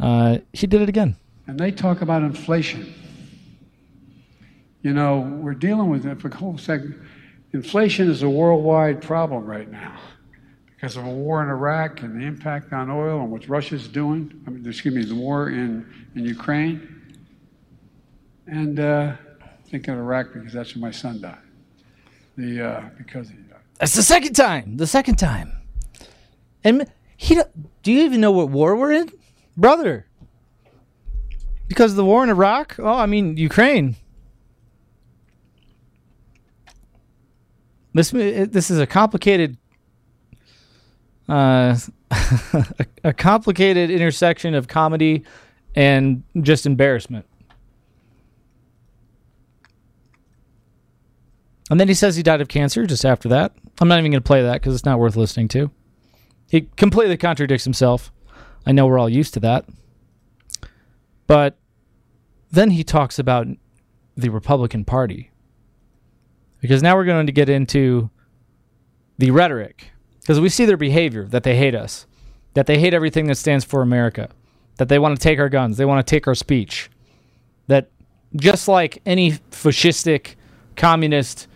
Uh, 0.00 0.38
he 0.52 0.66
did 0.66 0.80
it 0.80 0.88
again. 0.88 1.16
And 1.46 1.58
they 1.58 1.70
talk 1.70 2.00
about 2.00 2.22
inflation. 2.22 2.94
You 4.82 4.94
know, 4.94 5.18
we're 5.18 5.54
dealing 5.54 5.90
with 5.90 6.06
it 6.06 6.20
for 6.20 6.28
a 6.28 6.34
whole 6.34 6.56
second. 6.56 7.06
Inflation 7.56 8.10
is 8.10 8.22
a 8.22 8.28
worldwide 8.28 9.00
problem 9.00 9.46
right 9.46 9.70
now 9.70 9.98
because 10.74 10.98
of 10.98 11.06
a 11.06 11.10
war 11.10 11.42
in 11.42 11.48
Iraq 11.48 12.02
and 12.02 12.20
the 12.20 12.26
impact 12.26 12.70
on 12.70 12.90
oil 12.90 13.22
and 13.22 13.30
what 13.30 13.48
Russia's 13.48 13.88
doing. 13.88 14.42
I 14.46 14.50
mean, 14.50 14.68
excuse 14.68 14.94
me, 14.94 15.02
the 15.06 15.14
war 15.14 15.48
in, 15.48 15.90
in 16.14 16.26
Ukraine. 16.26 17.16
And 18.46 18.78
uh, 18.78 19.16
thinking 19.68 19.94
of 19.94 20.00
Iraq 20.00 20.34
because 20.34 20.52
that's 20.52 20.76
where 20.76 20.82
my 20.82 20.90
son 20.90 21.22
died. 21.22 21.38
The 22.36 22.62
uh, 22.62 22.88
because 22.98 23.30
he 23.30 23.36
died. 23.36 23.62
That's 23.78 23.94
the 23.94 24.02
second 24.02 24.34
time. 24.34 24.76
The 24.76 24.86
second 24.86 25.16
time. 25.16 25.50
And 26.62 26.86
he 27.16 27.40
do 27.82 27.90
you 27.90 28.04
even 28.04 28.20
know 28.20 28.32
what 28.32 28.50
war 28.50 28.76
we're 28.76 28.92
in, 28.92 29.10
brother? 29.56 30.04
Because 31.68 31.92
of 31.92 31.96
the 31.96 32.04
war 32.04 32.22
in 32.22 32.28
Iraq? 32.28 32.76
Oh, 32.78 32.98
I 32.98 33.06
mean 33.06 33.38
Ukraine. 33.38 33.96
This 37.96 38.10
this 38.10 38.70
is 38.70 38.78
a 38.78 38.86
complicated 38.86 39.56
uh, 41.28 41.78
a, 42.10 42.86
a 43.04 43.12
complicated 43.12 43.90
intersection 43.90 44.54
of 44.54 44.68
comedy 44.68 45.24
and 45.74 46.22
just 46.42 46.66
embarrassment. 46.66 47.26
And 51.70 51.80
then 51.80 51.88
he 51.88 51.94
says 51.94 52.16
he 52.16 52.22
died 52.22 52.40
of 52.40 52.48
cancer 52.48 52.86
just 52.86 53.04
after 53.04 53.28
that. 53.30 53.52
I'm 53.80 53.88
not 53.88 53.98
even 53.98 54.12
going 54.12 54.22
to 54.22 54.26
play 54.26 54.42
that 54.42 54.54
because 54.54 54.74
it's 54.74 54.84
not 54.84 54.98
worth 54.98 55.16
listening 55.16 55.48
to. 55.48 55.70
He 56.48 56.68
completely 56.76 57.16
contradicts 57.16 57.64
himself. 57.64 58.12
I 58.64 58.72
know 58.72 58.86
we're 58.86 58.98
all 58.98 59.08
used 59.08 59.34
to 59.34 59.40
that. 59.40 59.64
But 61.26 61.56
then 62.52 62.70
he 62.70 62.84
talks 62.84 63.18
about 63.18 63.48
the 64.16 64.28
Republican 64.28 64.84
Party. 64.84 65.30
Because 66.66 66.82
now 66.82 66.96
we're 66.96 67.04
going 67.04 67.26
to 67.26 67.32
get 67.32 67.48
into 67.48 68.10
the 69.18 69.30
rhetoric. 69.30 69.92
Because 70.20 70.40
we 70.40 70.48
see 70.48 70.64
their 70.64 70.76
behavior 70.76 71.24
that 71.26 71.44
they 71.44 71.56
hate 71.56 71.74
us, 71.74 72.06
that 72.54 72.66
they 72.66 72.78
hate 72.80 72.92
everything 72.92 73.28
that 73.28 73.36
stands 73.36 73.64
for 73.64 73.82
America, 73.82 74.28
that 74.78 74.88
they 74.88 74.98
want 74.98 75.16
to 75.16 75.22
take 75.22 75.38
our 75.38 75.48
guns, 75.48 75.76
they 75.76 75.84
want 75.84 76.04
to 76.04 76.10
take 76.10 76.26
our 76.26 76.34
speech. 76.34 76.90
That 77.68 77.90
just 78.34 78.66
like 78.66 79.00
any 79.06 79.32
fascistic, 79.32 80.34
communist, 80.74 81.46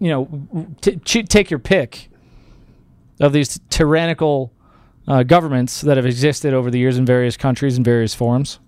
you 0.00 0.08
know, 0.08 0.66
t- 0.80 0.96
ch- 1.04 1.28
take 1.28 1.48
your 1.48 1.60
pick 1.60 2.10
of 3.20 3.32
these 3.32 3.60
tyrannical 3.70 4.52
uh, 5.06 5.22
governments 5.22 5.80
that 5.82 5.96
have 5.96 6.06
existed 6.06 6.52
over 6.52 6.70
the 6.70 6.78
years 6.78 6.98
in 6.98 7.06
various 7.06 7.36
countries 7.36 7.78
in 7.78 7.84
various 7.84 8.14
forms. 8.14 8.58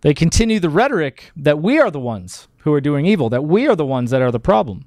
They 0.00 0.14
continue 0.14 0.60
the 0.60 0.70
rhetoric 0.70 1.30
that 1.36 1.60
we 1.60 1.78
are 1.78 1.90
the 1.90 2.00
ones 2.00 2.48
who 2.58 2.72
are 2.72 2.80
doing 2.80 3.06
evil, 3.06 3.28
that 3.30 3.44
we 3.44 3.66
are 3.66 3.74
the 3.76 3.86
ones 3.86 4.10
that 4.10 4.22
are 4.22 4.30
the 4.30 4.40
problem. 4.40 4.86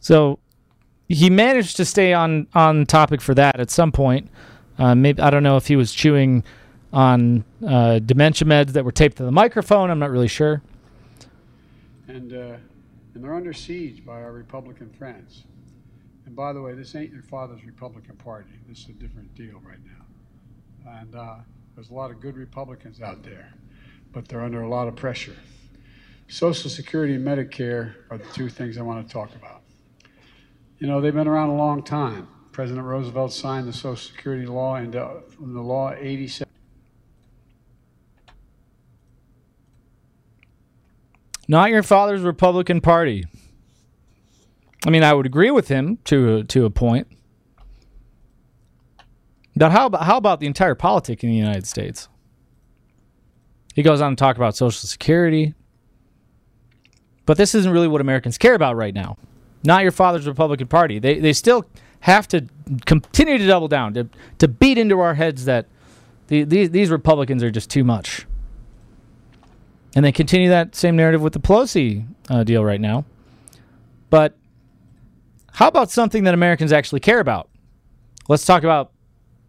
So 0.00 0.38
he 1.08 1.30
managed 1.30 1.76
to 1.76 1.84
stay 1.84 2.12
on 2.12 2.48
on 2.54 2.86
topic 2.86 3.20
for 3.20 3.34
that 3.34 3.60
at 3.60 3.70
some 3.70 3.92
point. 3.92 4.30
Uh, 4.78 4.94
maybe 4.94 5.22
I 5.22 5.30
don't 5.30 5.42
know 5.42 5.56
if 5.56 5.68
he 5.68 5.76
was 5.76 5.92
chewing 5.92 6.44
on 6.92 7.44
uh, 7.66 7.98
dementia 8.00 8.46
meds 8.46 8.68
that 8.72 8.84
were 8.84 8.92
taped 8.92 9.16
to 9.18 9.24
the 9.24 9.32
microphone. 9.32 9.90
I'm 9.90 9.98
not 9.98 10.10
really 10.10 10.28
sure. 10.28 10.62
And, 12.08 12.32
uh, 12.32 12.56
and 13.14 13.24
they're 13.24 13.34
under 13.34 13.52
siege 13.52 14.04
by 14.04 14.22
our 14.22 14.32
Republican 14.32 14.90
friends. 14.90 15.44
And 16.24 16.34
by 16.34 16.52
the 16.52 16.60
way, 16.60 16.74
this 16.74 16.94
ain't 16.94 17.12
your 17.12 17.22
father's 17.22 17.64
Republican 17.64 18.16
Party. 18.16 18.50
This 18.68 18.80
is 18.80 18.88
a 18.88 18.92
different 18.92 19.34
deal 19.34 19.60
right 19.64 19.78
now. 19.84 21.00
And 21.00 21.14
uh, 21.14 21.36
there's 21.74 21.90
a 21.90 21.94
lot 21.94 22.10
of 22.10 22.20
good 22.20 22.36
Republicans 22.36 23.00
out 23.00 23.22
there, 23.22 23.52
but 24.16 24.28
they're 24.28 24.40
under 24.40 24.62
a 24.62 24.68
lot 24.68 24.88
of 24.88 24.96
pressure. 24.96 25.36
Social 26.26 26.70
Security 26.70 27.16
and 27.16 27.26
Medicare 27.26 27.96
are 28.08 28.16
the 28.16 28.24
two 28.32 28.48
things 28.48 28.78
I 28.78 28.80
want 28.80 29.06
to 29.06 29.12
talk 29.12 29.28
about. 29.34 29.60
You 30.78 30.86
know, 30.86 31.02
they've 31.02 31.12
been 31.12 31.28
around 31.28 31.50
a 31.50 31.54
long 31.54 31.82
time. 31.82 32.26
President 32.50 32.86
Roosevelt 32.86 33.30
signed 33.34 33.68
the 33.68 33.74
Social 33.74 33.94
Security 33.94 34.46
law 34.46 34.76
into, 34.76 35.06
the 35.38 35.60
law 35.60 35.92
87. 35.92 36.50
Not 41.46 41.68
your 41.68 41.82
father's 41.82 42.22
Republican 42.22 42.80
Party. 42.80 43.26
I 44.86 44.88
mean, 44.88 45.04
I 45.04 45.12
would 45.12 45.26
agree 45.26 45.50
with 45.50 45.68
him 45.68 45.98
to 46.04 46.42
to 46.44 46.64
a 46.64 46.70
point. 46.70 47.06
But 49.54 49.72
how 49.72 49.86
about 49.86 50.04
how 50.04 50.16
about 50.16 50.40
the 50.40 50.46
entire 50.46 50.74
politic 50.74 51.22
in 51.22 51.28
the 51.28 51.36
United 51.36 51.66
States? 51.66 52.08
He 53.76 53.82
goes 53.82 54.00
on 54.00 54.12
to 54.12 54.16
talk 54.16 54.36
about 54.36 54.56
Social 54.56 54.88
Security. 54.88 55.54
But 57.26 57.36
this 57.36 57.54
isn't 57.54 57.70
really 57.70 57.88
what 57.88 58.00
Americans 58.00 58.38
care 58.38 58.54
about 58.54 58.74
right 58.74 58.94
now. 58.94 59.18
Not 59.64 59.82
your 59.82 59.92
father's 59.92 60.26
Republican 60.26 60.66
Party. 60.66 60.98
They 60.98 61.18
they 61.18 61.34
still 61.34 61.66
have 62.00 62.26
to 62.28 62.46
continue 62.86 63.36
to 63.36 63.46
double 63.46 63.68
down 63.68 63.92
to 63.94 64.08
to 64.38 64.48
beat 64.48 64.78
into 64.78 64.98
our 65.00 65.14
heads 65.14 65.44
that 65.44 65.66
the, 66.28 66.44
these 66.44 66.70
these 66.70 66.88
Republicans 66.88 67.42
are 67.42 67.50
just 67.50 67.68
too 67.68 67.84
much. 67.84 68.26
And 69.94 70.04
they 70.04 70.12
continue 70.12 70.48
that 70.48 70.74
same 70.74 70.96
narrative 70.96 71.20
with 71.20 71.34
the 71.34 71.40
Pelosi 71.40 72.06
uh, 72.30 72.44
deal 72.44 72.64
right 72.64 72.80
now. 72.80 73.04
But 74.08 74.36
how 75.52 75.68
about 75.68 75.90
something 75.90 76.24
that 76.24 76.32
Americans 76.32 76.72
actually 76.72 77.00
care 77.00 77.20
about? 77.20 77.50
Let's 78.28 78.44
talk 78.44 78.62
about, 78.62 78.92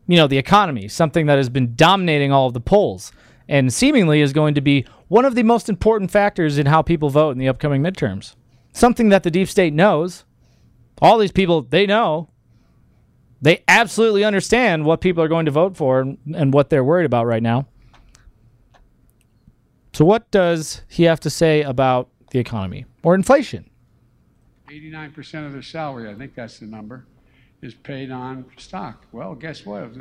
you 0.07 0.17
know, 0.17 0.27
the 0.27 0.37
economy, 0.37 0.87
something 0.87 1.27
that 1.27 1.37
has 1.37 1.49
been 1.49 1.75
dominating 1.75 2.31
all 2.31 2.47
of 2.47 2.53
the 2.53 2.61
polls 2.61 3.11
and 3.49 3.73
seemingly 3.73 4.21
is 4.21 4.33
going 4.33 4.53
to 4.55 4.61
be 4.61 4.85
one 5.07 5.25
of 5.25 5.35
the 5.35 5.43
most 5.43 5.69
important 5.69 6.11
factors 6.11 6.57
in 6.57 6.65
how 6.65 6.81
people 6.81 7.09
vote 7.09 7.31
in 7.31 7.37
the 7.37 7.47
upcoming 7.47 7.81
midterms. 7.81 8.35
Something 8.73 9.09
that 9.09 9.23
the 9.23 9.31
deep 9.31 9.47
state 9.49 9.73
knows. 9.73 10.25
All 11.01 11.17
these 11.17 11.31
people, 11.31 11.61
they 11.61 11.85
know. 11.85 12.29
They 13.41 13.63
absolutely 13.67 14.23
understand 14.23 14.85
what 14.85 15.01
people 15.01 15.23
are 15.23 15.27
going 15.27 15.45
to 15.45 15.51
vote 15.51 15.77
for 15.77 15.99
and, 15.99 16.17
and 16.35 16.53
what 16.53 16.69
they're 16.69 16.83
worried 16.83 17.05
about 17.05 17.25
right 17.25 17.43
now. 17.43 17.67
So, 19.93 20.05
what 20.05 20.29
does 20.31 20.81
he 20.87 21.03
have 21.03 21.19
to 21.21 21.29
say 21.29 21.61
about 21.61 22.09
the 22.31 22.39
economy 22.39 22.85
or 23.03 23.15
inflation? 23.15 23.69
89% 24.67 25.45
of 25.45 25.53
their 25.53 25.61
salary, 25.61 26.09
I 26.09 26.15
think 26.15 26.35
that's 26.35 26.59
the 26.59 26.65
number, 26.65 27.05
is 27.61 27.73
paid 27.73 28.11
on 28.11 28.45
stock. 28.57 29.05
Well, 29.11 29.33
guess 29.33 29.65
what? 29.65 29.91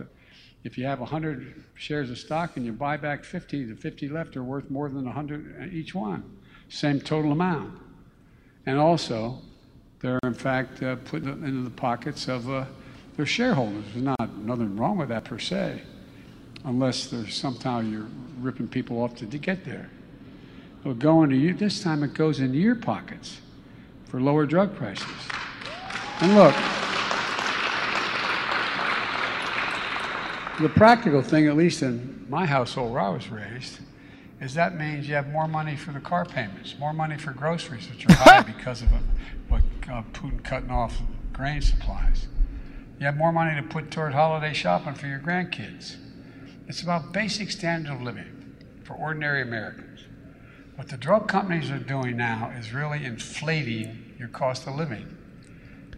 If 0.66 0.76
you 0.76 0.84
have 0.84 0.98
100 0.98 1.62
shares 1.74 2.10
of 2.10 2.18
stock 2.18 2.56
and 2.56 2.66
you 2.66 2.72
buy 2.72 2.96
back 2.96 3.22
50, 3.22 3.66
the 3.66 3.76
50 3.76 4.08
left 4.08 4.36
are 4.36 4.42
worth 4.42 4.68
more 4.68 4.88
than 4.88 5.04
100 5.04 5.72
each 5.72 5.94
one, 5.94 6.24
same 6.68 7.00
total 7.00 7.30
amount. 7.30 7.78
And 8.66 8.76
also, 8.76 9.38
they're 10.00 10.18
in 10.24 10.34
fact 10.34 10.82
uh, 10.82 10.96
put 10.96 11.22
into 11.22 11.62
the 11.62 11.70
pockets 11.70 12.26
of 12.26 12.50
uh, 12.50 12.64
their 13.16 13.26
shareholders. 13.26 13.84
There's 13.92 14.04
not 14.18 14.38
nothing 14.38 14.76
wrong 14.76 14.98
with 14.98 15.08
that 15.10 15.22
per 15.22 15.38
se, 15.38 15.82
unless 16.64 17.06
there's 17.06 17.36
somehow 17.36 17.78
you're 17.78 18.08
ripping 18.40 18.66
people 18.66 19.00
off 19.00 19.14
to, 19.18 19.26
to 19.26 19.38
get 19.38 19.64
there. 19.64 19.88
It'll 20.80 20.94
go 20.94 21.22
into 21.22 21.36
you. 21.36 21.54
This 21.54 21.80
time 21.80 22.02
it 22.02 22.12
goes 22.12 22.40
into 22.40 22.58
your 22.58 22.74
pockets 22.74 23.40
for 24.06 24.20
lower 24.20 24.46
drug 24.46 24.74
prices. 24.74 25.06
And 26.20 26.34
look, 26.34 26.56
the 30.60 30.68
practical 30.68 31.22
thing, 31.22 31.46
at 31.46 31.56
least 31.56 31.82
in 31.82 32.26
my 32.28 32.46
household 32.46 32.92
where 32.92 33.02
I 33.02 33.08
was 33.10 33.28
raised, 33.28 33.78
is 34.40 34.54
that 34.54 34.76
means 34.76 35.08
you 35.08 35.14
have 35.14 35.28
more 35.28 35.48
money 35.48 35.76
for 35.76 35.92
the 35.92 36.00
car 36.00 36.24
payments, 36.24 36.76
more 36.78 36.92
money 36.92 37.16
for 37.18 37.32
groceries, 37.32 37.88
which 37.88 38.08
are 38.08 38.12
high 38.16 38.42
because 38.42 38.82
of 38.82 38.88
what 39.48 39.62
uh, 39.90 40.02
Putin 40.12 40.42
cutting 40.42 40.70
off 40.70 40.98
grain 41.32 41.60
supplies. 41.60 42.28
You 42.98 43.06
have 43.06 43.16
more 43.16 43.32
money 43.32 43.60
to 43.60 43.66
put 43.66 43.90
toward 43.90 44.14
holiday 44.14 44.52
shopping 44.52 44.94
for 44.94 45.06
your 45.06 45.18
grandkids. 45.18 45.96
It's 46.66 46.82
about 46.82 47.12
basic 47.12 47.50
standard 47.50 47.92
of 47.92 48.02
living 48.02 48.54
for 48.84 48.94
ordinary 48.94 49.42
Americans. 49.42 50.04
What 50.76 50.88
the 50.88 50.96
drug 50.96 51.28
companies 51.28 51.70
are 51.70 51.78
doing 51.78 52.16
now 52.16 52.52
is 52.58 52.72
really 52.72 53.04
inflating 53.04 54.14
your 54.18 54.28
cost 54.28 54.66
of 54.66 54.74
living. 54.74 55.06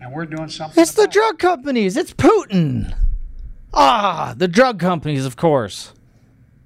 And 0.01 0.13
we're 0.13 0.27
doing 0.27 0.49
something. 0.49 0.81
It's 0.81 0.93
the 0.93 1.09
drug 1.09 1.39
companies. 1.39 1.97
It's 1.97 2.13
Putin. 2.13 2.95
Ah, 3.73 4.35
the 4.37 4.49
drug 4.49 4.79
companies, 4.79 5.27
of 5.27 5.37
course. 5.37 5.93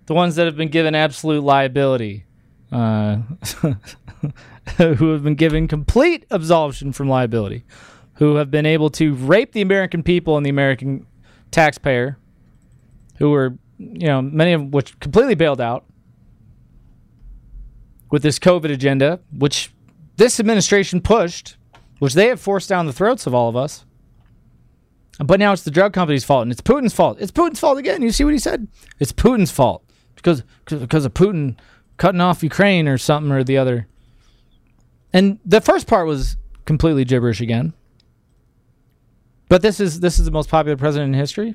The 0.06 0.14
ones 0.14 0.36
that 0.36 0.46
have 0.46 0.56
been 0.56 0.68
given 0.68 0.94
absolute 0.94 1.42
liability. 1.42 2.24
Uh, 2.70 3.18
who 4.76 5.10
have 5.10 5.22
been 5.22 5.34
given 5.34 5.68
complete 5.68 6.26
absolution 6.30 6.92
from 6.92 7.08
liability. 7.08 7.64
Who 8.14 8.36
have 8.36 8.50
been 8.50 8.66
able 8.66 8.90
to 8.90 9.14
rape 9.14 9.52
the 9.52 9.62
American 9.62 10.02
people 10.02 10.36
and 10.36 10.46
the 10.46 10.50
American 10.50 11.06
taxpayer. 11.50 12.18
Who 13.18 13.30
were, 13.30 13.56
you 13.78 14.06
know, 14.06 14.22
many 14.22 14.52
of 14.52 14.72
which 14.72 14.98
completely 15.00 15.34
bailed 15.34 15.60
out 15.60 15.84
with 18.10 18.22
this 18.22 18.38
COVID 18.38 18.70
agenda, 18.70 19.20
which 19.36 19.72
this 20.16 20.38
administration 20.38 21.00
pushed, 21.00 21.56
which 21.98 22.14
they 22.14 22.28
have 22.28 22.40
forced 22.40 22.68
down 22.68 22.86
the 22.86 22.92
throats 22.92 23.26
of 23.26 23.34
all 23.34 23.48
of 23.48 23.56
us. 23.56 23.84
But 25.24 25.38
now 25.38 25.52
it's 25.52 25.62
the 25.62 25.70
drug 25.70 25.92
company's 25.92 26.24
fault, 26.24 26.42
and 26.42 26.52
it's 26.52 26.60
Putin's 26.60 26.94
fault. 26.94 27.18
It's 27.20 27.32
Putin's 27.32 27.60
fault 27.60 27.78
again. 27.78 28.02
You 28.02 28.10
see 28.10 28.24
what 28.24 28.32
he 28.32 28.38
said? 28.38 28.68
It's 28.98 29.12
Putin's 29.12 29.50
fault 29.50 29.84
because 30.16 30.42
because 30.64 31.04
of 31.04 31.14
Putin 31.14 31.56
cutting 31.96 32.20
off 32.20 32.42
Ukraine 32.42 32.88
or 32.88 32.98
something 32.98 33.30
or 33.30 33.44
the 33.44 33.58
other. 33.58 33.86
And 35.12 35.38
the 35.44 35.60
first 35.60 35.86
part 35.86 36.06
was 36.06 36.36
completely 36.64 37.04
gibberish 37.04 37.40
again. 37.40 37.74
But 39.48 39.62
this 39.62 39.80
is 39.80 40.00
this 40.00 40.18
is 40.18 40.24
the 40.24 40.30
most 40.30 40.48
popular 40.48 40.76
president 40.76 41.14
in 41.14 41.20
history. 41.20 41.54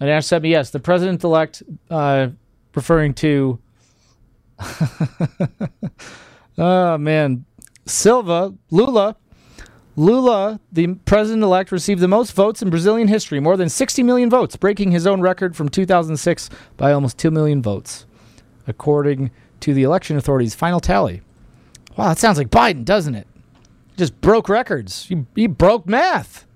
And 0.00 0.10
Ash 0.10 0.26
said 0.26 0.44
yes, 0.44 0.70
the 0.70 0.80
president 0.80 1.22
elect, 1.24 1.62
uh, 1.90 2.28
referring 2.74 3.14
to. 3.14 3.58
oh 6.58 6.96
man, 6.96 7.44
Silva 7.84 8.54
Lula 8.70 9.16
Lula, 9.96 10.60
the 10.70 10.94
president 11.06 11.42
elect, 11.42 11.72
received 11.72 12.00
the 12.00 12.08
most 12.08 12.32
votes 12.32 12.60
in 12.60 12.68
Brazilian 12.68 13.08
history, 13.08 13.40
more 13.40 13.56
than 13.56 13.70
60 13.70 14.02
million 14.02 14.28
votes, 14.28 14.54
breaking 14.54 14.90
his 14.90 15.06
own 15.06 15.22
record 15.22 15.56
from 15.56 15.70
2006 15.70 16.50
by 16.76 16.92
almost 16.92 17.16
2 17.16 17.30
million 17.30 17.62
votes, 17.62 18.04
according 18.66 19.30
to 19.60 19.72
the 19.72 19.82
election 19.82 20.18
authority's 20.18 20.54
final 20.54 20.80
tally. 20.80 21.22
Wow, 21.96 22.08
that 22.08 22.18
sounds 22.18 22.36
like 22.36 22.50
Biden, 22.50 22.84
doesn't 22.84 23.14
it? 23.14 23.26
Just 23.96 24.20
broke 24.20 24.50
records. 24.50 25.06
He, 25.06 25.24
he 25.34 25.46
broke 25.46 25.86
math. 25.88 26.46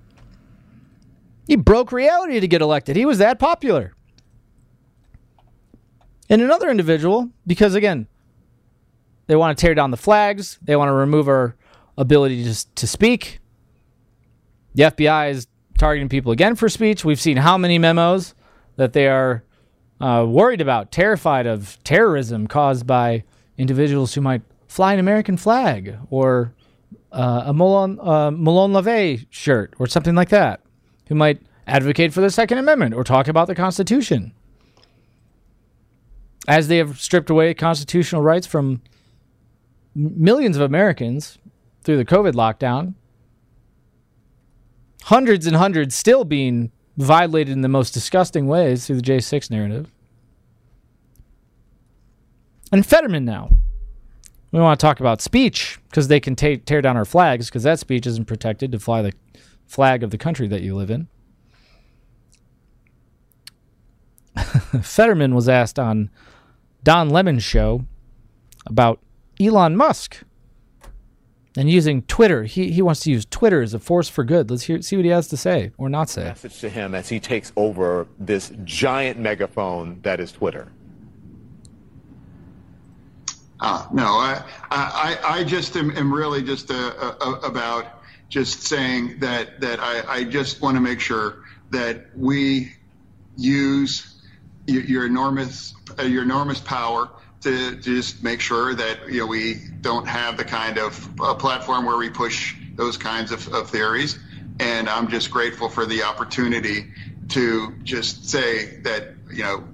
He 1.47 1.57
broke 1.57 1.93
reality 1.93 2.41
to 2.41 2.47
get 2.47 2.61
elected. 2.61 2.95
He 2.95 3.07
was 3.07 3.18
that 3.18 3.38
popular. 3.38 3.95
And 6.28 6.43
another 6.43 6.70
individual, 6.70 7.30
because 7.47 7.74
again, 7.74 8.07
they 9.26 9.34
want 9.34 9.57
to 9.57 9.61
tear 9.61 9.74
down 9.74 9.91
the 9.91 9.97
flags, 9.97 10.59
they 10.62 10.76
want 10.76 10.91
to 10.91 10.93
remove 10.93 11.26
our 11.26 11.57
ability 12.01 12.42
to, 12.44 12.74
to 12.74 12.86
speak. 12.86 13.40
The 14.74 14.84
FBI 14.84 15.30
is 15.30 15.46
targeting 15.78 16.09
people 16.09 16.32
again 16.32 16.57
for 16.57 16.68
speech. 16.68 17.05
We've 17.05 17.20
seen 17.20 17.36
how 17.36 17.59
many 17.59 17.78
memos 17.78 18.34
that 18.76 18.94
they 18.94 19.07
are 19.07 19.44
uh, 20.01 20.24
worried 20.26 20.62
about, 20.62 20.90
terrified 20.90 21.46
of 21.46 21.78
terrorism 21.84 22.46
caused 22.46 22.86
by 22.86 23.24
individuals 23.59 24.14
who 24.14 24.22
might 24.22 24.40
fly 24.66 24.94
an 24.94 24.98
American 24.98 25.36
flag 25.36 25.98
or 26.09 26.55
uh, 27.12 27.42
a 27.46 27.53
Molon, 27.53 27.98
uh, 28.01 28.30
Molon 28.30 28.72
Labe 28.72 29.20
shirt 29.28 29.74
or 29.78 29.86
something 29.86 30.14
like 30.14 30.30
that, 30.30 30.61
who 31.09 31.14
might 31.14 31.42
advocate 31.66 32.14
for 32.14 32.22
the 32.22 32.30
Second 32.30 32.57
Amendment 32.57 32.94
or 32.94 33.05
talk 33.05 33.28
about 33.28 33.46
the 33.46 33.55
Constitution. 33.55 34.32
As 36.48 36.68
they 36.68 36.78
have 36.78 36.98
stripped 36.98 37.28
away 37.28 37.53
constitutional 37.53 38.22
rights 38.22 38.46
from 38.46 38.80
millions 39.94 40.57
of 40.57 40.62
Americans, 40.62 41.38
through 41.83 41.97
the 41.97 42.05
COVID 42.05 42.33
lockdown. 42.33 42.95
Hundreds 45.05 45.47
and 45.47 45.57
hundreds 45.57 45.95
still 45.95 46.24
being 46.24 46.70
violated 46.97 47.53
in 47.53 47.62
the 47.62 47.68
most 47.68 47.93
disgusting 47.93 48.47
ways 48.47 48.87
through 48.87 48.97
the 48.97 49.03
J6 49.03 49.51
narrative. 49.51 49.91
And 52.72 52.87
Fetterman 52.87 53.24
now. 53.24 53.51
We 54.53 54.61
want 54.61 54.78
to 54.78 54.85
talk 54.85 55.01
about 55.01 55.20
speech 55.20 55.78
because 55.89 56.09
they 56.09 56.20
can 56.20 56.35
ta- 56.35 56.57
tear 56.64 56.83
down 56.83 56.97
our 56.97 57.05
flags 57.05 57.47
because 57.47 57.62
that 57.62 57.78
speech 57.78 58.07
isn't 58.07 58.26
protected 58.26 58.72
to 58.72 58.78
fly 58.78 59.03
the 59.03 59.12
flag 59.66 60.03
of 60.03 60.11
the 60.11 60.18
country 60.18 60.49
that 60.49 60.62
you 60.62 60.74
live 60.74 60.91
in. 60.91 61.09
Fetterman 64.83 65.35
was 65.35 65.49
asked 65.49 65.78
on 65.78 66.11
Don 66.83 67.11
Lemon's 67.11 67.45
show 67.45 67.85
about 68.66 69.01
Elon 69.41 69.76
Musk 69.76 70.22
and 71.57 71.70
using 71.70 72.03
Twitter. 72.03 72.44
He, 72.44 72.70
he 72.70 72.82
wants 72.82 73.01
to 73.01 73.11
use 73.11 73.24
Twitter 73.24 73.62
as 73.62 73.74
a 73.74 73.78
force 73.78 74.09
for 74.09 74.24
good. 74.24 74.51
Let's 74.51 74.64
hear, 74.64 74.80
see 74.82 74.96
what 74.96 75.05
he 75.05 75.11
has 75.11 75.28
to 75.28 75.36
say 75.36 75.72
or 75.78 75.88
not 75.88 76.09
say. 76.09 76.24
Message 76.24 76.61
to 76.61 76.68
him 76.68 76.94
as 76.94 77.09
he 77.09 77.20
takes 77.20 77.53
over 77.57 78.07
this 78.18 78.53
giant 78.64 79.18
megaphone 79.18 80.01
that 80.03 80.20
is 80.20 80.32
Twitter. 80.32 80.70
Uh, 83.61 83.86
no, 83.92 84.05
I, 84.05 84.42
I, 84.70 85.18
I 85.22 85.44
just 85.44 85.76
am, 85.76 85.90
am 85.96 86.12
really 86.12 86.42
just 86.42 86.70
uh, 86.70 87.14
uh, 87.20 87.40
about 87.42 88.03
just 88.30 88.62
saying 88.62 89.18
that 89.18 89.61
that 89.61 89.80
I, 89.80 90.03
I 90.09 90.24
just 90.24 90.62
want 90.62 90.76
to 90.76 90.80
make 90.80 91.01
sure 91.01 91.44
that 91.70 92.07
we 92.16 92.72
use 93.36 94.22
your, 94.66 94.82
your 94.84 95.07
enormous 95.07 95.74
uh, 95.98 96.05
your 96.05 96.22
enormous 96.22 96.61
power 96.61 97.11
to 97.43 97.76
just 97.76 98.22
make 98.22 98.41
sure 98.41 98.74
that 98.74 99.09
you 99.09 99.20
know 99.20 99.26
we 99.26 99.61
don't 99.80 100.07
have 100.07 100.36
the 100.36 100.45
kind 100.45 100.78
of 100.78 101.20
uh, 101.20 101.34
platform 101.34 101.86
where 101.86 101.97
we 101.97 102.11
push 102.11 102.55
those 102.74 102.97
kinds 102.97 103.32
of, 103.32 103.53
of, 103.53 103.70
theories. 103.70 104.18
And 104.59 104.88
I'm 104.88 105.09
just 105.09 105.30
grateful 105.30 105.68
for 105.68 105.86
the 105.86 106.03
opportunity 106.03 106.93
to 107.30 107.74
just 107.82 108.28
say 108.28 108.76
that 108.82 109.14
you 109.30 109.43
know, 109.43 109.64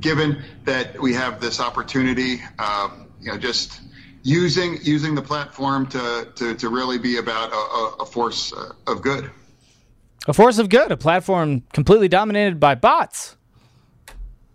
given 0.00 0.42
that 0.64 1.00
we 1.00 1.14
have 1.14 1.40
this 1.40 1.60
opportunity, 1.60 2.42
um, 2.58 3.08
you 3.20 3.30
know, 3.30 3.38
just 3.38 3.80
using 4.22 4.78
using 4.82 5.14
the 5.14 5.22
platform 5.22 5.86
to 5.88 6.28
to, 6.34 6.54
to 6.54 6.68
really 6.68 6.98
be 6.98 7.16
about 7.18 7.52
a, 7.52 8.02
a 8.02 8.06
force 8.06 8.52
of 8.86 9.02
good. 9.02 9.30
A 10.26 10.32
force 10.32 10.58
of 10.58 10.70
good, 10.70 10.90
a 10.90 10.96
platform 10.96 11.62
completely 11.72 12.08
dominated 12.08 12.58
by 12.58 12.74
bots, 12.74 13.36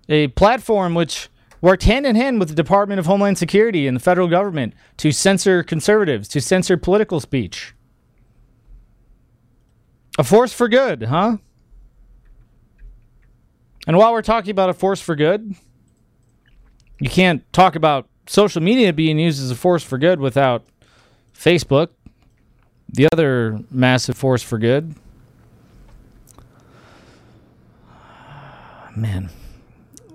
a 0.07 0.27
platform 0.29 0.95
which 0.95 1.29
worked 1.61 1.83
hand 1.83 2.05
in 2.05 2.15
hand 2.15 2.39
with 2.39 2.49
the 2.49 2.55
Department 2.55 2.99
of 2.99 3.05
Homeland 3.05 3.37
Security 3.37 3.87
and 3.87 3.95
the 3.95 4.01
federal 4.01 4.27
government 4.27 4.73
to 4.97 5.11
censor 5.11 5.63
conservatives, 5.63 6.27
to 6.29 6.41
censor 6.41 6.77
political 6.77 7.19
speech. 7.19 7.73
A 10.17 10.23
force 10.23 10.51
for 10.51 10.67
good, 10.67 11.03
huh? 11.03 11.37
And 13.87 13.97
while 13.97 14.11
we're 14.11 14.21
talking 14.21 14.51
about 14.51 14.69
a 14.69 14.73
force 14.73 15.01
for 15.01 15.15
good, 15.15 15.55
you 16.99 17.09
can't 17.09 17.51
talk 17.53 17.75
about 17.75 18.07
social 18.27 18.61
media 18.61 18.93
being 18.93 19.17
used 19.17 19.41
as 19.41 19.49
a 19.49 19.55
force 19.55 19.83
for 19.83 19.97
good 19.97 20.19
without 20.19 20.63
Facebook, 21.33 21.89
the 22.89 23.07
other 23.13 23.59
massive 23.71 24.17
force 24.17 24.43
for 24.43 24.57
good. 24.57 24.93
Man. 28.95 29.29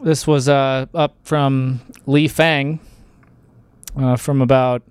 This 0.04 0.26
was 0.26 0.50
uh, 0.50 0.84
up 0.92 1.16
from 1.22 1.80
Lee 2.04 2.28
Fang 2.28 2.78
uh, 3.96 4.16
from 4.16 4.42
about 4.42 4.82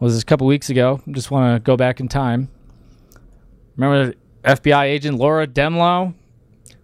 was 0.00 0.14
this 0.14 0.24
a 0.24 0.26
couple 0.26 0.48
weeks 0.48 0.68
ago. 0.68 1.00
Just 1.12 1.30
want 1.30 1.54
to 1.54 1.64
go 1.64 1.76
back 1.76 2.00
in 2.00 2.08
time. 2.08 2.48
Remember 3.76 4.14
FBI 4.42 4.82
agent 4.82 5.16
Laura 5.16 5.46
Dehmlow 5.46 6.12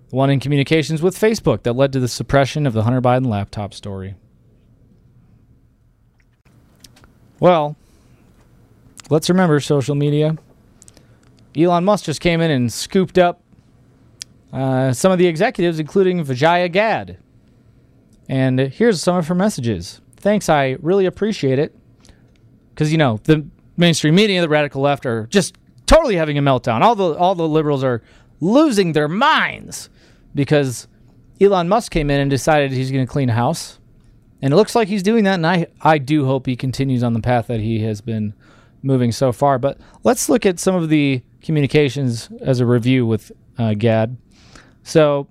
The 0.08 0.16
one 0.16 0.30
in 0.30 0.38
communications 0.38 1.02
with 1.02 1.18
Facebook 1.18 1.64
that 1.64 1.72
led 1.72 1.92
to 1.94 1.98
the 1.98 2.06
suppression 2.06 2.64
of 2.64 2.74
the 2.74 2.84
Hunter 2.84 3.02
Biden 3.02 3.26
laptop 3.26 3.74
story. 3.74 4.14
Well, 7.40 7.74
let's 9.10 9.28
remember 9.28 9.58
social 9.58 9.96
media. 9.96 10.36
Elon 11.56 11.84
Musk 11.84 12.04
just 12.04 12.20
came 12.20 12.40
in 12.40 12.52
and 12.52 12.72
scooped 12.72 13.18
up 13.18 13.42
uh, 14.52 14.92
some 14.92 15.10
of 15.10 15.18
the 15.18 15.26
executives, 15.26 15.80
including 15.80 16.22
Vijaya 16.22 16.68
Gadde. 16.68 17.18
And 18.28 18.58
here's 18.60 19.00
some 19.00 19.16
of 19.16 19.28
her 19.28 19.34
messages. 19.34 20.00
Thanks, 20.16 20.48
I 20.48 20.76
really 20.80 21.06
appreciate 21.06 21.58
it. 21.58 21.74
Because, 22.70 22.92
you 22.92 22.98
know, 22.98 23.20
the 23.24 23.46
mainstream 23.76 24.14
media, 24.14 24.40
the 24.40 24.48
radical 24.48 24.82
left, 24.82 25.06
are 25.06 25.26
just 25.28 25.56
totally 25.86 26.16
having 26.16 26.38
a 26.38 26.42
meltdown. 26.42 26.82
All 26.82 26.94
the, 26.94 27.16
all 27.16 27.34
the 27.34 27.48
liberals 27.48 27.82
are 27.82 28.02
losing 28.40 28.92
their 28.92 29.08
minds 29.08 29.88
because 30.34 30.86
Elon 31.40 31.68
Musk 31.68 31.90
came 31.90 32.10
in 32.10 32.20
and 32.20 32.30
decided 32.30 32.70
he's 32.70 32.90
going 32.90 33.06
to 33.06 33.10
clean 33.10 33.30
house. 33.30 33.78
And 34.40 34.52
it 34.52 34.56
looks 34.56 34.74
like 34.74 34.88
he's 34.88 35.02
doing 35.02 35.24
that. 35.24 35.34
And 35.34 35.46
I, 35.46 35.66
I 35.80 35.98
do 35.98 36.24
hope 36.24 36.46
he 36.46 36.56
continues 36.56 37.02
on 37.02 37.12
the 37.12 37.20
path 37.20 37.48
that 37.48 37.60
he 37.60 37.80
has 37.80 38.00
been 38.00 38.34
moving 38.82 39.10
so 39.10 39.32
far. 39.32 39.58
But 39.58 39.78
let's 40.04 40.28
look 40.28 40.46
at 40.46 40.60
some 40.60 40.74
of 40.74 40.88
the 40.88 41.22
communications 41.42 42.28
as 42.40 42.60
a 42.60 42.66
review 42.66 43.06
with 43.06 43.32
uh, 43.58 43.74
Gadde. 43.74 44.16
So, 44.82 45.28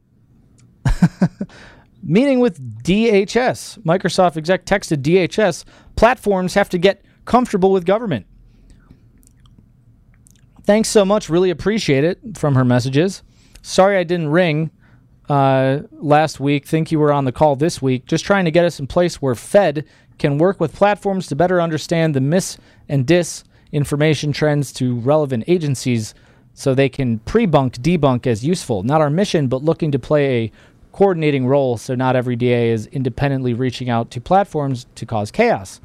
meeting 2.07 2.39
with 2.39 2.83
DHS, 2.83 3.79
Microsoft 3.79 4.37
exec 4.37 4.65
texted 4.65 5.03
DHS 5.03 5.65
platforms 5.95 6.53
have 6.55 6.69
to 6.69 6.77
get 6.77 7.03
comfortable 7.25 7.71
with 7.71 7.85
government. 7.85 8.25
Thanks 10.63 10.89
so 10.89 11.05
much. 11.05 11.29
Really 11.29 11.49
appreciate 11.49 12.03
it 12.03 12.19
from 12.37 12.55
her 12.55 12.65
messages. 12.65 13.21
Sorry 13.61 13.97
I 13.97 14.03
didn't 14.03 14.29
ring 14.29 14.71
uh, 15.29 15.79
last 15.91 16.39
week. 16.39 16.65
Think 16.65 16.91
you 16.91 16.99
were 16.99 17.11
on 17.11 17.25
the 17.25 17.31
call 17.31 17.55
this 17.55 17.81
week. 17.81 18.05
Just 18.05 18.25
trying 18.25 18.45
to 18.45 18.51
get 18.51 18.65
us 18.65 18.79
in 18.79 18.87
place 18.87 19.21
where 19.21 19.35
Fed 19.35 19.85
can 20.17 20.37
work 20.37 20.59
with 20.59 20.73
platforms 20.73 21.27
to 21.27 21.35
better 21.35 21.61
understand 21.61 22.13
the 22.13 22.21
mis 22.21 22.57
and 22.89 23.05
dis 23.05 23.43
information 23.71 24.31
trends 24.31 24.71
to 24.73 24.95
relevant 24.95 25.43
agencies 25.47 26.13
so 26.53 26.73
they 26.73 26.89
can 26.89 27.19
pre-bunk 27.19 27.75
debunk 27.75 28.25
as 28.25 28.43
useful. 28.43 28.81
Not 28.83 29.01
our 29.01 29.09
mission, 29.09 29.47
but 29.47 29.63
looking 29.63 29.91
to 29.91 29.99
play 29.99 30.45
a 30.45 30.51
coordinating 30.97 31.45
role 31.45 31.77
so 31.77 31.93
not 31.93 32.15
every 32.15 32.35
DA 32.35 32.71
is 32.71 32.87
independently 32.87 33.53
reaching 33.53 33.87
out 33.87 34.09
to 34.09 34.19
platforms 34.19 34.87
to 34.95 35.05
cause 35.05 35.29
chaos. 35.29 35.79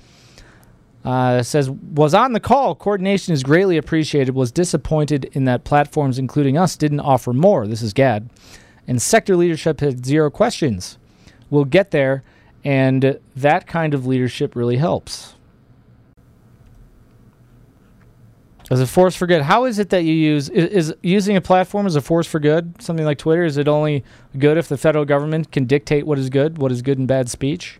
Uh, 1.04 1.42
says 1.42 1.68
was 1.68 2.14
on 2.14 2.32
the 2.32 2.40
call. 2.40 2.74
Coordination 2.74 3.34
is 3.34 3.42
greatly 3.42 3.76
appreciated. 3.76 4.34
Was 4.34 4.50
disappointed 4.50 5.26
in 5.32 5.44
that 5.44 5.64
platforms, 5.64 6.18
including 6.18 6.56
us, 6.56 6.78
didn't 6.78 7.00
offer 7.00 7.34
more. 7.34 7.66
This 7.66 7.82
is 7.82 7.92
Gadde, 7.92 8.30
and 8.88 9.02
sector 9.02 9.36
leadership 9.36 9.80
had 9.80 10.06
zero 10.06 10.30
questions. 10.30 10.96
We'll 11.50 11.66
get 11.66 11.90
there, 11.90 12.22
and 12.64 13.18
that 13.36 13.66
kind 13.66 13.92
of 13.92 14.06
leadership 14.06 14.56
really 14.56 14.78
helps. 14.78 15.34
As 18.72 18.80
a 18.80 18.86
force 18.86 19.14
for 19.14 19.26
good, 19.26 19.42
how 19.42 19.66
is 19.66 19.78
it 19.78 19.90
that 19.90 20.04
you 20.04 20.14
use 20.14 20.48
is, 20.48 20.88
is, 20.88 20.94
using 21.02 21.36
a 21.36 21.42
platform 21.42 21.86
as 21.86 21.94
a 21.94 22.00
force 22.00 22.26
for 22.26 22.40
good? 22.40 22.80
Something 22.80 23.04
like 23.04 23.18
Twitter, 23.18 23.44
is 23.44 23.58
it 23.58 23.68
only 23.68 24.02
good 24.38 24.56
if 24.56 24.66
the 24.66 24.78
federal 24.78 25.04
government 25.04 25.52
can 25.52 25.66
dictate 25.66 26.06
what 26.06 26.18
is 26.18 26.30
good, 26.30 26.56
what 26.56 26.72
is 26.72 26.80
good 26.80 26.96
and 26.96 27.06
bad 27.06 27.28
speech? 27.28 27.78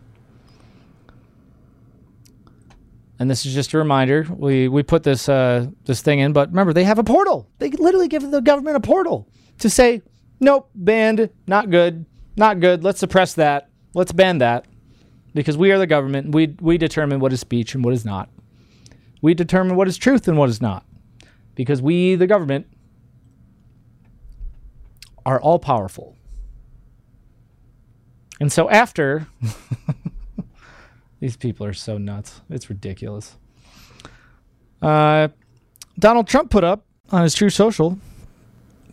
And 3.17 3.27
this 3.27 3.43
is 3.43 3.55
just 3.55 3.73
a 3.73 3.79
reminder. 3.79 4.27
We 4.29 4.67
we 4.67 4.83
put 4.83 5.01
this 5.01 5.27
uh, 5.27 5.65
this 5.85 6.03
thing 6.03 6.19
in, 6.19 6.31
but 6.31 6.49
remember 6.49 6.73
they 6.73 6.83
have 6.83 6.99
a 6.99 7.03
portal. 7.03 7.49
They 7.57 7.71
literally 7.71 8.07
give 8.07 8.29
the 8.29 8.41
government 8.41 8.77
a 8.77 8.79
portal 8.79 9.27
to 9.59 9.71
say, 9.71 10.03
nope, 10.39 10.69
banned, 10.75 11.27
not 11.47 11.71
good, 11.71 12.05
not 12.35 12.59
good. 12.59 12.83
Let's 12.83 12.99
suppress 12.99 13.33
that. 13.33 13.67
Let's 13.95 14.11
ban 14.11 14.37
that, 14.37 14.67
because 15.33 15.57
we 15.57 15.71
are 15.71 15.79
the 15.79 15.87
government. 15.87 16.35
We 16.35 16.55
we 16.61 16.77
determine 16.77 17.19
what 17.19 17.33
is 17.33 17.39
speech 17.39 17.73
and 17.73 17.83
what 17.83 17.95
is 17.95 18.05
not. 18.05 18.29
We 19.23 19.33
determine 19.33 19.75
what 19.75 19.87
is 19.87 19.97
truth 19.97 20.27
and 20.27 20.37
what 20.37 20.49
is 20.49 20.61
not, 20.61 20.85
because 21.55 21.81
we, 21.81 22.13
the 22.13 22.27
government, 22.27 22.67
are 25.25 25.41
all 25.41 25.57
powerful. 25.57 26.15
And 28.39 28.51
so 28.51 28.69
after 28.69 29.27
These 31.23 31.37
people 31.37 31.65
are 31.65 31.71
so 31.71 31.97
nuts. 31.97 32.41
It's 32.49 32.69
ridiculous. 32.69 33.37
Uh, 34.81 35.29
Donald 35.97 36.27
Trump 36.27 36.49
put 36.49 36.65
up 36.65 36.83
on 37.11 37.23
his 37.23 37.33
Truth 37.33 37.53
Social. 37.53 37.97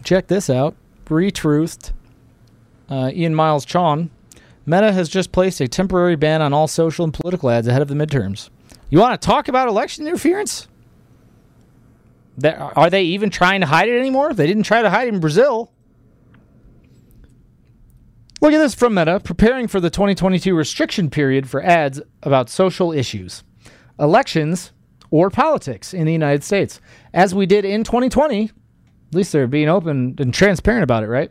Check 0.05 0.29
this 0.29 0.49
out. 0.49 0.77
Retruthed. 1.07 1.91
Uh, 2.89 3.11
Ian 3.13 3.35
Miles 3.35 3.67
Cheong. 3.67 4.11
Meta 4.65 4.93
has 4.93 5.09
just 5.09 5.33
placed 5.33 5.61
a 5.61 5.67
temporary 5.67 6.15
ban 6.15 6.41
on 6.41 6.53
all 6.53 6.69
social 6.69 7.03
and 7.03 7.13
political 7.13 7.51
ads 7.51 7.67
ahead 7.67 7.83
of 7.83 7.89
the 7.89 7.97
midterms. 7.97 8.49
You 8.91 8.99
want 8.99 9.21
to 9.21 9.27
talk 9.27 9.49
about 9.49 9.69
election 9.69 10.07
interference? 10.07 10.67
are 12.43 12.89
they 12.89 13.03
even 13.03 13.29
trying 13.29 13.61
to 13.61 13.67
hide 13.67 13.89
it 13.89 13.99
anymore? 13.99 14.33
They 14.33 14.47
didn't 14.47 14.63
try 14.63 14.81
to 14.81 14.89
hide 14.89 15.09
it 15.09 15.15
in 15.15 15.21
Brazil. 15.21 15.73
Look 18.41 18.55
at 18.55 18.59
this 18.59 18.75
from 18.75 18.95
Meta 18.95 19.21
preparing 19.21 19.69
for 19.69 19.79
the 19.79 19.91
2022 19.91 20.55
restriction 20.55 21.11
period 21.11 21.51
for 21.51 21.63
ads 21.63 22.01
about 22.23 22.49
social 22.49 22.93
issues, 22.93 23.45
elections, 23.99 24.73
or 25.11 25.29
politics 25.29 25.93
in 25.93 26.07
the 26.07 26.13
United 26.13 26.43
States. 26.43 26.81
As 27.13 27.35
we 27.35 27.45
did 27.45 27.67
in 27.67 27.85
2020, 27.85 28.45
at 28.45 28.51
least 29.13 29.33
they're 29.33 29.47
being 29.47 29.69
open 29.69 30.15
and 30.19 30.33
transparent 30.33 30.85
about 30.85 31.03
it, 31.03 31.09
right? 31.09 31.31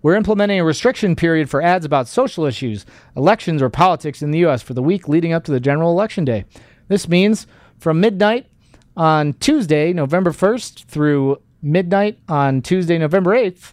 We're 0.00 0.14
implementing 0.14 0.60
a 0.60 0.64
restriction 0.64 1.16
period 1.16 1.50
for 1.50 1.60
ads 1.60 1.84
about 1.84 2.08
social 2.08 2.46
issues, 2.46 2.86
elections, 3.16 3.60
or 3.60 3.68
politics 3.68 4.22
in 4.22 4.30
the 4.30 4.38
U.S. 4.40 4.62
for 4.62 4.72
the 4.72 4.82
week 4.82 5.08
leading 5.08 5.34
up 5.34 5.44
to 5.44 5.52
the 5.52 5.60
general 5.60 5.90
election 5.90 6.24
day. 6.24 6.46
This 6.88 7.08
means 7.08 7.46
from 7.78 8.00
midnight 8.00 8.46
on 8.96 9.34
Tuesday, 9.34 9.92
November 9.92 10.30
1st, 10.30 10.84
through 10.84 11.40
midnight 11.62 12.18
on 12.28 12.62
Tuesday, 12.62 12.98
November 12.98 13.32
8th, 13.32 13.72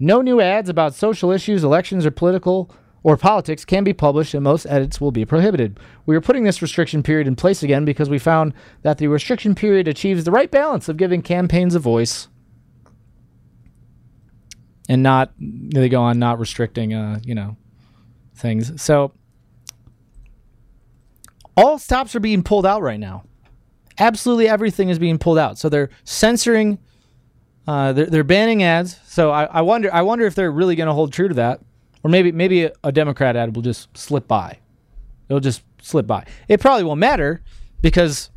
no 0.00 0.20
new 0.20 0.40
ads 0.40 0.68
about 0.68 0.94
social 0.94 1.30
issues, 1.30 1.64
elections, 1.64 2.06
or 2.06 2.10
political 2.10 2.70
or 3.02 3.16
politics 3.16 3.64
can 3.64 3.84
be 3.84 3.92
published, 3.92 4.34
and 4.34 4.42
most 4.42 4.66
edits 4.66 5.00
will 5.00 5.12
be 5.12 5.24
prohibited. 5.24 5.78
We 6.04 6.16
are 6.16 6.20
putting 6.20 6.44
this 6.44 6.60
restriction 6.60 7.02
period 7.02 7.26
in 7.26 7.36
place 7.36 7.62
again 7.62 7.84
because 7.84 8.10
we 8.10 8.18
found 8.18 8.54
that 8.82 8.98
the 8.98 9.06
restriction 9.08 9.54
period 9.54 9.88
achieves 9.88 10.24
the 10.24 10.30
right 10.30 10.50
balance 10.50 10.88
of 10.88 10.96
giving 10.96 11.22
campaigns 11.22 11.74
a 11.74 11.78
voice 11.78 12.28
and 14.88 15.02
not 15.02 15.32
they 15.38 15.88
go 15.88 16.02
on 16.02 16.18
not 16.18 16.38
restricting 16.38 16.94
uh, 16.94 17.20
you 17.22 17.34
know 17.34 17.56
things. 18.34 18.80
So 18.80 19.12
all 21.58 21.78
stops 21.78 22.14
are 22.14 22.20
being 22.20 22.42
pulled 22.42 22.66
out 22.66 22.82
right 22.82 23.00
now. 23.00 23.24
Absolutely 23.98 24.48
everything 24.48 24.88
is 24.88 24.98
being 24.98 25.18
pulled 25.18 25.38
out. 25.38 25.58
So 25.58 25.68
they're 25.68 25.90
censoring 26.04 26.78
uh, 27.68 27.92
they're, 27.92 28.06
they're 28.06 28.24
banning 28.24 28.62
ads, 28.62 28.98
so 29.04 29.30
I, 29.30 29.44
I 29.44 29.60
wonder 29.60 29.92
I 29.92 30.00
wonder 30.00 30.24
if 30.24 30.34
they're 30.34 30.50
really 30.50 30.74
going 30.74 30.86
to 30.86 30.94
hold 30.94 31.12
true 31.12 31.28
to 31.28 31.34
that, 31.34 31.60
or 32.02 32.10
maybe 32.10 32.32
maybe 32.32 32.64
a, 32.64 32.72
a 32.82 32.90
Democrat 32.90 33.36
ad 33.36 33.54
will 33.54 33.62
just 33.62 33.94
slip 33.94 34.26
by. 34.26 34.58
It'll 35.28 35.38
just 35.38 35.62
slip 35.82 36.06
by. 36.06 36.24
It 36.48 36.60
probably 36.60 36.84
won't 36.84 36.98
matter 36.98 37.42
because 37.82 38.30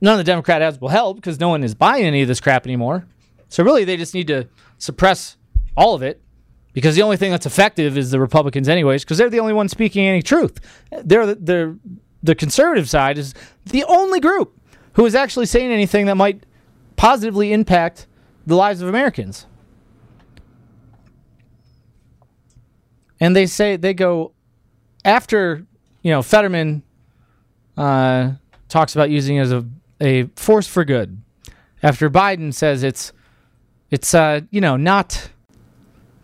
none 0.00 0.12
of 0.12 0.18
the 0.18 0.30
Democrat 0.30 0.62
ads 0.62 0.80
will 0.80 0.90
help 0.90 1.16
because 1.16 1.40
no 1.40 1.48
one 1.48 1.64
is 1.64 1.74
buying 1.74 2.04
any 2.04 2.22
of 2.22 2.28
this 2.28 2.40
crap 2.40 2.64
anymore. 2.64 3.04
So 3.48 3.64
really, 3.64 3.82
they 3.82 3.96
just 3.96 4.14
need 4.14 4.28
to 4.28 4.46
suppress 4.78 5.36
all 5.76 5.94
of 5.94 6.02
it 6.04 6.22
because 6.72 6.94
the 6.94 7.02
only 7.02 7.16
thing 7.16 7.32
that's 7.32 7.46
effective 7.46 7.98
is 7.98 8.12
the 8.12 8.20
Republicans, 8.20 8.68
anyways, 8.68 9.02
because 9.02 9.18
they're 9.18 9.28
the 9.28 9.40
only 9.40 9.54
ones 9.54 9.72
speaking 9.72 10.06
any 10.06 10.22
truth. 10.22 10.60
They're 11.02 11.34
the, 11.34 11.78
the 12.22 12.34
conservative 12.34 12.88
side 12.88 13.18
is 13.18 13.34
the 13.66 13.84
only 13.84 14.20
group 14.20 14.58
who 14.94 15.06
is 15.06 15.14
actually 15.14 15.46
saying 15.46 15.70
anything 15.72 16.06
that 16.06 16.16
might 16.16 16.44
positively 16.96 17.52
impact 17.52 18.06
the 18.46 18.54
lives 18.54 18.80
of 18.80 18.88
Americans. 18.88 19.46
And 23.20 23.36
they 23.36 23.46
say 23.46 23.76
they 23.76 23.94
go 23.94 24.32
after 25.04 25.64
you 26.02 26.10
know 26.10 26.22
Fetterman 26.22 26.82
uh, 27.76 28.32
talks 28.68 28.94
about 28.94 29.10
using 29.10 29.36
it 29.36 29.40
as 29.40 29.52
a 29.52 29.64
a 30.00 30.24
force 30.34 30.66
for 30.66 30.84
good. 30.84 31.22
After 31.82 32.10
Biden 32.10 32.52
says 32.52 32.82
it's 32.82 33.12
it's 33.90 34.14
uh, 34.14 34.40
you 34.50 34.60
know 34.60 34.76
not 34.76 35.30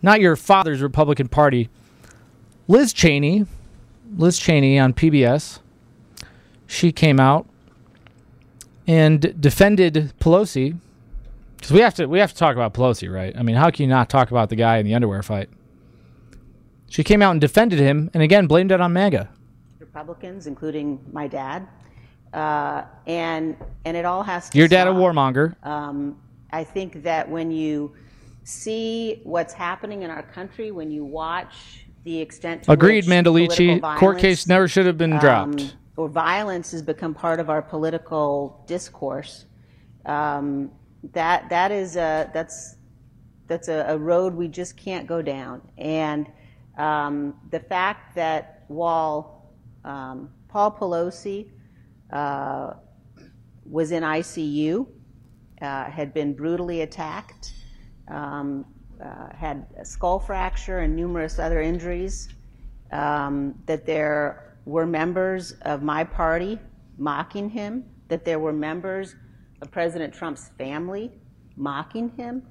not 0.01 0.21
your 0.21 0.35
father's 0.35 0.81
Republican 0.81 1.27
Party. 1.27 1.69
Liz 2.67 2.93
Cheney, 2.93 3.45
Liz 4.15 4.37
Cheney 4.37 4.77
on 4.77 4.93
PBS, 4.93 5.59
she 6.69 6.91
came 6.91 7.19
out 7.19 7.47
and 8.87 9.41
defended 9.41 10.13
Pelosi 10.19 10.77
because 11.57 11.71
we 11.71 11.79
have 11.81 11.95
to 11.95 12.05
we 12.05 12.19
have 12.19 12.31
to 12.31 12.37
talk 12.37 12.55
about 12.55 12.75
Pelosi, 12.75 13.11
right? 13.11 13.35
I 13.35 13.41
mean, 13.41 13.55
how 13.55 13.71
can 13.71 13.83
you 13.83 13.89
not 13.89 14.09
talk 14.09 14.29
about 14.29 14.49
the 14.49 14.55
guy 14.55 14.77
in 14.77 14.85
the 14.85 14.93
underwear 14.93 15.23
fight? 15.23 15.49
She 16.87 17.03
came 17.03 17.21
out 17.21 17.31
and 17.31 17.41
defended 17.41 17.79
him, 17.79 18.11
and 18.13 18.21
again 18.21 18.45
blamed 18.45 18.71
it 18.71 18.79
on 18.79 18.93
MAGA. 18.93 19.29
Republicans, 19.79 20.45
including 20.45 21.03
my 21.11 21.27
dad, 21.27 21.67
uh, 22.33 22.83
and 23.07 23.57
and 23.85 23.97
it 23.97 24.05
all 24.05 24.21
has 24.21 24.51
to. 24.51 24.57
Your 24.57 24.67
dad 24.67 24.83
stop. 24.83 24.95
a 24.95 24.99
warmonger. 24.99 25.55
Um, 25.65 26.21
I 26.51 26.63
think 26.63 27.01
that 27.01 27.27
when 27.27 27.49
you 27.49 27.95
see 28.43 29.21
what's 29.23 29.53
happening 29.53 30.03
in 30.03 30.11
our 30.11 30.23
country, 30.23 30.69
when 30.69 30.91
you 30.91 31.03
watch 31.03 31.87
the 32.03 32.21
extent 32.21 32.63
to 32.63 32.71
Agreed, 32.71 33.05
Mandalici. 33.05 33.81
Court 33.97 34.19
case 34.19 34.47
never 34.47 34.67
should 34.67 34.85
have 34.85 34.97
been 34.97 35.17
dropped. 35.17 35.75
Or 35.99 36.07
violence 36.07 36.71
has 36.71 36.81
become 36.81 37.13
part 37.13 37.41
of 37.41 37.49
our 37.49 37.61
political 37.61 38.63
discourse. 38.67 39.45
Um, 40.05 40.71
that 41.11 41.49
that 41.49 41.73
is 41.73 41.97
a, 41.97 42.31
that's 42.33 42.77
that's 43.47 43.67
a, 43.67 43.85
a 43.89 43.97
road 43.97 44.33
we 44.33 44.47
just 44.47 44.77
can't 44.77 45.07
go 45.07 45.21
down. 45.21 45.61
And 45.77 46.31
um, 46.77 47.35
the 47.51 47.59
fact 47.59 48.15
that 48.15 48.63
while 48.69 49.51
um, 49.83 50.29
Paul 50.47 50.71
Pelosi 50.71 51.49
uh, 52.13 52.75
was 53.65 53.91
in 53.91 54.03
ICU, 54.03 54.87
uh, 55.61 55.83
had 55.91 56.13
been 56.13 56.33
brutally 56.33 56.79
attacked, 56.79 57.51
um, 58.07 58.65
uh, 59.03 59.35
had 59.35 59.67
a 59.77 59.83
skull 59.83 60.19
fracture 60.19 60.79
and 60.79 60.95
numerous 60.95 61.39
other 61.39 61.59
injuries, 61.59 62.29
um, 62.93 63.53
that 63.65 63.85
there 63.85 64.48
were 64.65 64.85
members 64.85 65.51
of 65.63 65.81
my 65.83 66.03
party 66.03 66.59
mocking 66.97 67.49
him, 67.49 67.85
that 68.07 68.25
there 68.25 68.39
were 68.39 68.53
members 68.53 69.15
of 69.61 69.71
President 69.71 70.13
Trump's 70.13 70.49
family 70.57 71.11
mocking 71.55 72.09
him. 72.17 72.43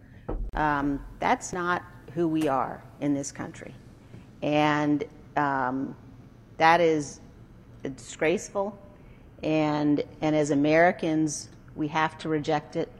Um, 0.54 1.00
that's 1.20 1.52
not 1.52 1.82
who 2.14 2.28
we 2.28 2.48
are 2.48 2.82
in 3.00 3.14
this 3.14 3.32
country. 3.32 3.74
And 4.42 5.04
um, 5.36 5.96
that 6.56 6.80
is 6.80 7.20
disgraceful. 7.82 8.78
And, 9.42 10.02
and 10.20 10.34
as 10.34 10.50
Americans, 10.50 11.48
we 11.76 11.88
have 11.88 12.18
to 12.18 12.28
reject 12.28 12.76
it. 12.76 12.90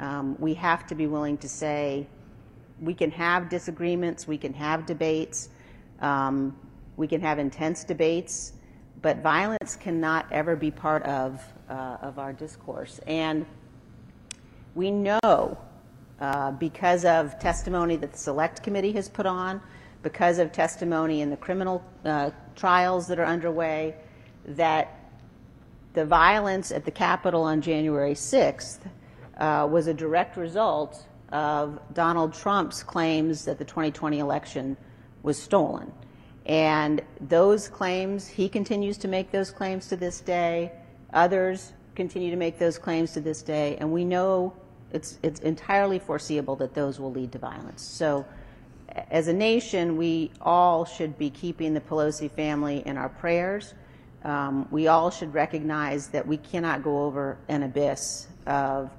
Um, 0.00 0.36
we 0.40 0.54
have 0.54 0.86
to 0.86 0.94
be 0.94 1.06
willing 1.06 1.36
to 1.38 1.48
say, 1.48 2.06
we 2.80 2.94
can 2.94 3.10
have 3.12 3.48
disagreements, 3.48 4.26
we 4.26 4.38
can 4.38 4.52
have 4.54 4.86
debates, 4.86 5.50
um, 6.00 6.56
we 6.96 7.06
can 7.06 7.20
have 7.20 7.38
intense 7.38 7.84
debates, 7.84 8.52
but 9.02 9.18
violence 9.18 9.76
cannot 9.76 10.26
ever 10.32 10.56
be 10.56 10.70
part 10.70 11.02
of, 11.04 11.42
uh, 11.68 11.98
of 12.00 12.18
our 12.18 12.32
discourse. 12.32 13.00
And 13.06 13.44
we 14.74 14.90
know 14.90 15.58
uh, 16.20 16.52
because 16.52 17.04
of 17.04 17.38
testimony 17.38 17.96
that 17.96 18.12
the 18.12 18.18
Select 18.18 18.62
Committee 18.62 18.92
has 18.92 19.08
put 19.08 19.26
on, 19.26 19.60
because 20.02 20.38
of 20.38 20.52
testimony 20.52 21.20
in 21.22 21.30
the 21.30 21.36
criminal 21.36 21.84
uh, 22.04 22.30
trials 22.54 23.06
that 23.08 23.18
are 23.18 23.26
underway, 23.26 23.94
that 24.46 25.00
the 25.94 26.04
violence 26.04 26.70
at 26.70 26.84
the 26.84 26.90
Capitol 26.90 27.42
on 27.42 27.60
January 27.60 28.14
6th 28.14 28.78
uh, 29.38 29.66
was 29.70 29.86
a 29.86 29.94
direct 29.94 30.36
result 30.36 31.04
of 31.30 31.80
Donald 31.94 32.34
Trump's 32.34 32.82
claims 32.82 33.44
that 33.44 33.58
the 33.58 33.64
2020 33.64 34.18
election 34.18 34.76
was 35.22 35.40
stolen. 35.40 35.90
And 36.46 37.02
those 37.20 37.68
claims, 37.68 38.26
he 38.26 38.48
continues 38.48 38.98
to 38.98 39.08
make 39.08 39.30
those 39.30 39.50
claims 39.50 39.88
to 39.88 39.96
this 39.96 40.20
day. 40.20 40.72
Others 41.12 41.72
continue 41.94 42.30
to 42.30 42.36
make 42.36 42.58
those 42.58 42.76
claims 42.78 43.12
to 43.12 43.20
this 43.20 43.42
day. 43.42 43.76
And 43.78 43.92
we 43.92 44.04
know 44.04 44.52
it's, 44.92 45.18
it's 45.22 45.40
entirely 45.40 45.98
foreseeable 45.98 46.56
that 46.56 46.74
those 46.74 47.00
will 47.00 47.12
lead 47.12 47.32
to 47.32 47.38
violence. 47.38 47.82
So, 47.82 48.26
as 49.10 49.26
a 49.26 49.32
nation, 49.32 49.96
we 49.96 50.30
all 50.40 50.84
should 50.84 51.18
be 51.18 51.30
keeping 51.30 51.74
the 51.74 51.80
Pelosi 51.80 52.30
family 52.30 52.82
in 52.86 52.96
our 52.96 53.08
prayers. 53.08 53.74
Um, 54.22 54.68
we 54.70 54.86
all 54.86 55.10
should 55.10 55.34
recognize 55.34 56.08
that 56.08 56.26
we 56.26 56.36
cannot 56.36 56.84
go 56.84 57.04
over 57.04 57.36
an 57.48 57.64
abyss 57.64 58.28
of 58.46 58.90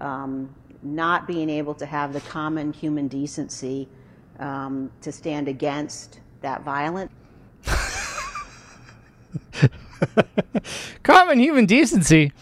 um, 0.00 0.54
not 0.82 1.26
being 1.26 1.50
able 1.50 1.74
to 1.74 1.86
have 1.86 2.12
the 2.12 2.20
common 2.22 2.72
human 2.72 3.08
decency 3.08 3.88
um, 4.38 4.90
to 5.02 5.12
stand 5.12 5.48
against 5.48 6.20
that 6.42 6.62
violent. 6.62 7.10
Common 11.02 11.38
human 11.38 11.66
decency. 11.66 12.32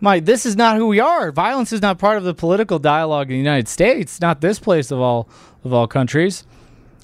Mike, 0.00 0.24
this 0.24 0.44
is 0.44 0.56
not 0.56 0.76
who 0.76 0.86
we 0.86 1.00
are. 1.00 1.32
Violence 1.32 1.72
is 1.72 1.80
not 1.80 1.98
part 1.98 2.18
of 2.18 2.24
the 2.24 2.34
political 2.34 2.78
dialogue 2.78 3.28
in 3.28 3.34
the 3.34 3.38
United 3.38 3.68
States. 3.68 4.20
Not 4.20 4.40
this 4.40 4.58
place 4.58 4.90
of 4.90 5.00
all 5.00 5.28
of 5.64 5.72
all 5.72 5.86
countries. 5.86 6.44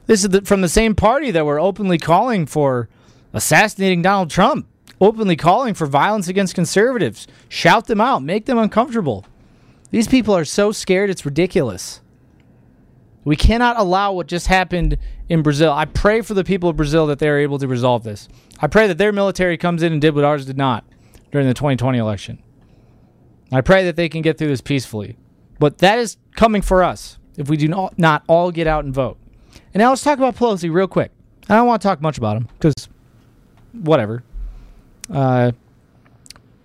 This 0.07 0.23
is 0.23 0.31
the, 0.31 0.43
from 0.43 0.61
the 0.61 0.69
same 0.69 0.95
party 0.95 1.31
that 1.31 1.47
were 1.47 1.61
openly 1.61 1.97
calling 1.97 2.45
for 2.45 2.89
assassinating 3.33 4.03
Donald 4.03 4.31
Trump, 4.31 4.67
openly 5.01 5.37
calling 5.37 5.73
for 5.73 5.87
violence 5.87 6.29
against 6.29 6.55
conservatives. 6.55 7.27
Shout 7.49 7.87
them 7.87 8.01
out, 8.01 8.23
make 8.23 8.47
them 8.47 8.59
uncomfortable. 8.59 9.25
These 9.91 10.09
people 10.09 10.37
are 10.37 10.45
so 10.45 10.73
scared, 10.73 11.11
it's 11.11 11.25
ridiculous. 11.25 12.01
We 13.25 13.37
cannot 13.37 13.79
allow 13.79 14.13
what 14.13 14.27
just 14.27 14.47
happened 14.47 14.99
in 15.31 15.43
Brazil. 15.43 15.73
I 15.73 15.85
pray 15.87 16.21
for 16.21 16.35
the 16.35 16.45
people 16.45 16.69
of 16.69 16.77
Brazil 16.77 17.07
that 17.07 17.21
they 17.21 17.29
are 17.29 17.39
able 17.39 17.59
to 17.61 17.69
resolve 17.69 18.03
this. 18.03 18.29
I 18.59 18.67
pray 18.67 18.89
that 18.89 18.99
their 18.99 19.13
military 19.13 19.57
comes 19.57 19.83
in 19.83 19.93
and 19.93 20.03
did 20.03 20.15
what 20.15 20.25
ours 20.25 20.45
did 20.45 20.59
not 20.59 20.85
during 21.31 21.47
the 21.47 21.55
2020 21.55 21.97
election. 21.97 22.43
I 23.53 23.61
pray 23.61 23.85
that 23.85 23.97
they 23.97 24.09
can 24.09 24.23
get 24.23 24.37
through 24.37 24.49
this 24.49 24.61
peacefully. 24.61 25.17
But 25.61 25.79
that 25.79 25.99
is 25.99 26.17
coming 26.35 26.63
for 26.63 26.83
us 26.83 27.19
if 27.37 27.49
we 27.49 27.57
do 27.57 27.69
not, 27.69 27.99
not 27.99 28.25
all 28.27 28.51
get 28.51 28.67
out 28.67 28.85
and 28.85 28.93
vote. 28.93 29.19
And 29.73 29.81
now 29.81 29.91
let's 29.91 30.03
talk 30.03 30.19
about 30.19 30.35
Pelosi 30.37 30.73
real 30.73 30.89
quick. 30.89 31.13
I 31.49 31.55
don't 31.55 31.67
want 31.67 31.81
to 31.81 31.89
talk 31.89 32.03
much 32.03 32.19
about 32.19 32.37
him 32.37 32.49
because 32.59 32.89
whatever. 33.73 34.25
Uh, 35.13 35.53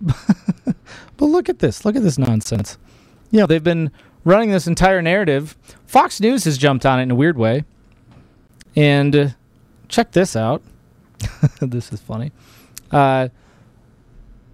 but 0.00 0.74
look 1.20 1.48
at 1.48 1.60
this. 1.60 1.84
Look 1.84 1.94
at 1.94 2.02
this 2.02 2.18
nonsense. 2.18 2.78
You 3.30 3.40
know, 3.40 3.46
they've 3.46 3.62
been 3.62 3.92
running 4.24 4.50
this 4.50 4.66
entire 4.66 5.02
narrative. 5.02 5.56
Fox 5.86 6.20
News 6.20 6.44
has 6.44 6.58
jumped 6.58 6.84
on 6.84 6.98
it 6.98 7.04
in 7.04 7.10
a 7.12 7.14
weird 7.14 7.38
way. 7.38 7.64
And 8.76 9.16
uh, 9.16 9.28
check 9.88 10.12
this 10.12 10.36
out. 10.36 10.62
this 11.60 11.92
is 11.92 12.00
funny. 12.00 12.32
Uh, 12.90 13.28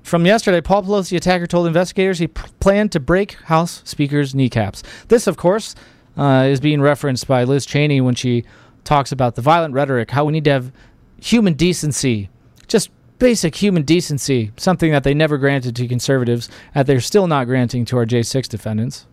from 0.02 0.26
yesterday, 0.26 0.60
Paul 0.60 0.82
Pelosi 0.82 1.16
attacker 1.16 1.46
told 1.46 1.66
investigators 1.66 2.18
he 2.18 2.28
p- 2.28 2.42
planned 2.60 2.92
to 2.92 3.00
break 3.00 3.32
House 3.44 3.82
Speaker's 3.84 4.34
kneecaps. 4.34 4.82
This, 5.08 5.26
of 5.26 5.36
course, 5.36 5.74
uh, 6.16 6.46
is 6.48 6.60
being 6.60 6.80
referenced 6.80 7.26
by 7.26 7.44
Liz 7.44 7.64
Cheney 7.64 8.00
when 8.00 8.14
she 8.14 8.44
talks 8.84 9.12
about 9.12 9.36
the 9.36 9.42
violent 9.42 9.74
rhetoric, 9.74 10.10
how 10.10 10.24
we 10.24 10.32
need 10.32 10.44
to 10.44 10.50
have 10.50 10.72
human 11.20 11.54
decency, 11.54 12.28
just 12.66 12.90
basic 13.18 13.54
human 13.54 13.84
decency, 13.84 14.50
something 14.56 14.90
that 14.90 15.04
they 15.04 15.14
never 15.14 15.38
granted 15.38 15.76
to 15.76 15.86
conservatives, 15.86 16.48
and 16.74 16.86
they're 16.86 17.00
still 17.00 17.28
not 17.28 17.46
granting 17.46 17.84
to 17.84 17.96
our 17.96 18.04
J6 18.04 18.48
defendants, 18.48 19.06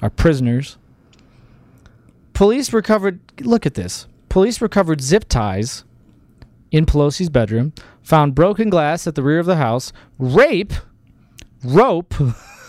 our 0.00 0.10
prisoners. 0.10 0.78
Police 2.32 2.72
recovered, 2.72 3.20
look 3.42 3.66
at 3.66 3.74
this. 3.74 4.06
Police 4.30 4.60
recovered 4.60 5.02
zip 5.02 5.28
ties 5.28 5.84
in 6.70 6.86
Pelosi's 6.86 7.28
bedroom, 7.28 7.72
found 8.00 8.34
broken 8.34 8.70
glass 8.70 9.08
at 9.08 9.16
the 9.16 9.24
rear 9.24 9.40
of 9.40 9.46
the 9.46 9.56
house, 9.56 9.92
rape, 10.18 10.72
rope, 11.64 12.14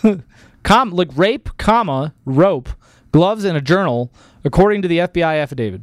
com, 0.64 0.92
like 0.92 1.16
rape, 1.16 1.50
comma, 1.58 2.16
rope, 2.26 2.68
gloves, 3.12 3.44
and 3.44 3.56
a 3.56 3.62
journal, 3.62 4.12
according 4.44 4.82
to 4.82 4.88
the 4.88 4.98
FBI 4.98 5.40
affidavit. 5.40 5.82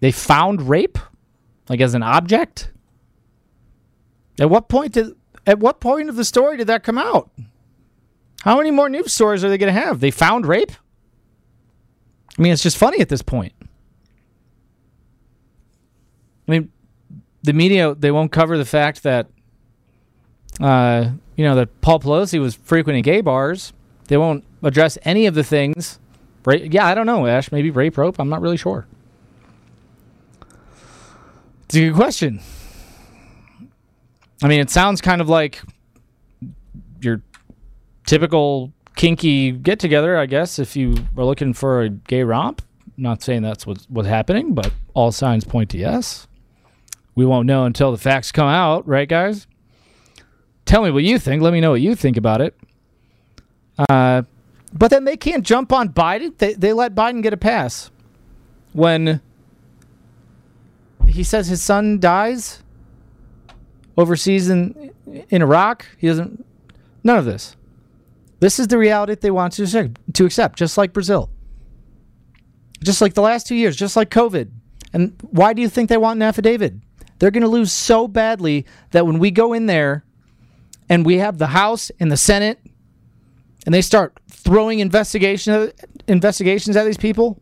They 0.00 0.12
found 0.12 0.68
rape, 0.68 0.98
like 1.70 1.80
as 1.80 1.94
an 1.94 2.02
object. 2.02 2.70
At 4.38 4.50
what 4.50 4.68
point 4.68 4.92
did? 4.92 5.14
At 5.46 5.58
what 5.58 5.80
point 5.80 6.10
of 6.10 6.16
the 6.16 6.24
story 6.24 6.58
did 6.58 6.66
that 6.66 6.82
come 6.82 6.98
out? 6.98 7.30
How 8.42 8.56
many 8.56 8.72
more 8.72 8.88
news 8.88 9.12
stories 9.12 9.44
are 9.44 9.48
they 9.48 9.58
going 9.58 9.72
to 9.72 9.80
have? 9.80 10.00
They 10.00 10.10
found 10.10 10.46
rape. 10.46 10.72
I 12.36 12.42
mean, 12.42 12.52
it's 12.52 12.62
just 12.62 12.76
funny 12.76 13.00
at 13.00 13.08
this 13.08 13.22
point. 13.22 13.52
I 16.48 16.50
mean, 16.50 16.72
the 17.42 17.52
media 17.52 17.94
they 17.94 18.10
won't 18.10 18.32
cover 18.32 18.58
the 18.58 18.64
fact 18.64 19.04
that, 19.04 19.28
uh, 20.60 21.10
you 21.36 21.44
know, 21.44 21.54
that 21.54 21.80
Paul 21.82 22.00
Pelosi 22.00 22.40
was 22.40 22.56
frequenting 22.56 23.02
gay 23.02 23.20
bars. 23.20 23.72
They 24.08 24.16
won't 24.16 24.44
address 24.62 24.98
any 25.02 25.26
of 25.26 25.34
the 25.34 25.44
things. 25.44 26.00
Right? 26.44 26.72
Yeah, 26.72 26.86
I 26.86 26.96
don't 26.96 27.06
know, 27.06 27.28
Ash. 27.28 27.52
Maybe 27.52 27.70
rape, 27.70 27.96
rope. 27.96 28.18
I'm 28.18 28.28
not 28.28 28.40
really 28.40 28.56
sure. 28.56 28.86
It's 31.66 31.76
a 31.76 31.80
good 31.80 31.94
question. 31.94 32.40
I 34.42 34.48
mean, 34.48 34.58
it 34.60 34.68
sounds 34.68 35.00
kind 35.00 35.20
of 35.20 35.28
like 35.28 35.62
your 37.00 37.22
typical 38.06 38.72
kinky 38.96 39.52
get 39.52 39.78
together, 39.78 40.16
I 40.16 40.26
guess, 40.26 40.58
if 40.58 40.76
you 40.76 40.96
are 41.16 41.24
looking 41.24 41.52
for 41.52 41.82
a 41.82 41.88
gay 41.88 42.22
romp. 42.22 42.62
Not 42.96 43.22
saying 43.22 43.42
that's 43.42 43.66
what's, 43.66 43.84
what's 43.88 44.08
happening, 44.08 44.54
but 44.54 44.72
all 44.94 45.12
signs 45.12 45.44
point 45.44 45.70
to 45.70 45.78
yes. 45.78 46.28
We 47.14 47.24
won't 47.24 47.46
know 47.46 47.64
until 47.64 47.90
the 47.90 47.98
facts 47.98 48.32
come 48.32 48.48
out, 48.48 48.86
right, 48.86 49.08
guys? 49.08 49.46
Tell 50.64 50.82
me 50.82 50.90
what 50.90 51.02
you 51.02 51.18
think. 51.18 51.42
Let 51.42 51.52
me 51.52 51.60
know 51.60 51.70
what 51.70 51.80
you 51.80 51.94
think 51.94 52.16
about 52.16 52.40
it. 52.40 52.56
Uh, 53.88 54.22
but 54.72 54.90
then 54.90 55.04
they 55.04 55.16
can't 55.16 55.44
jump 55.44 55.72
on 55.72 55.90
Biden. 55.90 56.36
They, 56.38 56.54
they 56.54 56.72
let 56.72 56.94
Biden 56.94 57.22
get 57.22 57.32
a 57.32 57.36
pass 57.36 57.90
when 58.72 59.20
he 61.06 61.22
says 61.22 61.48
his 61.48 61.62
son 61.62 62.00
dies 62.00 62.62
overseas 63.96 64.48
in 64.48 64.92
in 65.28 65.42
Iraq. 65.42 65.86
He 65.98 66.06
doesn't. 66.06 66.44
None 67.04 67.18
of 67.18 67.24
this. 67.24 67.56
This 68.42 68.58
is 68.58 68.66
the 68.66 68.76
reality 68.76 69.12
that 69.12 69.20
they 69.20 69.30
want 69.30 69.52
to 69.52 69.92
to 70.14 70.24
accept, 70.24 70.58
just 70.58 70.76
like 70.76 70.92
Brazil. 70.92 71.30
Just 72.82 73.00
like 73.00 73.14
the 73.14 73.22
last 73.22 73.46
two 73.46 73.54
years, 73.54 73.76
just 73.76 73.94
like 73.94 74.10
COVID. 74.10 74.50
And 74.92 75.14
why 75.30 75.52
do 75.52 75.62
you 75.62 75.68
think 75.68 75.88
they 75.88 75.96
want 75.96 76.18
an 76.18 76.22
affidavit? 76.22 76.74
They're 77.20 77.30
going 77.30 77.44
to 77.44 77.48
lose 77.48 77.70
so 77.70 78.08
badly 78.08 78.66
that 78.90 79.06
when 79.06 79.20
we 79.20 79.30
go 79.30 79.52
in 79.52 79.66
there 79.66 80.04
and 80.88 81.06
we 81.06 81.18
have 81.18 81.38
the 81.38 81.46
House 81.46 81.92
and 82.00 82.10
the 82.10 82.16
Senate 82.16 82.58
and 83.64 83.72
they 83.72 83.80
start 83.80 84.18
throwing 84.28 84.80
investigation, 84.80 85.70
investigations 86.08 86.74
at 86.74 86.84
these 86.84 86.98
people, 86.98 87.40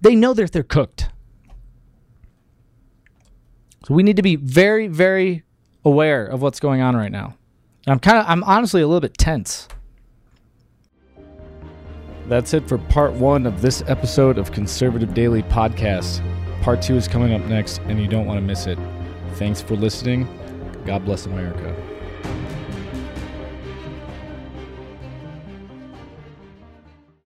they 0.00 0.14
know 0.14 0.32
that 0.32 0.52
they're 0.52 0.62
cooked. 0.62 1.10
So 3.86 3.92
we 3.92 4.02
need 4.04 4.16
to 4.16 4.22
be 4.22 4.36
very, 4.36 4.86
very 4.88 5.42
aware 5.84 6.24
of 6.24 6.40
what's 6.40 6.60
going 6.60 6.80
on 6.80 6.96
right 6.96 7.12
now. 7.12 7.34
I'm 7.86 7.98
kind 7.98 8.18
of, 8.18 8.26
I'm 8.28 8.44
honestly 8.44 8.82
a 8.82 8.86
little 8.86 9.00
bit 9.00 9.16
tense. 9.16 9.68
That's 12.26 12.54
it 12.54 12.68
for 12.68 12.78
part 12.78 13.12
one 13.14 13.46
of 13.46 13.60
this 13.62 13.82
episode 13.88 14.38
of 14.38 14.52
Conservative 14.52 15.14
Daily 15.14 15.42
Podcast. 15.42 16.22
Part 16.62 16.82
two 16.82 16.94
is 16.94 17.08
coming 17.08 17.32
up 17.32 17.42
next, 17.46 17.78
and 17.82 18.00
you 18.00 18.06
don't 18.06 18.26
want 18.26 18.38
to 18.38 18.42
miss 18.42 18.66
it. 18.66 18.78
Thanks 19.34 19.60
for 19.60 19.74
listening. 19.74 20.28
God 20.84 21.04
bless 21.04 21.26
America. 21.26 21.74